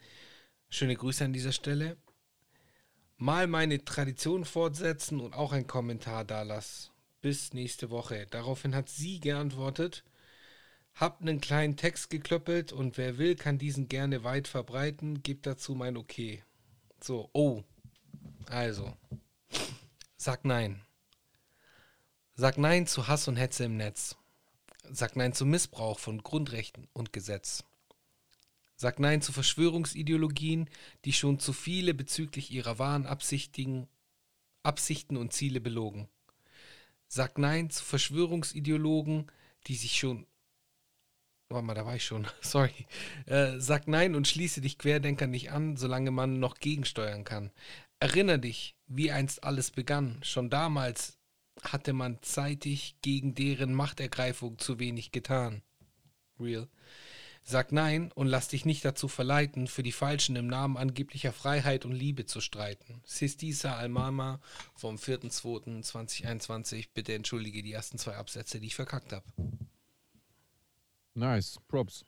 [0.68, 1.96] schöne Grüße an dieser Stelle.
[3.16, 6.90] Mal meine Tradition fortsetzen und auch einen Kommentar da lassen.
[7.22, 8.26] Bis nächste Woche.
[8.30, 10.04] Daraufhin hat sie geantwortet,
[10.94, 15.22] hab einen kleinen Text geklöppelt und wer will, kann diesen gerne weit verbreiten.
[15.22, 16.42] Gebt dazu mein Okay.
[17.06, 17.62] So, oh.
[18.46, 18.96] Also.
[20.16, 20.80] Sag nein.
[22.34, 24.16] Sag nein zu Hass und Hetze im Netz.
[24.90, 27.64] Sag nein zu Missbrauch von Grundrechten und Gesetz.
[28.74, 30.70] Sag nein zu Verschwörungsideologien,
[31.04, 33.86] die schon zu viele bezüglich ihrer wahren Absichten,
[34.62, 36.08] Absichten und Ziele belogen.
[37.06, 39.30] Sag nein zu Verschwörungsideologen,
[39.66, 40.26] die sich schon
[41.48, 42.26] Warte mal, da war ich schon.
[42.40, 42.86] Sorry.
[43.26, 47.50] Äh, sag nein und schließe dich Querdenker nicht an, solange man noch gegensteuern kann.
[48.00, 50.18] Erinner dich, wie einst alles begann.
[50.22, 51.18] Schon damals
[51.62, 55.62] hatte man zeitig gegen deren Machtergreifung zu wenig getan.
[56.38, 56.68] Real.
[57.46, 61.84] Sag nein und lass dich nicht dazu verleiten, für die Falschen im Namen angeblicher Freiheit
[61.84, 63.02] und Liebe zu streiten.
[63.04, 64.40] Sistisa Almama
[64.74, 66.88] vom 4.2.2021.
[66.94, 69.26] Bitte entschuldige die ersten zwei Absätze, die ich verkackt habe.
[71.14, 72.04] Nice, Props.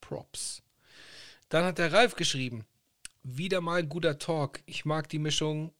[0.00, 0.62] Props.
[1.48, 2.64] Dann hat der Ralf geschrieben.
[3.22, 4.62] Wieder mal guter Talk.
[4.66, 5.72] Ich mag die Mischung,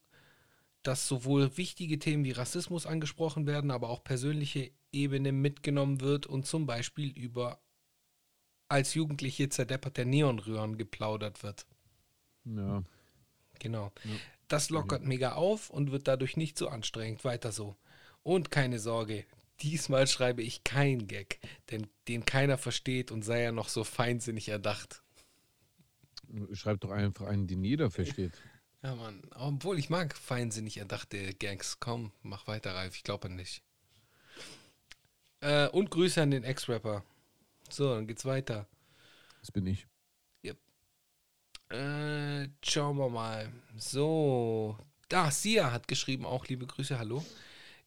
[0.83, 6.47] dass sowohl wichtige Themen wie Rassismus angesprochen werden, aber auch persönliche Ebene mitgenommen wird und
[6.47, 7.61] zum Beispiel über
[8.69, 11.67] als Jugendliche zerdepperte Neonröhren geplaudert wird.
[12.45, 12.83] Ja.
[13.59, 13.93] Genau.
[14.49, 17.25] Das lockert mega auf und wird dadurch nicht so anstrengend.
[17.25, 17.77] Weiter so.
[18.23, 19.25] Und keine Sorge,
[19.63, 24.49] diesmal schreibe ich keinen Gag, denn den keiner versteht und sei ja noch so feinsinnig
[24.49, 25.03] erdacht.
[26.53, 28.33] Schreib doch einfach einen, den jeder versteht.
[28.83, 29.21] Ja, Mann.
[29.35, 31.81] Obwohl ich mag feinsinnig erdachte Gags.
[31.81, 32.97] Komm, mach weiter, Ralf.
[32.97, 33.63] Ich glaube nicht.
[35.41, 37.05] Äh, und Grüße an den Ex-Rapper.
[37.69, 38.67] So, dann geht's weiter.
[39.43, 39.87] Das bin ich.
[41.71, 43.51] Äh, schauen wir mal.
[43.77, 44.77] So.
[45.09, 47.25] Da, Sia hat geschrieben, auch liebe Grüße, hallo.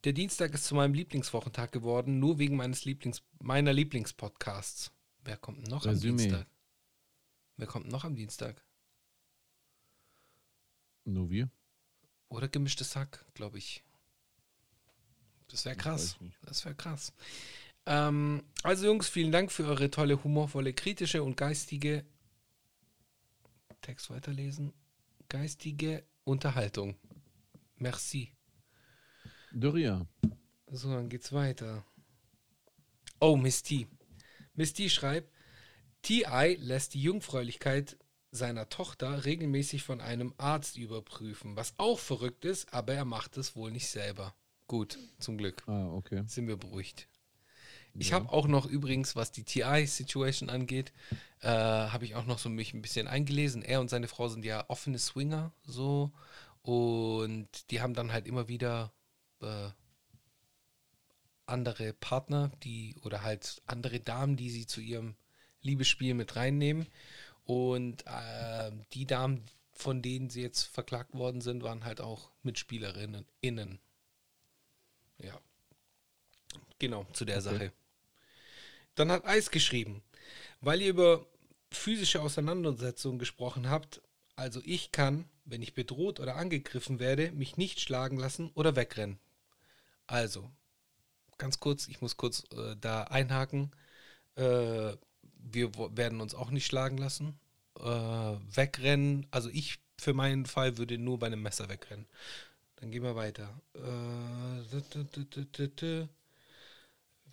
[0.03, 4.91] Der Dienstag ist zu meinem Lieblingswochentag geworden, nur wegen meines Lieblings, meiner Lieblingspodcasts.
[5.23, 6.23] Wer kommt noch am Resümee.
[6.23, 6.47] Dienstag?
[7.55, 8.61] Wer kommt noch am Dienstag?
[11.05, 11.49] Nur wir?
[12.27, 13.83] Oder gemischtes Hack, glaube ich.
[15.47, 16.17] Das wäre krass.
[16.41, 17.13] Das wäre krass.
[17.85, 22.05] Ähm, also Jungs, vielen Dank für eure tolle, humorvolle, kritische und geistige
[23.81, 24.73] Text weiterlesen.
[25.29, 26.95] Geistige Unterhaltung.
[27.77, 28.31] Merci.
[29.53, 30.05] Doria.
[30.71, 31.85] So, dann geht's weiter.
[33.19, 33.87] Oh, Miss T.
[34.55, 35.31] Miss T schreibt,
[36.01, 36.55] T.I.
[36.59, 37.97] lässt die Jungfräulichkeit
[38.31, 43.55] seiner Tochter regelmäßig von einem Arzt überprüfen, was auch verrückt ist, aber er macht es
[43.55, 44.33] wohl nicht selber.
[44.67, 45.63] Gut, zum Glück.
[45.67, 46.23] Ah, okay.
[46.25, 47.07] Sind wir beruhigt.
[47.95, 48.15] Ich Ja.
[48.15, 50.91] habe auch noch übrigens, was die TI-Situation angeht,
[51.41, 53.61] äh, habe ich auch noch so mich ein bisschen eingelesen.
[53.61, 56.11] Er und seine Frau sind ja offene Swinger, so.
[56.63, 58.91] Und die haben dann halt immer wieder
[59.43, 59.71] äh,
[61.45, 65.15] andere Partner, die oder halt andere Damen, die sie zu ihrem
[65.61, 66.87] Liebesspiel mit reinnehmen.
[67.45, 73.25] Und äh, die Damen, von denen sie jetzt verklagt worden sind, waren halt auch Mitspielerinnen
[73.41, 73.79] innen.
[75.19, 75.39] Ja.
[76.79, 77.43] Genau, zu der Okay.
[77.43, 77.73] Sache.
[78.95, 80.03] Dann hat Eis geschrieben,
[80.61, 81.25] weil ihr über
[81.71, 84.01] physische Auseinandersetzungen gesprochen habt,
[84.35, 89.19] also ich kann, wenn ich bedroht oder angegriffen werde, mich nicht schlagen lassen oder wegrennen.
[90.07, 90.51] Also,
[91.37, 93.71] ganz kurz, ich muss kurz äh, da einhaken.
[94.35, 97.39] Äh, wir werden uns auch nicht schlagen lassen.
[97.79, 102.05] Äh, wegrennen, also ich für meinen Fall würde nur bei einem Messer wegrennen.
[102.77, 103.61] Dann gehen wir weiter.
[103.75, 103.79] Äh.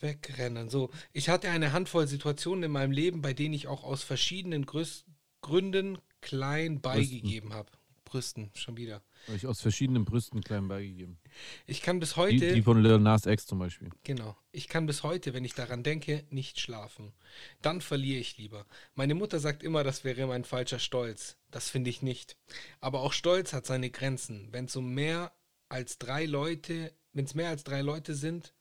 [0.00, 0.70] Wegrennen.
[0.70, 4.64] So, ich hatte eine Handvoll Situationen in meinem Leben, bei denen ich auch aus verschiedenen
[4.64, 5.04] Grüß
[5.42, 7.70] Gründen klein beigegeben habe.
[8.10, 9.02] Brüsten, schon wieder.
[9.28, 11.18] Habe ich aus verschiedenen Brüsten klein beigegeben.
[11.66, 12.54] Ich kann bis Die, heute.
[12.54, 13.90] die von Lil Nas X zum Beispiel.
[14.02, 14.36] Genau.
[14.50, 17.12] Ich kann bis heute, wenn ich daran denke, nicht schlafen.
[17.62, 18.66] Dann verliere ich lieber.
[18.96, 21.36] Meine Mutter sagt immer, das wäre mein falscher Stolz.
[21.52, 22.36] Das finde ich nicht.
[22.80, 24.48] Aber auch Stolz hat seine Grenzen.
[24.50, 25.32] Wenn es um mehr
[25.68, 28.54] als drei Leute, wenn es mehr als drei Leute sind,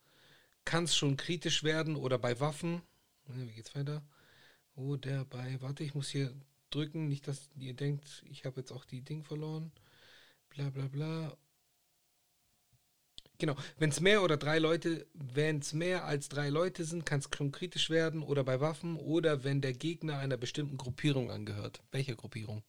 [0.63, 2.83] kann es schon kritisch werden oder bei Waffen.
[3.25, 4.03] Wie geht's weiter?
[4.75, 6.31] Oder bei, warte, ich muss hier
[6.69, 9.71] drücken, nicht, dass ihr denkt, ich habe jetzt auch die Ding verloren.
[10.49, 11.37] Bla bla bla.
[13.37, 17.19] Genau, wenn es mehr oder drei Leute, wenn es mehr als drei Leute sind, kann
[17.19, 21.81] es schon kritisch werden oder bei Waffen oder wenn der Gegner einer bestimmten Gruppierung angehört.
[21.91, 22.63] Welche Gruppierung?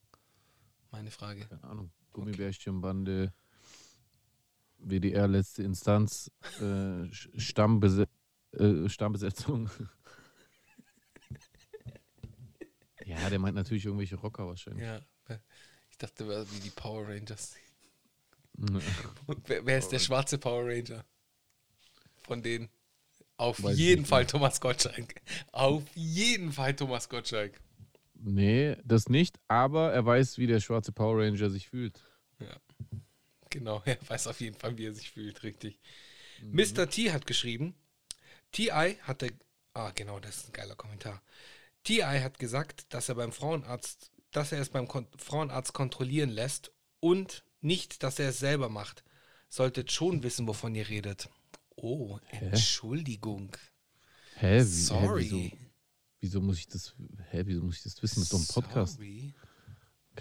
[0.93, 1.47] Meine Frage.
[1.47, 1.91] Keine Ahnung.
[2.13, 3.33] Gummibärchenbande.
[4.79, 8.07] WDR letzte Instanz, äh, Stammbese
[8.53, 9.71] äh, Stammbesetzung.
[13.19, 14.85] Ja, der meint natürlich irgendwelche Rocker wahrscheinlich.
[14.85, 15.01] Ja.
[15.91, 17.55] Ich dachte, wir wie die Power Rangers.
[17.55, 17.67] Ja.
[19.47, 21.05] Wer, wer ist der schwarze Power Ranger?
[22.19, 22.69] Von denen?
[23.39, 24.29] Auf Weiß jeden nicht Fall mehr.
[24.29, 25.15] Thomas Gottschalk.
[25.53, 27.59] Auf jeden Fall Thomas Gottschalk.
[28.15, 32.03] Nee, das nicht, aber er weiß, wie der schwarze Power Ranger sich fühlt.
[33.49, 35.79] Genau, er weiß auf jeden Fall, wie er sich fühlt, richtig.
[36.43, 36.61] Mhm.
[36.61, 36.89] Mr.
[36.89, 37.75] T hat geschrieben,
[38.53, 39.31] TI hatte,
[39.75, 41.23] ah genau, das ist ein geiler Kommentar.
[41.85, 46.73] TI hat gesagt, dass er beim Frauenarzt, dass er es beim Kon Frauenarzt kontrollieren lässt
[47.01, 49.05] und nicht, dass er es selber macht.
[49.49, 51.29] Solltet schon wissen, wovon ihr redet.
[51.77, 53.57] Oh, Entschuldigung.
[54.37, 54.59] Hä?
[54.61, 55.25] Wie, Sorry.
[55.25, 55.57] Hä, wieso,
[56.21, 56.95] wieso muss ich das,
[57.31, 58.21] hä, wieso muss ich das wissen?
[58.21, 58.95] Das ist doch ein Podcast.
[58.95, 59.35] Sorry.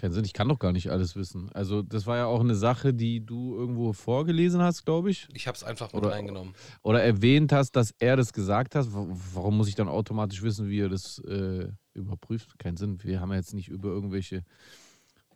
[0.00, 1.50] Keinen Sinn, ich kann doch gar nicht alles wissen.
[1.52, 5.28] Also, das war ja auch eine Sache, die du irgendwo vorgelesen hast, glaube ich.
[5.34, 6.54] Ich habe es einfach mit Oder- reingenommen.
[6.82, 8.92] Oder erwähnt hast, dass er das gesagt hat.
[8.94, 12.58] Wa- Warum muss ich dann automatisch wissen, wie er das äh, überprüft?
[12.58, 13.02] Keinen Sinn.
[13.02, 14.42] Wir haben ja jetzt nicht über irgendwelche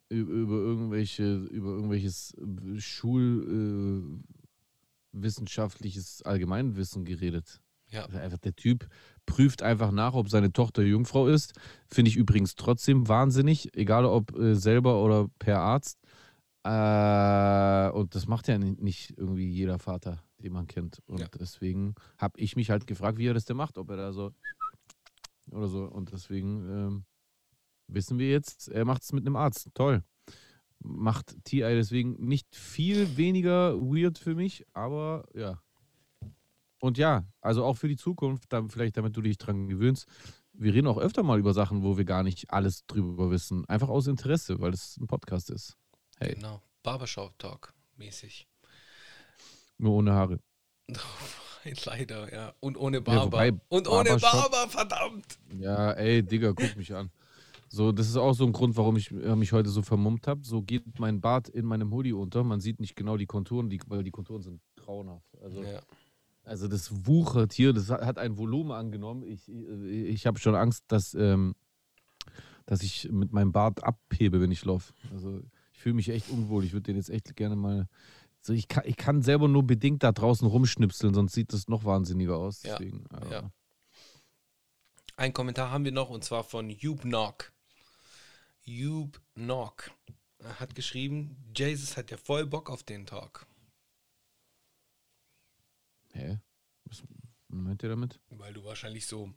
[0.09, 2.35] über, irgendwelche über irgendwelches
[2.79, 4.23] Schulwissenschaftliches
[5.13, 7.61] äh, wissenschaftliches Allgemeinwissen geredet.
[7.89, 8.05] Ja.
[8.05, 8.87] Also einfach der Typ
[9.27, 11.55] prüft einfach nach, ob seine Tochter Jungfrau ist.
[11.89, 15.99] Finde ich übrigens trotzdem wahnsinnig, egal ob äh, selber oder per Arzt.
[16.65, 21.01] Äh, und das macht ja ni- nicht irgendwie jeder Vater, den man kennt.
[21.07, 21.29] Und Ja.
[21.39, 24.33] deswegen habe ich mich halt gefragt, wie er das denn macht, ob er da so
[25.51, 25.85] oder so.
[25.85, 27.05] Und deswegen ähm,
[27.89, 29.69] wissen wir jetzt, er macht es mit einem Arzt.
[29.75, 30.03] Toll.
[30.83, 35.61] Macht TI deswegen nicht viel weniger weird für mich, aber ja.
[36.85, 40.07] Und ja, also auch für die Zukunft, dann vielleicht damit du dich dran gewöhnst.
[40.53, 43.65] Wir reden auch öfter mal über Sachen, wo wir gar nicht alles drüber wissen.
[43.71, 45.79] Einfach aus Interesse, weil es ein Podcast ist.
[46.19, 46.61] Hey, Genau.
[46.83, 48.47] Barbershop-Talk mäßig.
[49.79, 50.41] nur ohne Haare.
[51.87, 52.53] Leider, ja.
[52.61, 53.25] Und ohne Barber.
[53.25, 55.39] wobei Und ohne Barber, verdammt.
[55.59, 57.11] Ja, ey, Digga, guck mich an.
[57.71, 60.45] So, das ist auch so ein Grund, warum ich äh, mich heute so vermummt habe.
[60.45, 62.45] So geht mein Bart in meinem Hoodie unter.
[62.45, 65.35] Man sieht nicht genau die Konturen, die, weil die Konturen sind grauenhaft.
[65.43, 65.81] Also, Ja.
[66.45, 69.23] Also das wuchert hier, das hat- ein Volumen angenommen.
[69.25, 71.55] Ich, ich, ich habe schon Angst, dass, ähm,
[72.67, 74.93] dass ich mit meinem Bart abhebe, wenn ich laufe.
[75.13, 75.41] Also
[75.73, 76.65] ich fühle mich echt unwohl.
[76.65, 77.89] Ich würde den jetzt echt gerne mal.
[78.41, 81.85] So, ich, kann, ich kann selber nur bedingt da draußen rumschnipseln, sonst sieht das noch
[81.85, 82.63] wahnsinniger aus.
[82.63, 83.51] Ja, Deswegen, äh, ja.
[85.17, 87.53] Ein Kommentar haben wir noch und zwar von Jube Knock.
[88.63, 89.91] Jube Knock
[90.59, 93.47] hat geschrieben, Jesus hat ja voll Bock auf den Talk.
[96.15, 96.39] Hä?
[96.85, 97.03] Was
[97.49, 98.21] meint ihr damit?
[98.31, 99.33] Weil du wahrscheinlich so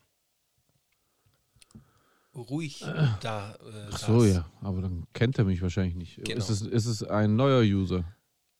[2.36, 2.82] ruhig
[3.22, 4.50] da äh, Ach so, ja.
[4.62, 6.24] Aber dann kennt er mich wahrscheinlich nicht.
[6.24, 6.38] Genau.
[6.38, 8.06] Ist, es, ist es ein neuer User?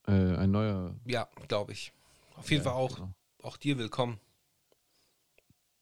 [0.08, 0.96] Äh, ein neuer.
[1.06, 1.94] Ja, glaube ich.
[2.36, 3.14] Auf jeden Ja, Fall auch, genau.
[3.44, 4.20] auch dir willkommen.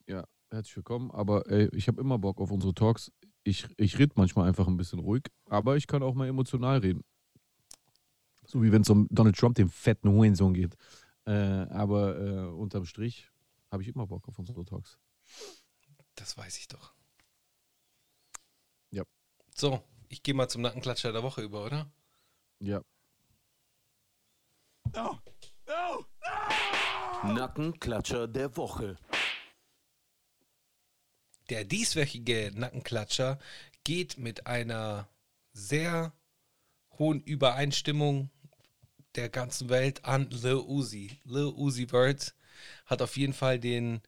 [0.07, 1.11] Ja, herzlich willkommen.
[1.11, 3.13] Aber ey, ich habe immer Bock auf unsere Talks.
[3.43, 7.05] Ich, ich rede manchmal einfach ein bisschen ruhig, aber ich kann auch mal emotional reden.
[8.45, 10.75] So wie wenn es um Donald Trump, den fetten Hurensohn geht.
[11.25, 13.31] Äh, aber äh, unterm Strich
[13.71, 14.97] habe ich immer Bock auf unsere Talks.
[16.15, 16.93] Das weiß ich doch.
[18.91, 19.03] Ja.
[19.55, 21.91] So, ich gehe mal zum Nackenklatscher der Woche über, oder?
[22.59, 22.81] Ja.
[27.23, 28.97] Nackenklatscher der Woche.
[31.49, 33.39] Der dieswöchige Nackenklatscher
[33.83, 35.09] geht mit einer
[35.53, 36.13] sehr
[36.97, 38.29] hohen Übereinstimmung
[39.17, 41.19] der ganzen Welt an Lil Uzi.
[41.23, 42.35] Lil Uzi Vert
[42.85, 44.01] hat auf jeden Fall den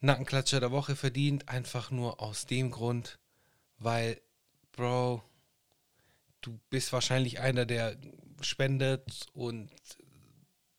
[0.00, 3.18] Nackenklatscher der Woche verdient, einfach nur aus dem Grund,
[3.78, 4.20] weil,
[4.72, 5.22] Bro,
[6.40, 7.96] du bist wahrscheinlich einer, der
[8.40, 9.70] spendet und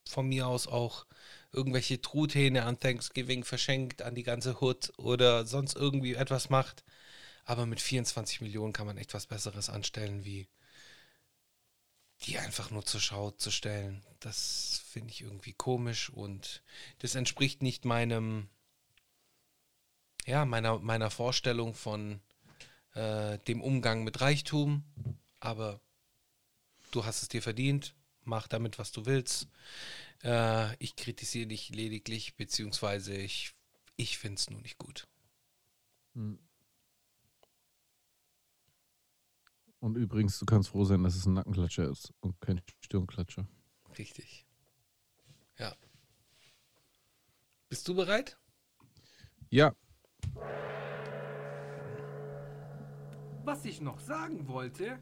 [0.06, 1.06] von mir aus auch
[1.54, 6.84] irgendwelche Truthähne an Thanksgiving verschenkt an die ganze Hood oder sonst irgendwie etwas macht.
[7.46, 10.48] Aber mit 24 Millionen kann man echt was Besseres anstellen, wie
[12.26, 14.04] die einfach nur zur Schau zu stellen.
[14.20, 16.64] Das finde ich irgendwie komisch und
[17.00, 18.50] das entspricht nicht meinem,
[20.26, 22.22] ja, meiner, meiner Vorstellung von
[22.94, 24.84] äh, dem Umgang mit Reichtum.
[25.40, 25.82] Aber
[26.92, 29.48] du hast es dir verdient, mach damit, was du willst.
[30.24, 33.54] Äh, ich kritisiere dich lediglich, beziehungsweise ich,
[33.98, 35.08] ich finde es nur nicht gut.
[39.84, 43.46] Und übrigens, du kannst froh sein, dass es ein Nackenklatscher ist und kein Stirnklatscher.
[43.98, 44.46] Richtig.
[45.58, 45.74] Ja.
[47.68, 48.38] Bist du bereit?
[49.50, 49.76] Ja,
[53.44, 55.00] Was ich noch sagen wollte.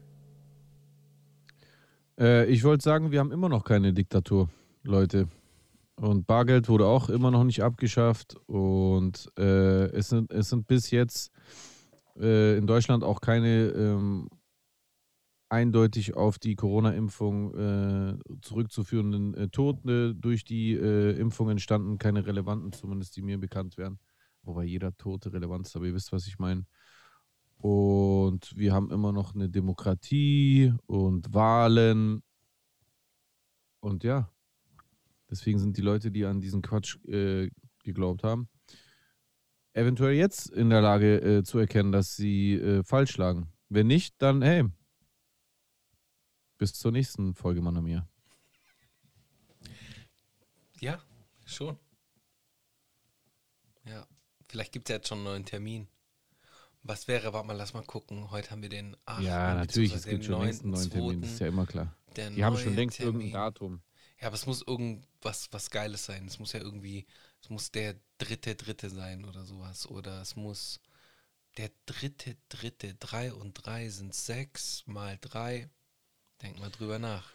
[2.18, 4.50] Äh, ich wollte sagen, wir haben immer noch keine Diktatur,
[4.82, 5.28] Leute.
[5.94, 8.34] Und Bargeld wurde auch immer noch nicht abgeschafft.
[8.48, 11.30] Und äh, es, sind, es sind bis jetzt
[12.18, 14.28] äh, in Deutschland auch keine ähm,
[15.52, 21.98] eindeutig auf die Corona-Impfung äh, zurückzuführenden äh, Tote durch die äh, Impfung entstanden.
[21.98, 23.98] Keine relevanten, zumindest die mir bekannt wären.
[24.42, 26.64] Wobei jeder Tote relevant ist, aber ihr wisst, was ich meine.
[27.58, 32.22] Und wir haben immer noch eine Demokratie und Wahlen.
[33.80, 34.32] Und ja,
[35.30, 37.50] deswegen sind die Leute, die an diesen Quatsch äh,
[37.84, 38.48] geglaubt haben,
[39.74, 43.52] eventuell jetzt in der Lage äh, zu erkennen, dass sie äh, falsch lagen.
[43.68, 44.64] Wenn nicht, dann hey,
[46.62, 48.06] bis zur nächsten Folge, Manamir.
[50.78, 51.02] Ja,
[51.44, 51.76] schon.
[53.84, 54.06] Ja,
[54.48, 55.88] vielleicht gibt es ja jetzt schon einen neuen Termin.
[56.84, 58.30] Was wäre, warte mal, lass mal gucken.
[58.30, 59.24] Heute haben wir den 8.
[59.24, 61.96] Ja, natürlich, es gibt schon längst einen neuen Termin, das ist ja immer klar.
[62.16, 63.22] Die haben schon längst Termin.
[63.22, 63.82] irgendein Datum.
[64.20, 66.26] Ja, aber es muss irgendwas was Geiles sein.
[66.26, 67.08] Es muss ja irgendwie,
[67.40, 69.88] es muss der dritte Dritte sein oder sowas.
[69.88, 70.78] Oder es muss
[71.56, 72.94] der dritte Dritte.
[72.94, 75.68] Drei und drei sind sechs mal drei.
[76.42, 77.30] Denk mal drüber nach.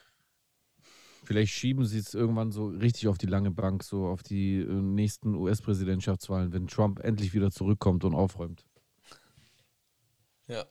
[1.23, 4.65] Vielleicht schieben sie es irgendwann so richtig auf die lange Bank, so auf die äh,
[4.65, 8.65] nächsten US-Präsidentschaftswahlen, wenn Trump endlich wieder zurückkommt und aufräumt.
[10.47, 10.65] Ja.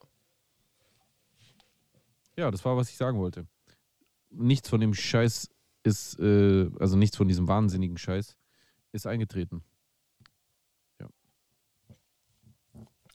[2.36, 3.46] Ja, das war, was ich sagen wollte.
[4.30, 5.50] Nichts von dem Scheiß
[5.82, 8.36] ist, äh, also nichts von diesem wahnsinnigen Scheiß
[8.92, 9.62] ist eingetreten.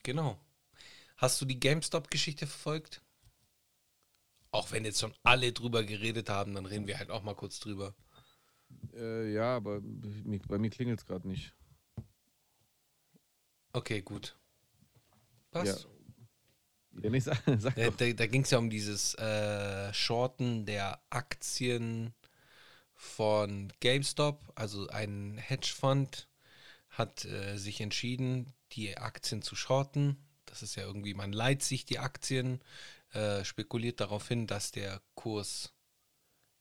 [0.03, 0.39] Genau.
[1.18, 3.02] Hast du die GameStop-Geschichte verfolgt?
[4.52, 7.60] Auch wenn jetzt schon alle drüber geredet haben, dann reden wir halt auch mal kurz
[7.60, 7.95] drüber.
[8.94, 11.53] Äh, ja, aber bei mir klingelt es gerade nicht.
[13.73, 14.38] Okay, gut.
[15.52, 15.88] Passt.
[17.02, 21.02] Ja, nee, sag, sag Da, da, da ging es ja um dieses äh, Shorten der
[21.10, 22.14] Aktien
[22.94, 24.52] von GameStop.
[24.56, 26.28] Also ein Hedgefonds
[26.90, 30.18] hat äh, sich entschieden, die Aktien zu shorten.
[30.45, 32.61] Das ist ja irgendwie, man leiht sich die Aktien,
[33.14, 35.74] äh, spekuliert darauf hin, dass der Kurs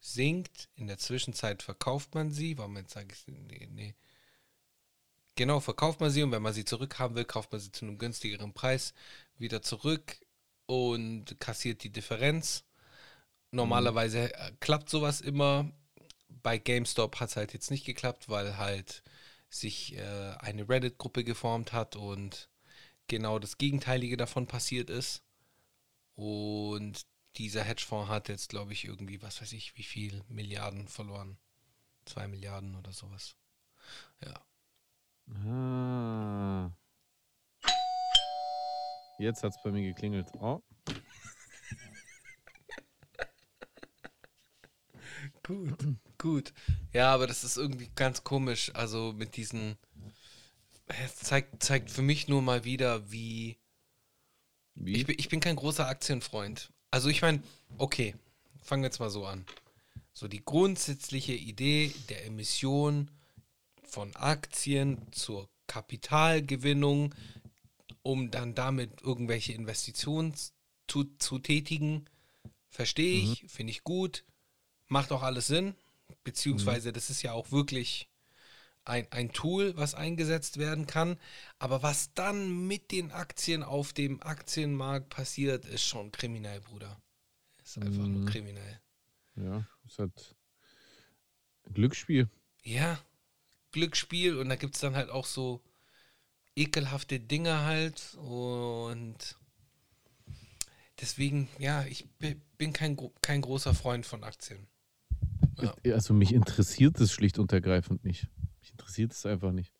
[0.01, 0.69] sinkt.
[0.75, 2.59] In der Zwischenzeit verkauft man sie.
[2.59, 3.95] Warum jetzt sage ich, nee, nee.
[5.37, 7.99] Genau, verkauft man sie und wenn man sie zurückhaben will, kauft man sie zu einem
[7.99, 8.93] günstigeren Preis
[9.39, 10.21] wieder zurück
[10.67, 12.65] und kassiert die Differenz.
[13.51, 15.71] Normalerweise äh, klappt sowas immer.
[16.29, 19.03] Bei GameStop hat es halt jetzt nicht geklappt, weil halt
[19.49, 22.49] sich äh, eine Reddit-Gruppe geformt hat und
[23.09, 25.23] genau das Gegenteilige davon passiert ist.
[26.21, 27.07] Und
[27.37, 31.39] dieser Hedgefonds hat jetzt, glaube ich, irgendwie, was weiß ich, wie viel Milliarden verloren.
[32.05, 33.37] Zwei Milliarden oder sowas.
[34.23, 34.45] Ja.
[35.47, 36.71] Ah.
[39.19, 40.29] Jetzt hat es bei mir geklingelt.
[40.35, 40.61] Oh.
[45.43, 45.79] Gut,
[46.19, 46.53] gut.
[46.93, 48.71] Ja, aber das ist irgendwie ganz komisch.
[48.75, 49.79] Also mit diesen.
[50.87, 53.60] Es zeigt, zeigt für mich nur mal wieder, wie.
[54.75, 54.97] Wie?
[54.97, 56.71] Ich bin, ich bin kein großer Aktienfreund.
[56.91, 57.43] Also ich meine,
[57.79, 58.15] okay,
[58.63, 59.45] fangen wir jetzt mal so an.
[60.13, 63.11] So die grundsätzliche Idee der Emission
[63.85, 67.15] von Aktien zur Kapitalgewinnung,
[68.03, 70.35] um dann damit irgendwelche Investitionen
[70.89, 72.07] zu, zu tätigen,
[72.69, 74.25] verstehe ich, finde ich gut,
[74.89, 75.75] macht auch alles Sinn,
[76.25, 78.10] beziehungsweise das ist ja auch wirklich
[78.85, 81.19] ein, ein Tool, was eingesetzt werden kann.
[81.59, 87.01] Aber was dann mit den Aktien auf dem Aktienmarkt passiert, ist schon kriminell, Bruder.
[87.63, 88.81] Ist einfach nur kriminell.
[89.37, 90.35] Ja, ist halt
[91.67, 92.29] ein Glücksspiel.
[92.65, 92.99] Ja,
[93.73, 95.63] Glücksspiel und da gibt es dann halt auch so
[96.57, 99.37] ekelhafte Dinge halt und
[101.01, 104.67] deswegen, ja, ich bi- bin kein, kein großer Freund von Aktien.
[105.61, 105.75] Ja.
[105.93, 108.29] Also mich interessiert es schlicht und ergreifend nicht.
[108.81, 109.73] Interessiert es einfach nicht.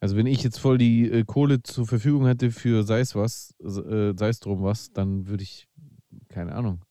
[0.00, 3.54] Also wenn ich jetzt voll die äh, Kohle zur Verfügung hätte für sei es was,
[3.60, 5.66] äh, sei es drum was, dann würde ich,
[6.28, 6.84] keine Ahnung,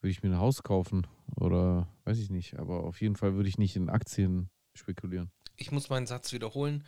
[0.00, 1.06] würde ich mir ein Haus kaufen
[1.36, 2.58] oder weiß ich nicht.
[2.58, 5.30] Aber auf jeden Fall würde ich nicht in Aktien spekulieren.
[5.56, 6.84] Ich muss meinen Satz wiederholen.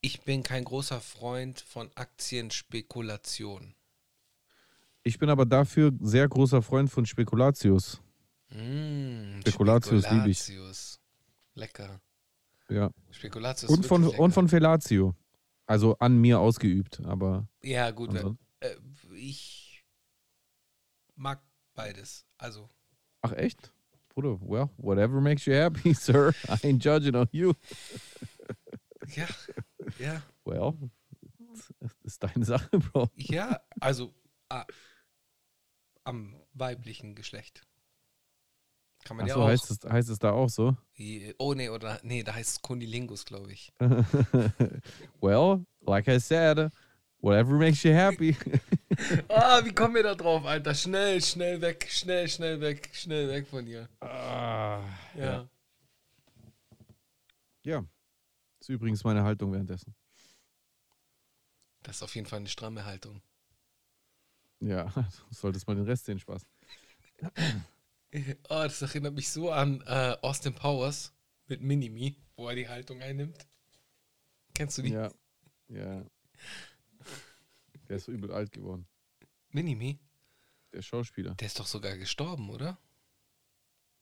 [0.00, 3.74] Ich bin kein großer Freund von Aktienspekulation.
[5.02, 8.00] Ich bin aber dafür sehr großer Freund von Spekulatius.
[8.48, 10.38] Mm, Spekulatius lieb ich.
[10.38, 11.00] Spekulatius.
[11.54, 12.00] Lecker.
[12.68, 12.90] Ja.
[13.10, 15.14] Spekulatius Und von, und von Felatio.
[15.66, 18.10] Also an mir ausgeübt, aber Ja, gut.
[18.10, 18.76] Ansonsten- Äh,
[19.14, 19.84] ich
[21.16, 21.42] mag
[21.74, 22.26] beides.
[22.38, 22.68] Also,
[23.22, 23.72] Ach echt?
[24.10, 26.30] Bruder, well, whatever makes you happy, sir.
[26.48, 27.52] I ain't judging on you.
[29.16, 29.26] ja,
[29.98, 30.74] ja, Well,
[31.80, 33.08] das ist deine Sache, Bro.
[33.16, 34.14] ja, also
[34.48, 34.64] ah,
[36.04, 37.66] am weiblichen Geschlecht.
[39.04, 39.48] Kann man ja Achso, auch.
[39.48, 40.76] heißt es, heißt es da auch so?
[41.38, 43.70] Oh, nee, oder, nee, da heißt es Kunilingus, glaube ich.
[45.20, 46.70] well, like I said,
[47.20, 48.36] whatever makes you happy.
[49.28, 50.72] Ah, wie kommen wir da drauf, Alter?
[50.72, 53.88] Schnell, schnell weg, schnell, schnell weg, schnell weg von hier.
[54.00, 54.80] ah,
[55.16, 55.48] Ja.
[57.64, 57.84] ja.
[58.60, 59.96] Ist übrigens meine Haltung währenddessen.
[61.82, 63.20] Das ist auf jeden Fall eine stramme Haltung.
[64.60, 65.04] Ja, du
[65.34, 66.46] solltest mal den Rest sehen, Spaß.
[68.14, 68.18] Oh,
[68.48, 71.12] das erinnert mich so an äh, Austin Powers
[71.46, 73.46] mit Minimi, wo er die Haltung einnimmt.
[74.54, 74.92] Kennst du die?
[74.92, 75.10] Ja,
[75.68, 76.04] ja.
[77.88, 78.86] Der ist so übel alt geworden.
[79.50, 79.98] Minimi?
[80.72, 81.34] Der Schauspieler.
[81.34, 82.78] Der ist doch sogar gestorben, oder?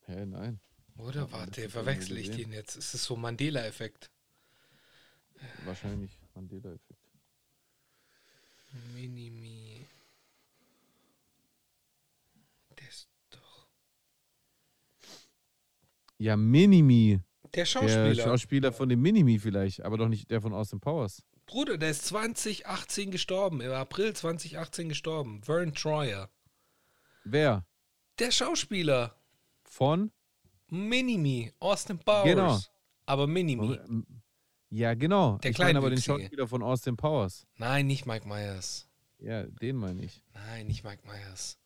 [0.06, 0.60] Hä, nein.
[0.96, 1.30] Oder?
[1.32, 2.76] Warte, verwechsel ich den jetzt?
[2.76, 4.10] Es ist so Mandela-Effekt.
[5.64, 7.02] Wahrscheinlich Mandela-Effekt.
[8.94, 9.86] Minimi.
[12.78, 13.68] Der ist doch.
[16.22, 17.18] Ja, Minimi.
[17.46, 18.14] Der Der Schauspieler.
[18.14, 21.24] Schauspieler von dem Minimi vielleicht, aber doch nicht der von Austin Powers.
[21.46, 23.60] Bruder, der ist 2018 gestorben.
[23.60, 25.42] Im April 2018 gestorben.
[25.42, 26.30] Vern Troyer.
[27.24, 27.66] Wer?
[28.20, 29.16] Der Schauspieler.
[29.64, 30.12] Von?
[30.68, 31.52] Minimi.
[31.58, 32.24] Austin Powers.
[32.24, 32.58] Genau.
[33.04, 33.80] Aber Minimi.
[34.70, 35.38] Ja, genau.
[35.38, 36.00] Der ich meine aber den.
[36.00, 37.48] Schauspieler von Austin Powers.
[37.56, 38.88] Nein, nicht Mike Myers.
[39.18, 40.22] Ja, den meine ich.
[40.34, 41.58] Nein, nicht Mike Myers.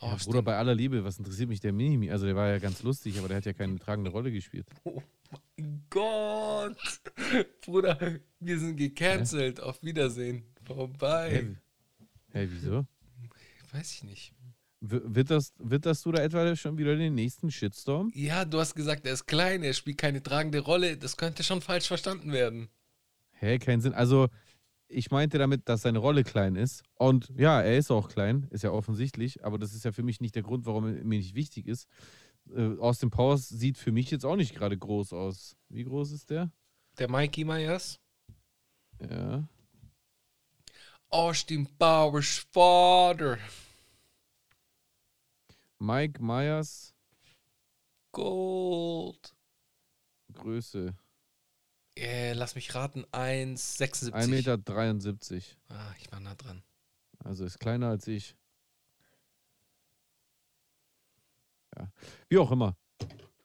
[0.00, 2.10] Ja, Austin Bruder, bei aller Liebe, was interessiert mich der Minimi?
[2.10, 4.66] Also der war ja ganz lustig, aber der hat ja keine tragende Rolle gespielt.
[5.90, 6.76] Gott.
[7.64, 9.60] Bruder, wir sind gecancelt.
[9.60, 10.44] Auf Wiedersehen.
[10.64, 11.30] Vorbei.
[11.30, 11.56] Hä,
[12.30, 12.86] hey, wieso?
[13.72, 14.34] Weiß ich nicht.
[14.80, 18.12] W witterst, witterst du da etwa schon wieder den nächsten Shitstorm?
[18.14, 20.96] Ja, du hast gesagt, er ist klein, er spielt keine tragende Rolle.
[20.96, 22.68] Das könnte schon falsch verstanden werden.
[23.32, 23.92] Hä, keinen Sinn.
[23.92, 24.28] Also,
[24.88, 26.82] ich meinte damit, dass seine Rolle klein ist.
[26.94, 30.20] Und ja, er ist auch klein, ist ja offensichtlich, aber das ist ja für mich
[30.20, 31.88] nicht der Grund, warum er mir nicht wichtig ist.
[32.54, 35.56] Äh, Austin Powers sieht für mich jetzt auch nicht gerade groß aus.
[35.68, 36.50] Wie groß ist der?
[36.98, 38.00] Der Mikey Myers.
[39.00, 39.46] Ja.
[41.10, 43.38] Austin Powers Vater.
[45.78, 46.92] Mike Myers,
[48.10, 49.34] Gold.
[50.32, 50.96] Größe
[51.98, 54.12] Äh, lass mich raten, 1,76.
[54.12, 55.42] 1,73 Meter.
[55.68, 56.62] Ah, ich war nah dran.
[57.24, 58.36] Also ist kleiner als ich.
[61.76, 61.90] Ja.
[62.28, 62.76] Wie auch immer.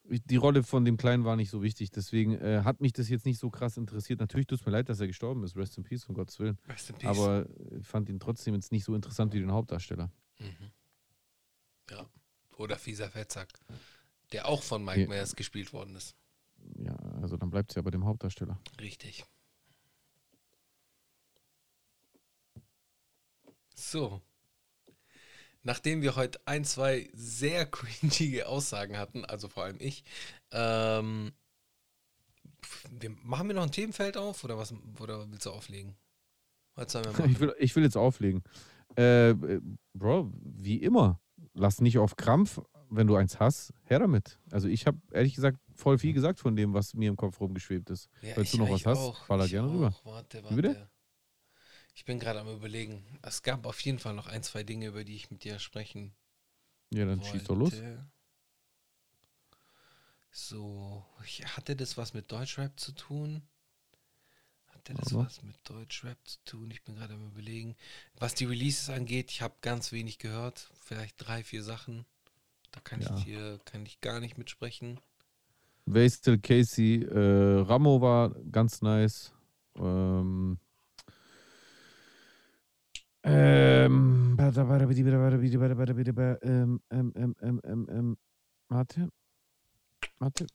[0.06, 3.26] Die Rolle von dem Kleinen war nicht so wichtig, deswegen äh, hat mich das jetzt
[3.26, 4.20] nicht so krass interessiert.
[4.20, 5.56] Natürlich tut es mir leid, dass er gestorben ist.
[5.56, 6.60] Rest in Peace, um Gottes Willen.
[6.68, 7.10] Rest in Peace.
[7.10, 7.48] Aber
[7.80, 10.12] ich fand ihn trotzdem jetzt nicht so interessant wie den Hauptdarsteller.
[10.40, 10.72] Mhm.
[11.90, 12.06] Ja.
[12.58, 13.50] Oder Fieser Fettsack.
[14.34, 15.08] Der auch von Mike Ja.
[15.08, 16.16] Myers gespielt worden ist.
[16.78, 18.60] Ja, also dann bleibt es ja bei dem Hauptdarsteller.
[18.80, 19.24] Richtig.
[23.74, 24.22] So.
[25.64, 30.04] Nachdem wir heute ein, zwei sehr cringige Aussagen hatten, also vor allem ich,
[30.52, 31.32] ähm,
[32.92, 35.96] wir, machen wir noch ein Themenfeld auf oder was oder willst du auflegen?
[37.28, 38.44] Ich will, ich will jetzt auflegen.
[38.98, 39.62] Äh, äh,
[39.94, 41.22] Bro, wie immer,
[41.54, 42.60] lass nicht auf Krampf,
[42.90, 44.40] wenn du eins hast, her damit.
[44.52, 47.90] Also ich habe ehrlich gesagt voll viel gesagt von dem, was mir im Kopf rumgeschwebt
[47.90, 48.10] ist.
[48.22, 49.74] Ja, Falls du noch was hast, auch, baller ich gerne auch.
[49.74, 49.96] rüber.
[50.04, 50.68] Warte, Wie bitte?
[50.70, 50.90] warte.
[51.96, 53.04] Ich bin gerade am überlegen.
[53.22, 56.14] Es gab auf jeden Fall noch ein, zwei Dinge, über die ich mit dir sprechen
[56.92, 57.74] Ja, dann schieß doch los.
[57.74, 58.06] wollte.
[60.32, 61.06] So,
[61.56, 63.44] hatte das was mit Deutschrap zu tun?
[64.68, 65.26] Hatte das Aber.
[65.26, 66.72] was mit Deutschrap zu tun?
[66.72, 67.76] Ich bin gerade am überlegen.
[68.16, 70.72] Was die Releases angeht, ich habe ganz wenig gehört.
[70.82, 72.06] Vielleicht drei, vier Sachen.
[72.72, 73.16] Da kann Ja.
[73.16, 75.00] ich dir, kann ich gar nicht mitsprechen.
[75.86, 79.34] Wastel Casey, äh, Ramo war ganz nice.
[79.76, 80.58] Ähm,
[86.90, 88.18] ähm, ähm, ähm, ähm, ähm,
[88.70, 89.10] warte,
[90.20, 90.48] warte.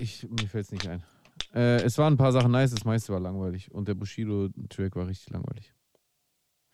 [0.00, 1.02] Ich, mir fällt es nicht ein.
[1.54, 3.70] Äh, es waren ein paar Sachen nice, das meiste war langweilig.
[3.70, 5.72] Und der Bushido-Track war richtig langweilig.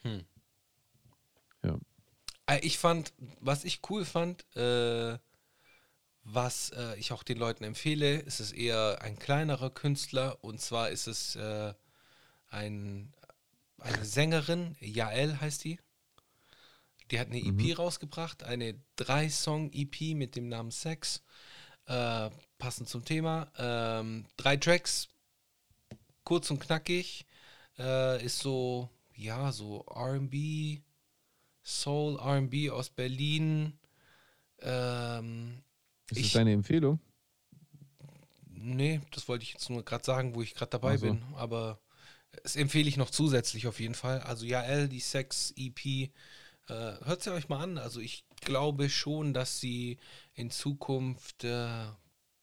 [0.02, 0.22] Hm.
[2.50, 5.18] Äh, Ich fand, was ich cool fand, äh,
[6.22, 10.90] was äh, ich auch den Leuten empfehle, ist es eher ein kleinerer Künstler und zwar
[10.90, 11.72] ist es äh,
[12.48, 13.12] ein,
[13.78, 15.78] eine Sängerin, Jael heißt die.
[17.10, 21.22] Die hat eine EP rausgebracht, eine Drei-Song-EP mit dem Namen Sex,
[21.86, 23.50] äh, passend zum Thema.
[23.56, 25.08] Ähm, drei Tracks,
[26.22, 27.26] kurz und knackig,
[27.78, 30.82] äh, ist so, ja, so RB,
[31.70, 33.78] Soul, RB aus Berlin.
[34.60, 35.62] Ähm,
[36.10, 36.98] Ist Ich- das deine Empfehlung?
[38.46, 41.06] nee, das wollte ich jetzt nur gerade sagen, wo ich gerade dabei Ach so.
[41.06, 41.22] bin.
[41.36, 41.80] Aber
[42.44, 44.20] es empfehle ich noch zusätzlich auf jeden Fall.
[44.20, 46.10] Also Jael, die Sex EP,
[46.68, 47.78] Äh, Hört sie euch mal an.
[47.78, 49.98] Also ich glaube schon, dass sie
[50.34, 51.86] in Zukunft äh,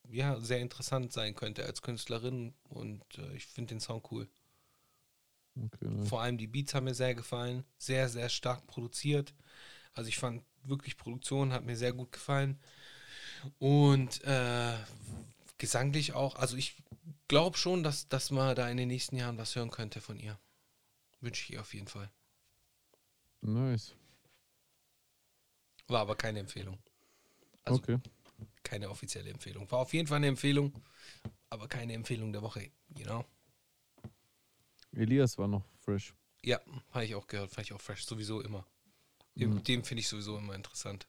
[0.10, 4.28] ja, sehr interessant sein könnte als Künstlerin und äh, ich finde den Song cool.
[5.66, 6.06] Okay.
[6.06, 7.64] Vor allem die Beats haben mir sehr gefallen.
[7.78, 9.34] Sehr, sehr stark produziert.
[9.94, 12.60] Also ich fand wirklich Produktion hat mir sehr gut gefallen.
[13.60, 14.74] Und äh,
[15.58, 16.36] gesanglich auch.
[16.36, 16.76] Also ich
[17.28, 20.38] glaube schon, dass, dass man da in den nächsten Jahren was hören könnte von ihr.
[21.22, 22.12] Wünsche ich ihr auf jeden Fall.
[23.42, 23.96] Nice.
[25.88, 26.78] War aber keine Empfehlung.
[27.64, 27.98] Also okay.
[28.64, 29.70] keine offizielle Empfehlung.
[29.72, 30.74] War auf jeden Fall eine Empfehlung,
[31.50, 32.72] aber keine Empfehlung der Woche.
[32.96, 33.26] You know?
[34.98, 36.14] Elias war noch fresh.
[36.44, 36.60] Ja,
[36.92, 37.52] habe ich auch gehört.
[37.52, 38.06] Fand ich auch fresh.
[38.06, 38.66] Sowieso immer.
[39.36, 39.64] Dem, Mhm.
[39.64, 41.08] dem finde ich sowieso immer interessant.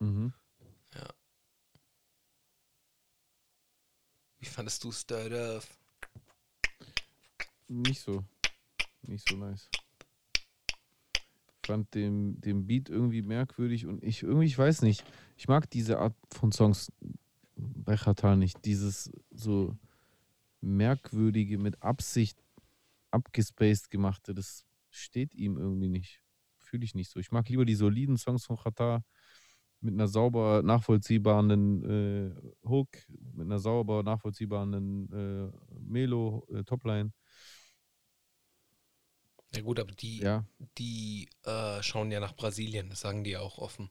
[0.00, 0.32] Mhm.
[0.94, 1.08] Ja.
[4.38, 4.90] Wie fandest du
[5.54, 5.68] Earth?
[7.68, 8.24] Nicht so.
[9.02, 9.68] Nicht so nice.
[11.66, 15.02] Fand den, den Beat irgendwie merkwürdig und ich irgendwie, ich weiß nicht.
[15.36, 16.92] Ich mag diese Art von Songs
[17.56, 18.64] bei Khatar nicht.
[18.66, 19.74] Dieses so
[20.60, 22.38] merkwürdige, mit Absicht
[23.14, 26.20] abgespaced gemachte, das steht ihm irgendwie nicht.
[26.58, 27.20] Fühle ich nicht so.
[27.20, 29.04] Ich mag lieber die soliden Songs von Khatar
[29.80, 32.88] mit einer sauber nachvollziehbaren äh, Hook,
[33.34, 34.72] mit einer sauber nachvollziehbaren
[35.12, 37.12] äh, Melo, äh, Topline.
[39.54, 40.44] Ja gut, aber die, Ja,
[40.78, 43.90] die äh, schauen ja nach Brasilien, das sagen die ja auch offen,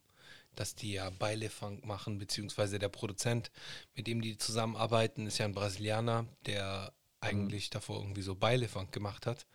[0.56, 3.52] dass die ja Beilefunk machen, beziehungsweise der Produzent,
[3.96, 6.94] mit dem die zusammenarbeiten, ist ja ein Brasilianer, der
[7.24, 9.46] eigentlich davor irgendwie so Beilefunk gemacht hat.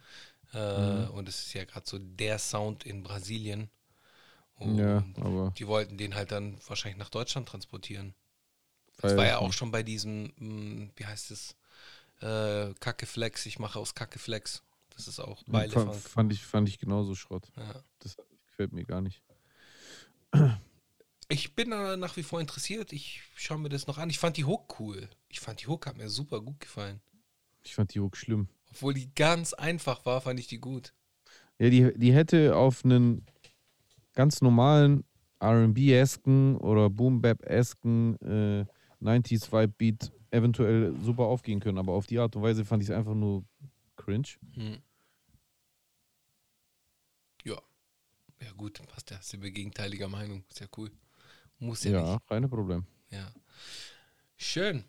[0.55, 0.59] Äh,
[1.05, 1.11] Mhm.
[1.11, 3.71] Und es ist ja gerade so der Sound in Brasilien.
[4.57, 8.15] Und ja, aber die wollten den halt dann wahrscheinlich nach Deutschland transportieren.
[9.01, 11.55] Das war ja auch schon bei diesem, mh, wie heißt es,
[12.21, 14.63] äh, Kackeflex, ich mache aus Kackeflex.
[14.97, 15.95] Das ist auch Beilefunk.
[15.95, 17.47] fand ich, fand ich genauso Schrott.
[17.57, 17.81] Ja.
[18.01, 18.17] Das
[18.49, 19.23] gefällt mir gar nicht.
[21.29, 22.93] Ich bin da nach wie vor interessiert.
[22.93, 24.11] Ich schaue mir das noch an.
[24.11, 25.09] Ich fand die Hook cool.
[25.29, 27.01] Ich fand die Hook hat mir super gut gefallen.
[27.69, 28.49] Ich fand die Hook schlimm.
[28.71, 30.95] Obwohl die ganz einfach war, fand ich die gut.
[31.59, 33.27] Ja, die, die hätte auf einen
[34.15, 35.05] ganz normalen
[35.43, 38.65] RB-esken oder Boom-Bap-esken äh,
[39.05, 43.15] 90s-Vibe-Beat eventuell super aufgehen können, aber auf die Art und Weise fand ich es einfach
[43.15, 43.45] nur
[43.97, 44.29] cringe.
[44.55, 44.79] Hm.
[47.45, 47.61] Ja.
[48.41, 49.21] Ja, gut, passt ja.
[49.21, 50.43] Sind wir gegenteiliger Meinung.
[50.49, 50.91] Ist ja cool.
[51.59, 52.27] Muss ja, Ja, nicht.
[52.29, 52.85] keine Problem.
[53.11, 53.31] Ja.
[54.37, 54.85] Schön.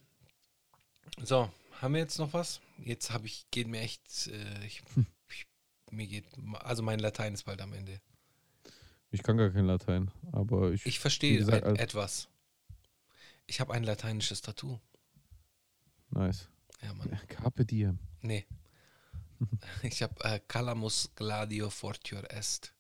[1.23, 1.49] So,
[1.81, 2.61] haben wir jetzt noch was?
[2.77, 4.81] Jetzt habe ich, geht mir echt, äh, ich,
[5.29, 5.47] ich,
[5.91, 6.25] mir geht,
[6.59, 7.99] also mein Latein ist bald am Ende.
[9.11, 10.85] Ich kann gar kein Latein, aber ich.
[10.85, 12.27] Ich verstehe gesagt, et- etwas.
[13.47, 14.79] Ich habe ein lateinisches Tattoo.
[16.11, 16.47] Nice.
[16.81, 17.19] Ja, Mann.
[17.27, 17.99] Carpe diem.
[18.21, 18.45] Nee.
[19.83, 22.73] Ich habe äh, Calamus Gladio Fortior Est.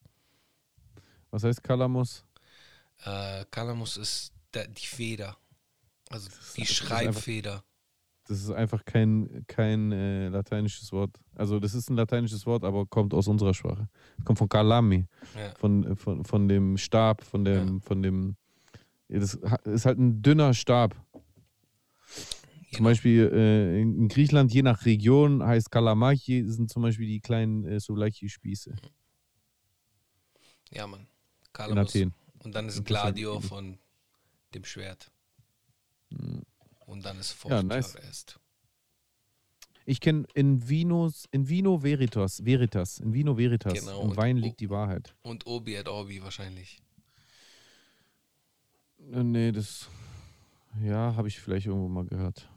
[1.31, 2.25] Was heißt Kalamus?
[3.05, 5.37] Äh, Calamus ist der, die Feder.
[6.09, 7.63] Also die Schreibfeder.
[8.29, 11.17] Das ist einfach kein, kein äh, lateinisches Wort.
[11.35, 13.89] Also, das ist ein lateinisches Wort, aber kommt aus unserer Sprache.
[14.19, 15.53] Es kommt von Kalami, Ja.
[15.55, 18.35] von, äh, von, von dem Stab, von dem, von dem.
[19.07, 19.33] ja, Das
[19.65, 20.95] ist halt ein dünner Stab.
[22.05, 22.89] Zum Genau.
[22.91, 27.65] Beispiel äh, in in Griechenland, je nach Region, heißt Kalamaki, sind zum Beispiel die kleinen
[27.65, 28.75] äh, Souvlaki-Spieße.
[30.71, 31.01] Ja, Mann.
[31.01, 31.07] In
[31.51, 31.89] Calamus.
[31.95, 32.13] Athen.
[32.43, 33.45] Und dann ist Gladio ähnlich.
[33.47, 33.79] von
[34.53, 35.11] dem Schwert.
[36.89, 37.95] Und dann ist Ja, Fortior nice.
[37.95, 38.39] Est.
[39.85, 43.73] Ich kenne in Vinos, in Vino Veritas, Veritas, in Vino Veritas.
[43.73, 45.15] Genau, Im und- Wein liegt die Wahrheit.
[45.21, 46.81] Und Obi et Orbi wahrscheinlich.
[49.11, 49.87] Äh, nee, das.
[50.83, 52.47] Ja, habe ich vielleicht irgendwo mal gehört.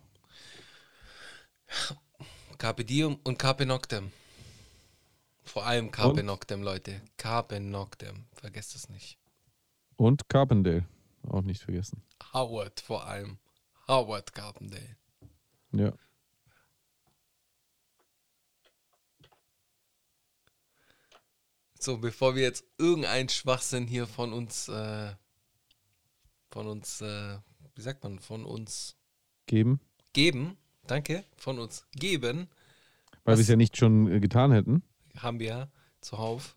[2.59, 4.13] Carpe Diem und Carpe Noctem.
[5.43, 6.27] Vor allem Carpe Und?
[6.27, 7.03] Noctem, Leute.
[7.17, 8.25] Carpe Noctem.
[8.33, 9.19] Vergesst es nicht.
[9.97, 10.87] Und Carpendale.
[11.29, 12.03] Auch nicht vergessen.
[12.33, 13.39] Howard vor allem.
[13.89, 14.97] Howard Carpendale.
[15.73, 15.93] Ja.
[21.79, 25.13] So, bevor wir jetzt irgendeinen Schwachsinn hier von uns, äh,
[26.51, 27.39] von uns, äh,
[27.75, 28.97] wie sagt man, von uns
[29.47, 29.81] Geben.
[30.13, 30.57] geben,
[30.87, 32.49] danke, von uns geben,
[33.25, 34.83] Weil wir es ja nicht schon äh, getan hätten.
[35.19, 35.69] haben wir ja
[36.01, 36.55] zuhauf,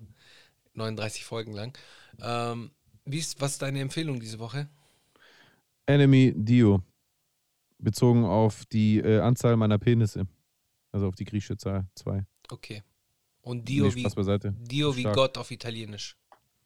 [0.74, 1.76] 39 Folgen lang.
[2.22, 2.72] Ähm,
[3.06, 4.70] wie ist, was ist deine Empfehlung diese Woche?
[5.88, 6.84] Enemy Dio.
[7.78, 10.28] Bezogen auf die äh, Anzahl meiner Penisse.
[10.92, 12.26] Also auf die griechische Zahl 2.
[12.50, 12.84] Okay.
[13.42, 14.52] Und Dio, Nee, wie.
[14.68, 15.04] Dio wie.
[15.04, 16.18] Gott auf Italienisch.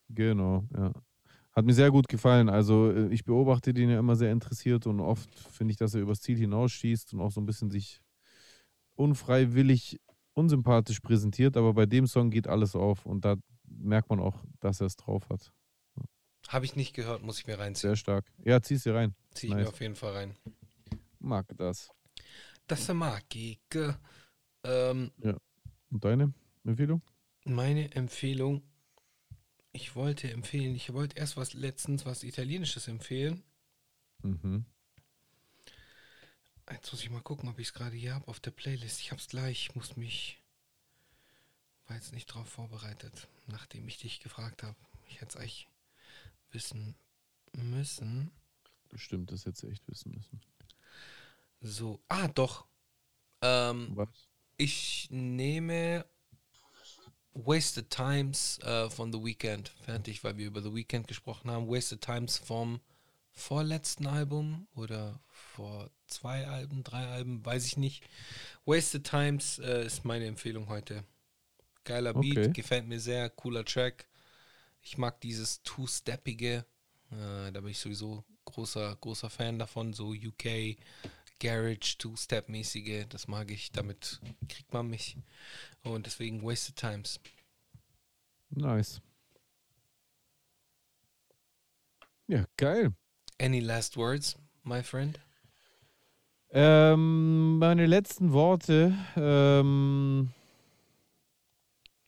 [0.10, 0.94] Genau, ja.
[1.52, 2.48] Hat mir sehr gut gefallen.
[2.48, 6.02] Also äh, ich beobachte den ja immer sehr interessiert und oft finde ich, dass er
[6.02, 8.02] übers Ziel hinausschießt und auch so ein bisschen sich
[8.96, 10.00] unfreiwillig
[10.34, 14.80] unsympathisch präsentiert, aber bei dem Song geht alles auf und da merkt man auch, dass
[14.80, 15.52] er es drauf hat.
[16.48, 17.90] Habe ich nicht gehört, muss ich mir reinziehen.
[17.90, 18.26] Sehr stark.
[18.44, 19.14] Ja, zieh's dir rein.
[19.34, 19.64] Zieh ich nice.
[19.64, 20.36] mir auf jeden Fall rein.
[21.20, 21.90] Mag das.
[22.68, 23.60] Das mag ich.
[24.64, 25.12] Ähm,
[25.90, 26.34] Und deine
[26.66, 27.02] Empfehlung?
[27.46, 28.62] meine Empfehlung,
[29.72, 33.44] ich wollte empfehlen, ich wollte erst was letztens was Italienisches empfehlen.
[34.22, 34.66] Mhm.
[36.70, 39.00] Jetzt muss ich mal gucken, ob ich es gerade hier habe auf der Playlist.
[39.00, 40.40] Ich habe es gleich, ich muss mich.
[41.88, 44.76] War jetzt nicht drauf vorbereitet, nachdem ich dich gefragt habe.
[45.08, 45.68] Ich hätte es eigentlich
[46.52, 46.96] wissen
[47.54, 48.30] müssen.
[48.90, 50.40] Bestimmt, das hättest du echt wissen müssen.
[51.62, 52.66] So, ah, doch.
[53.42, 54.10] Ähm, Was?
[54.58, 56.06] ich nehme
[57.34, 59.70] Wasted Times äh, von The Weeknd.
[59.86, 61.68] Fertig, weil wir über The Weeknd gesprochen haben.
[61.70, 62.82] Wasted Times vom
[63.32, 68.04] vorletzten Album oder vor zwei Alben, drei Alben, weiß ich nicht.
[68.66, 71.04] Wasted Times äh, ist meine Empfehlung heute.
[71.84, 72.54] Geiler Beat, Okay.
[72.54, 74.08] gefällt mir sehr, cooler Track.
[74.82, 76.66] Ich mag dieses Two-Steppige.
[77.12, 79.94] Äh, da bin ich sowieso großer, großer Fan davon.
[79.94, 80.78] So UK,
[81.40, 83.06] Garage, Two-Step-mäßige.
[83.10, 83.72] Das mag ich.
[83.72, 85.18] Damit kriegt man mich.
[85.84, 87.20] Und deswegen Wasted Times.
[88.50, 89.02] Nice.
[92.28, 92.94] Ja, geil.
[93.40, 95.20] Any last words, my friend?
[96.52, 100.32] Ähm, meine letzten Worte ähm,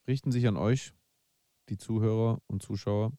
[0.08, 0.94] richten sich an euch,
[1.70, 3.14] die Zuhörer und Zuschauer.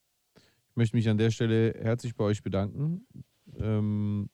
[0.71, 3.07] Ich möchte mich an der Stelle herzlich bei euch bedanken.
[3.57, 4.31] Ähm,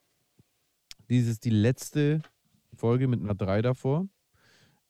[1.08, 2.22] dies ist die letzte
[2.74, 4.08] Folge mit einer 3 davor.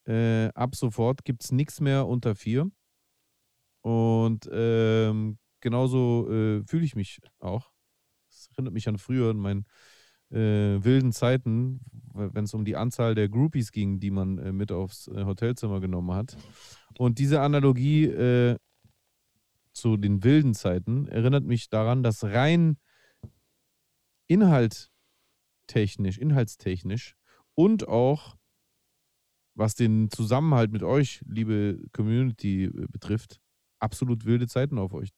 [0.07, 2.71] Äh, ab sofort gibt es nichts mehr unter 4.
[3.83, 7.71] Und ähm, genauso äh, fühle ich mich auch.
[8.31, 9.67] Es erinnert mich an früher, an meinen
[10.31, 11.81] äh, wilden Zeiten,
[12.13, 15.81] wenn es um die Anzahl der Groupies ging, die man äh, mit aufs äh, Hotelzimmer
[15.81, 16.37] genommen hat.
[16.99, 18.57] Und diese Analogie äh,
[19.73, 22.79] zu den wilden Zeiten erinnert mich daran, dass rein
[25.69, 27.17] inhalttechnisch, inhaltstechnisch
[27.55, 28.37] und auch
[29.55, 33.41] was den Zusammenhalt mit euch, liebe Community, äh, betrifft,
[33.81, 35.11] absolut wilde Zeiten auf euch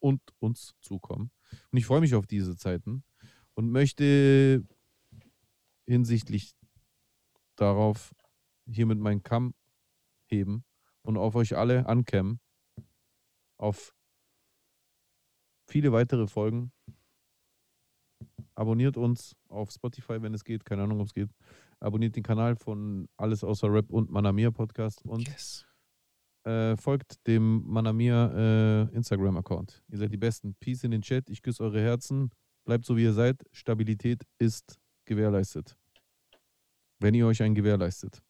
[0.00, 1.30] und uns zukommen.
[1.70, 3.04] Und ich freue mich auf diese Zeiten
[3.54, 4.64] und möchte
[5.86, 6.54] hinsichtlich
[7.56, 8.12] darauf
[8.66, 9.54] hiermit meinen Kamm
[10.26, 10.64] heben
[11.02, 12.40] und auf euch alle ankämmen.
[13.58, 13.94] Auf
[15.66, 16.72] viele weitere Folgen.
[18.54, 20.64] Abonniert uns auf Spotify, wenn es geht.
[20.64, 21.30] Keine Ahnung, ob es geht.
[21.80, 25.66] Abonniert den Kanal von Alles außer Rap und Manamia Podcast und Yes.
[26.44, 29.82] äh, folgt dem Manamia äh, Instagram-Account.
[29.88, 30.54] Ihr seid die Besten.
[30.60, 31.28] Peace in den Chat.
[31.30, 32.30] Ich küsse eure Herzen.
[32.64, 33.42] Bleibt so, wie ihr seid.
[33.52, 35.76] Stabilität ist gewährleistet.
[37.00, 38.22] Wenn ihr euch einen gewährleistet.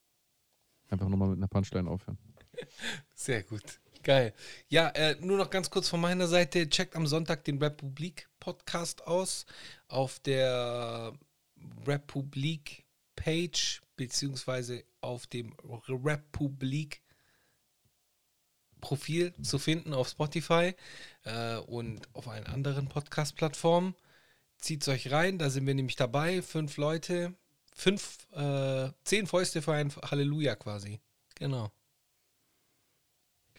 [0.88, 2.18] Einfach nochmal mit einer Punchline aufhören.
[3.14, 3.80] Sehr gut.
[4.04, 4.34] Geil.
[4.68, 6.68] Ja, äh, nur noch ganz kurz von meiner Seite.
[6.68, 9.46] Checkt am Sonntag den Republik Podcast aus.
[9.88, 11.14] Auf der
[11.86, 12.84] Republik
[13.16, 15.54] Page, beziehungsweise auf dem
[15.88, 17.00] Republik
[18.82, 20.74] Profil zu finden auf Spotify
[21.22, 23.94] äh, und auf allen anderen Podcast-Plattformen.
[24.58, 26.42] Zieht euch rein, da sind wir nämlich dabei.
[26.42, 27.34] Fünf Leute,
[27.74, 31.00] fünf, äh, zehn Fäuste für ein Halleluja quasi.
[31.36, 31.72] Genau.